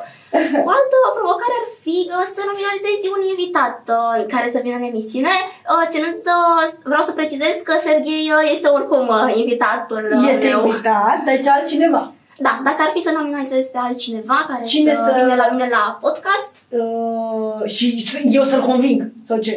O 0.68 0.70
altă 0.78 0.96
provocare 1.18 1.54
ar 1.60 1.66
fi 1.84 1.96
uh, 2.16 2.24
să 2.34 2.40
nominalizezi 2.50 3.06
un 3.16 3.22
invitat 3.32 3.78
uh, 3.96 4.14
care 4.34 4.48
să 4.54 4.58
vină 4.64 4.76
în 4.80 4.88
emisiune, 4.92 5.34
uh, 5.72 5.84
ținând, 5.92 6.22
uh, 6.36 6.62
vreau 6.90 7.04
să 7.08 7.12
precizez 7.20 7.54
că 7.66 7.72
Serghei 7.84 8.26
uh, 8.34 8.42
este 8.54 8.68
oricum 8.76 9.04
uh, 9.18 9.26
invitatul 9.42 10.02
uh, 10.16 10.24
Este 10.32 10.48
meu. 10.48 10.58
invitat, 10.66 11.16
deci 11.30 11.46
altcineva. 11.56 12.02
Da, 12.36 12.60
dacă 12.64 12.76
ar 12.80 12.90
fi 12.94 13.00
să 13.06 13.12
nominalizezi 13.18 13.70
pe 13.70 13.78
altcineva 13.80 14.44
care 14.48 14.64
Cine 14.64 14.94
să, 14.94 15.02
să- 15.06 15.14
vină 15.18 15.34
la 15.34 15.48
mine 15.52 15.68
la 15.76 15.98
podcast, 16.00 16.54
Uh, 16.68 17.70
și 17.74 17.86
să- 18.08 18.20
eu 18.38 18.44
să-l 18.50 18.62
conving, 18.70 19.00
sau 19.28 19.38
ce? 19.46 19.54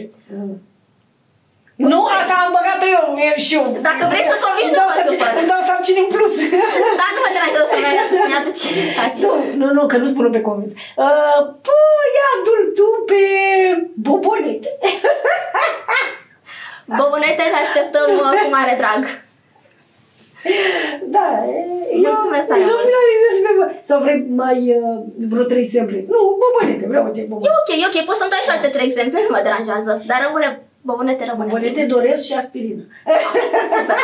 Nu, 1.92 2.00
asta 2.20 2.34
am 2.44 2.52
băgat 2.58 2.80
eu, 2.96 3.04
eu 3.30 3.36
și 3.46 3.54
eu. 3.60 3.66
Dacă 3.88 4.02
vrei 4.12 4.26
să 4.32 4.36
convingi, 4.46 4.72
Îmi 4.72 4.76
nu 4.76 4.80
dau 4.82 4.88
mă 4.90 4.94
sarcini- 4.98 5.20
supăr. 5.20 5.32
Îmi 5.42 5.52
dau 5.54 5.62
sarcini 5.70 6.02
în 6.06 6.10
plus. 6.16 6.36
da, 7.02 7.08
nu 7.16 7.20
mă 7.24 7.30
deranjează 7.36 7.68
să 7.72 7.78
mi- 7.84 8.20
să-mi 8.24 8.38
aduci 8.40 8.64
invitații. 8.72 9.24
nu, 9.26 9.32
nu, 9.60 9.68
nu, 9.78 9.82
că 9.92 9.96
nu 10.02 10.08
spun 10.14 10.26
pe 10.36 10.42
convins. 10.50 10.74
Uh, 11.06 11.40
păi, 11.68 12.14
adu 12.32 12.54
tu 12.78 12.88
pe 13.10 13.22
bobonete. 14.08 14.70
Bobonete, 17.00 17.44
te 17.52 17.58
așteptăm 17.66 18.08
uh, 18.26 18.32
cu 18.44 18.50
mare 18.58 18.74
drag. 18.82 19.02
Da, 21.16 21.28
Mulțumesc 22.10 22.48
eu 22.48 22.52
tare 22.52 22.64
mult. 22.68 22.76
nominalizez 22.78 23.36
pe 23.46 23.52
bă- 23.60 23.72
Sau 23.90 23.98
vrei 24.06 24.20
mai 24.44 24.60
uh, 24.82 24.98
vreo 25.32 25.46
trei 25.52 25.64
exemple? 25.68 25.98
Nu, 26.14 26.20
bobonete, 26.42 26.86
vreau 26.92 27.04
ce 27.16 27.22
E 27.22 27.30
bobonete. 27.32 27.56
ok, 27.60 27.70
e 27.82 27.88
ok, 27.90 27.98
poți 28.08 28.20
să-mi 28.22 28.34
dai 28.34 28.44
și 28.48 28.54
alte 28.56 28.70
trei 28.76 28.88
exemple, 28.90 29.20
nu 29.26 29.32
mă 29.36 29.40
deranjează. 29.48 29.92
Dar 30.10 30.20
rămâne, 30.26 30.48
bobonete 30.90 31.24
rămâne. 31.30 31.50
Bobonete, 31.52 31.82
dorel 31.94 32.20
și 32.28 32.34
aspirină. 32.42 32.84
Super. 33.76 33.98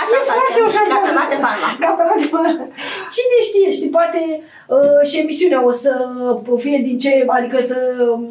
Așa 0.00 0.16
E 0.20 0.28
foarte 0.30 0.50
facem. 0.52 0.68
ușor 0.70 0.84
de 0.86 0.90
Gata, 0.92 1.00
făcut. 1.06 1.18
bate 1.20 1.36
palma. 1.44 1.68
Gata, 1.84 2.02
bate 2.10 2.26
palma. 2.34 2.64
Cine 3.14 3.36
știe, 3.48 3.68
știi, 3.78 3.92
poate 3.98 4.20
uh, 4.74 5.00
și 5.08 5.16
emisiunea 5.24 5.60
o 5.70 5.72
să 5.84 5.92
fie 6.64 6.78
din 6.88 6.96
ce, 7.02 7.12
adică 7.38 7.58
să 7.70 7.78
um, 8.14 8.22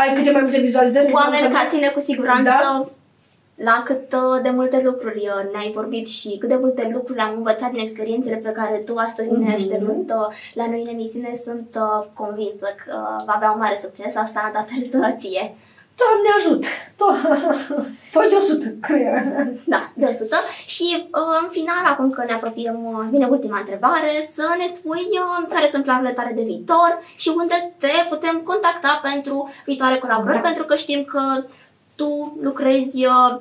ai 0.00 0.08
câte 0.16 0.30
mai 0.36 0.42
multe 0.46 0.60
vizualizări. 0.68 1.12
Oameni 1.20 1.44
să- 1.46 1.54
ca 1.56 1.62
tine, 1.72 1.88
cu 1.96 2.00
siguranță, 2.10 2.54
Da. 2.64 2.70
La 3.54 3.82
cât 3.84 4.12
uh, 4.12 4.42
de 4.42 4.50
multe 4.50 4.80
lucruri 4.84 5.18
uh, 5.28 5.52
ne-ai 5.52 5.72
vorbit 5.74 6.08
și 6.08 6.36
cât 6.40 6.48
de 6.48 6.56
multe 6.60 6.90
lucruri 6.92 7.18
am 7.18 7.34
învățat 7.36 7.70
din 7.70 7.80
experiențele 7.80 8.36
pe 8.36 8.48
care 8.50 8.76
tu 8.76 8.94
astăzi 8.96 9.30
ne-ai 9.30 9.42
Mhm. 9.44 9.54
așternut 9.54 10.10
uh, 10.10 10.34
la 10.54 10.66
noi 10.66 10.80
în 10.82 10.88
emisiune, 10.88 11.34
sunt 11.44 11.68
uh, 11.76 12.06
convinsă 12.14 12.66
că 12.84 12.92
uh, 13.18 13.24
va 13.26 13.32
avea 13.32 13.50
un 13.50 13.58
mare 13.58 13.76
succes, 13.76 14.16
asta 14.16 14.50
datorită 14.54 15.14
ție. 15.18 15.54
Doamne 16.02 16.28
ajut! 16.38 16.64
Fost 18.12 18.28
de 18.32 18.34
100, 18.34 18.66
creier. 18.80 19.22
Da, 19.66 19.92
de 19.94 20.04
100. 20.04 20.36
Și 20.66 20.86
uh, 20.98 21.38
în 21.42 21.48
final, 21.50 21.82
acum 21.84 22.10
că 22.10 22.22
ne 22.26 22.32
apropiem, 22.32 22.78
uh, 22.84 23.04
vine 23.10 23.26
ultima 23.26 23.58
întrebare, 23.58 24.12
să 24.34 24.46
ne 24.58 24.66
spui 24.66 25.06
uh, 25.10 25.48
care 25.54 25.66
sunt 25.66 25.84
planurile 25.84 26.12
tale 26.14 26.32
de 26.34 26.42
viitor 26.42 26.90
și 27.16 27.30
unde 27.36 27.74
te 27.78 27.88
putem 28.08 28.36
contacta 28.44 29.00
pentru 29.12 29.50
viitoare 29.64 29.98
colaborări, 29.98 30.42
Da. 30.42 30.48
pentru 30.48 30.64
că 30.64 30.74
știm 30.76 31.04
că 31.04 31.20
tu 31.96 32.38
lucrezi 32.40 33.06
uh, 33.06 33.40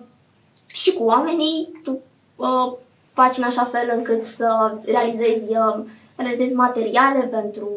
și 0.73 0.93
cu 0.93 1.03
oamenii, 1.03 1.69
tu 1.83 1.99
uh, 2.35 2.73
faci 3.13 3.37
în 3.37 3.43
așa 3.43 3.63
fel 3.63 3.93
încât 3.95 4.23
să 4.23 4.73
realizezi, 4.85 5.49
uh, 5.49 5.83
realizezi 6.15 6.55
materiale 6.55 7.19
pentru 7.19 7.69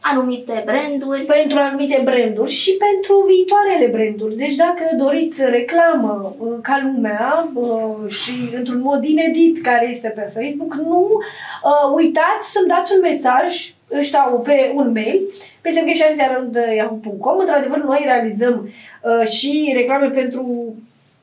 anumite 0.00 0.62
branduri. 0.66 1.24
Pentru 1.24 1.58
anumite 1.58 2.00
branduri 2.04 2.50
și 2.50 2.76
pentru 2.76 3.24
viitoarele 3.26 3.86
branduri. 3.86 4.36
Deci 4.36 4.54
dacă 4.54 4.84
doriți 4.98 5.44
reclamă 5.44 6.34
uh, 6.38 6.58
ca 6.62 6.80
lumea 6.82 7.48
uh, 7.54 8.10
și 8.10 8.50
într-un 8.54 8.80
mod 8.80 9.04
inedit 9.04 9.62
care 9.62 9.88
este 9.88 10.08
pe 10.08 10.30
Facebook, 10.34 10.74
nu 10.74 11.08
uh, 11.10 11.94
uitați 11.94 12.52
să-mi 12.52 12.68
dați 12.68 12.92
un 12.94 13.00
mesaj 13.00 13.68
uh, 13.68 13.75
sau 14.02 14.40
pe 14.40 14.72
un 14.74 14.92
mail 14.92 15.20
pe 15.60 15.70
sergheșanseară.yahoo.com 15.70 17.38
Într-adevăr, 17.38 17.78
noi 17.78 18.02
realizăm 18.04 18.68
uh, 19.02 19.28
și 19.28 19.72
reclame 19.74 20.08
pentru 20.08 20.74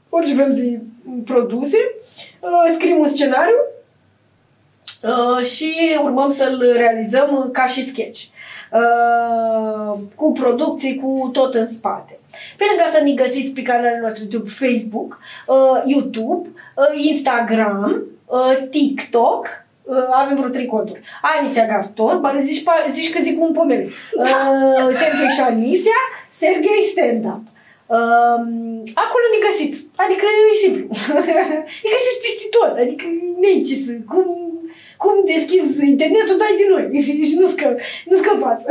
orice 0.09 0.33
fel 0.33 0.55
de 0.55 0.79
produse, 1.25 1.77
uh, 2.39 2.73
scriem 2.73 2.97
un 2.97 3.07
scenariu 3.07 3.55
Uh, 5.03 5.45
și 5.45 5.73
urmăm 6.03 6.31
să-l 6.31 6.73
realizăm 6.75 7.49
ca 7.51 7.65
și 7.65 7.83
sketch. 7.83 8.23
Uh, 8.71 9.99
cu 10.15 10.31
producții, 10.31 10.95
cu 10.95 11.29
tot 11.33 11.53
în 11.53 11.67
spate. 11.67 12.19
Pe 12.57 12.63
lângă 12.69 12.83
asta 12.83 13.03
ne 13.03 13.11
găsiți 13.11 13.51
pe 13.51 13.61
canalele 13.61 13.99
noastre 13.99 14.23
YouTube, 14.29 14.49
Facebook, 14.49 15.19
uh, 15.47 15.83
YouTube, 15.85 16.49
uh, 16.75 17.03
Instagram, 17.05 18.03
uh, 18.25 18.57
TikTok, 18.69 19.45
uh, 19.45 19.62
avem 20.11 20.35
vreo 20.35 20.49
trei 20.49 20.65
conturi. 20.65 21.01
Anisia 21.21 21.65
Gafton, 21.65 22.21
bă, 22.21 22.39
zici, 22.41 22.63
pa- 22.63 22.89
zici 22.89 23.13
că 23.13 23.19
zic 23.21 23.41
un 23.41 23.53
pomel. 23.53 23.83
Uh, 24.17 24.95
Sergei 24.99 25.29
și 25.35 25.41
Anisia, 25.41 25.99
Sergei 26.29 26.83
Stand 26.91 27.25
Up. 27.25 27.43
Um, 27.85 28.83
acolo 29.05 29.25
ne 29.33 29.39
găsiți. 29.47 29.87
Adică 29.95 30.25
e 30.53 30.55
simplu. 30.63 30.83
ne 31.83 31.89
găsiți 31.95 32.21
peste 32.21 32.45
tot. 32.57 32.73
Adică 32.77 33.05
ne 33.39 33.61
ce 33.67 33.75
să... 33.75 33.91
Cum, 34.07 34.25
cum 34.97 35.13
deschizi 35.25 35.89
internetul, 35.89 36.37
dai 36.37 36.59
din 36.59 36.69
noi. 36.73 37.01
și 37.29 37.35
nu, 37.39 37.47
scă, 37.47 37.77
nu 38.05 38.15
scăpați. 38.17 38.65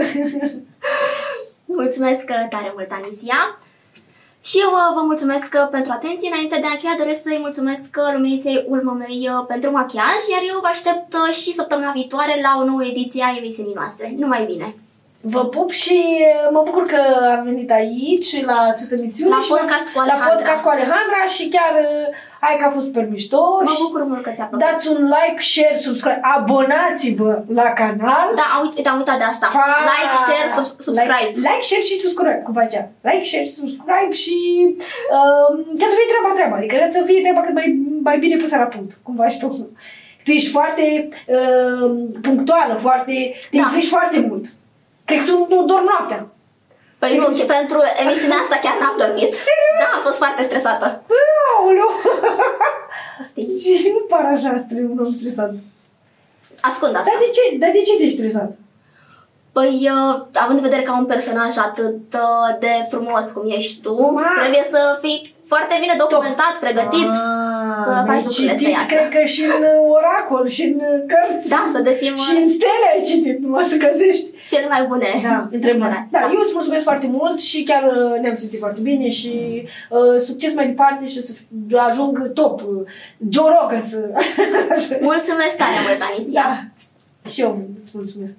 Mulțumesc 1.65 2.25
uh, 2.29 2.47
tare 2.51 2.71
mult, 2.75 2.91
Anisia! 2.91 3.57
Și 4.49 4.59
eu 4.65 4.71
uh, 4.71 4.95
vă 4.95 5.03
mulțumesc 5.05 5.51
uh, 5.55 5.69
pentru 5.71 5.93
atenție. 5.93 6.29
Înainte 6.33 6.57
de 6.61 6.67
a 6.67 6.75
încheia, 6.75 6.97
doresc 6.99 7.23
să-i 7.23 7.45
mulțumesc 7.47 7.91
uh, 7.99 8.13
Luminiței 8.15 8.65
Ulmămei 8.69 9.29
uh, 9.33 9.45
pentru 9.47 9.71
machiaj, 9.71 10.21
iar 10.33 10.43
eu 10.51 10.59
vă 10.61 10.69
aștept 10.71 11.15
uh, 11.15 11.35
și 11.35 11.53
săptămâna 11.59 11.91
viitoare 11.93 12.35
la 12.43 12.53
o 12.61 12.65
nouă 12.65 12.85
ediție 12.85 13.25
a 13.25 13.37
emisiunii 13.37 13.79
noastre. 13.81 14.15
Numai 14.19 14.45
bine! 14.45 14.75
Vă 15.25 15.43
pup 15.55 15.71
și 15.71 15.99
mă 16.55 16.61
bucur 16.65 16.85
că 16.93 17.01
am 17.37 17.43
venit 17.45 17.71
aici 17.81 18.31
la 18.51 18.57
această 18.73 18.95
emisiune. 19.01 19.35
La 19.35 19.41
și 19.47 19.49
podcast 19.57 19.87
cu 19.93 19.99
la 19.99 20.03
Alejandra. 20.03 20.35
podcast 20.35 20.63
cu 20.65 20.71
Alejandra 20.77 21.23
și 21.37 21.45
chiar 21.55 21.73
hai 22.45 22.55
că 22.59 22.65
a 22.67 22.71
fost 22.77 22.87
super 22.89 23.05
mișto. 23.15 23.43
Mă 23.65 23.71
și 23.75 23.83
bucur 23.87 24.03
mult 24.11 24.23
că 24.27 24.31
ți-a 24.37 24.47
plăcut. 24.49 24.65
Dați 24.67 24.85
un 24.95 25.01
like, 25.15 25.41
share, 25.53 25.77
subscribe, 25.87 26.21
abonați-vă 26.37 27.31
la 27.61 27.69
canal. 27.81 28.27
Da, 28.41 28.47
am 28.57 28.61
uit- 28.65 28.87
am 28.93 28.99
uitat 29.03 29.19
de 29.23 29.27
asta. 29.33 29.47
Pa! 29.59 29.67
Like, 29.91 30.15
share, 30.27 30.49
sub- 30.57 30.79
subscribe. 30.87 31.13
Like, 31.17 31.35
like, 31.49 31.65
share 31.69 31.85
și 31.89 31.95
subscribe, 32.05 32.41
cum 32.47 32.55
facea. 32.61 32.83
Like, 33.09 33.25
share, 33.31 33.49
subscribe 33.59 34.13
și 34.25 34.37
um, 35.17 35.55
ca 35.81 35.87
să 35.91 35.95
fie 35.99 36.09
treaba 36.13 36.31
treaba. 36.39 36.57
Adică 36.61 36.75
să 36.97 37.01
fie 37.09 37.21
treaba 37.25 37.41
cât 37.47 37.55
mai, 37.59 37.69
mai 38.09 38.17
bine 38.25 38.37
pusă 38.43 38.57
la 38.63 38.69
punct, 38.75 38.91
cum 39.07 39.15
faci 39.23 39.39
tu. 39.43 39.49
Tu 40.25 40.31
ești 40.39 40.51
foarte 40.57 40.85
um, 41.37 41.95
punctuală, 42.27 42.73
foarte, 42.87 43.15
te 43.51 43.57
Da. 43.57 43.63
implici 43.63 43.93
foarte 43.97 44.19
mult. 44.29 44.45
Cred 45.05 45.19
că 45.19 45.25
tu 45.25 45.47
nu 45.49 45.65
dormi 45.65 45.89
noaptea. 45.93 46.27
Păi 46.99 47.17
nu, 47.19 47.35
și 47.35 47.45
pentru 47.57 47.79
emisiunea 48.03 48.37
asta 48.43 48.59
chiar 48.63 48.77
n-am 48.81 48.97
dormit. 49.03 49.31
Serios? 49.47 49.77
Da, 49.81 49.87
am 49.97 50.03
fost 50.09 50.17
foarte 50.17 50.43
stresată. 50.49 50.87
Aoleu! 51.57 51.91
Știi? 53.29 53.49
și 53.63 53.91
nu 53.95 54.01
par 54.13 54.25
așa 54.35 54.63
stre- 54.67 54.89
un 54.91 54.99
om 55.07 55.15
stresat. 55.15 55.53
Ascund 56.61 56.95
asta. 56.97 57.11
Dar 57.11 57.21
de 57.25 57.31
ce, 57.37 57.57
dar 57.59 57.71
de 57.71 57.83
ce 57.87 57.97
te-ai 57.97 58.11
stresat? 58.19 58.51
Păi, 59.53 59.91
uh, 59.97 60.15
având 60.45 60.59
în 60.59 60.65
vedere 60.69 60.83
că 60.83 60.91
am 60.91 60.99
un 60.99 61.13
personaj 61.15 61.57
atât 61.69 62.01
uh, 62.15 62.49
de 62.61 62.73
frumos 62.91 63.27
cum 63.33 63.45
ești 63.51 63.81
tu, 63.83 63.95
Ma. 64.13 64.27
trebuie 64.41 64.67
să 64.71 64.99
fii 65.03 65.35
foarte 65.53 65.75
bine 65.83 65.95
documentat, 66.05 66.55
pregătit, 66.65 67.11
să 67.85 67.91
Ah, 67.95 68.03
faci 68.09 68.17
ai 68.17 68.23
lucrurile 68.27 68.55
să 68.57 68.59
citit, 68.63 68.75
iasă. 68.77 68.91
cred 68.93 69.07
că 69.17 69.21
și 69.35 69.43
în 69.57 69.63
uh, 69.73 69.79
oracol, 69.99 70.45
și 70.57 70.63
în 70.71 70.77
uh, 70.91 70.99
cărți. 71.13 71.49
Da, 71.55 71.61
să 71.75 71.81
găsim 71.89 72.13
Și 72.27 72.33
în 72.43 72.49
stele 72.59 72.87
ai 72.95 73.03
citit, 73.11 73.37
numai 73.45 73.65
să 73.73 73.77
găsești. 73.87 74.27
cele 74.53 74.67
mai 74.75 74.83
bune 74.91 75.09
Da, 75.29 75.37
întrebări. 75.57 75.93
Da, 76.15 76.19
da. 76.21 76.21
eu 76.35 76.41
îți 76.45 76.57
mulțumesc 76.59 76.85
foarte 76.91 77.09
mult 77.19 77.39
și 77.51 77.59
chiar 77.69 77.83
uh, 77.97 78.21
ne-am 78.23 78.37
simțit 78.37 78.59
foarte 78.65 78.81
bine 78.89 79.09
și 79.21 79.33
uh, 79.97 80.17
succes 80.29 80.51
mai 80.55 80.67
departe 80.73 81.03
și 81.13 81.19
să 81.27 81.33
ajung 81.89 82.33
top. 82.33 82.57
uh, 82.61 82.83
Joe 83.35 83.51
Rogan 83.57 83.83
să... 83.93 83.99
Mulțumesc 85.11 85.55
tare 85.63 85.79
mult, 85.87 86.01
Anisia! 86.09 86.43
da. 86.51 87.31
Și 87.31 87.41
eu 87.41 87.51
îți 87.83 87.93
mulțumesc. 88.01 88.37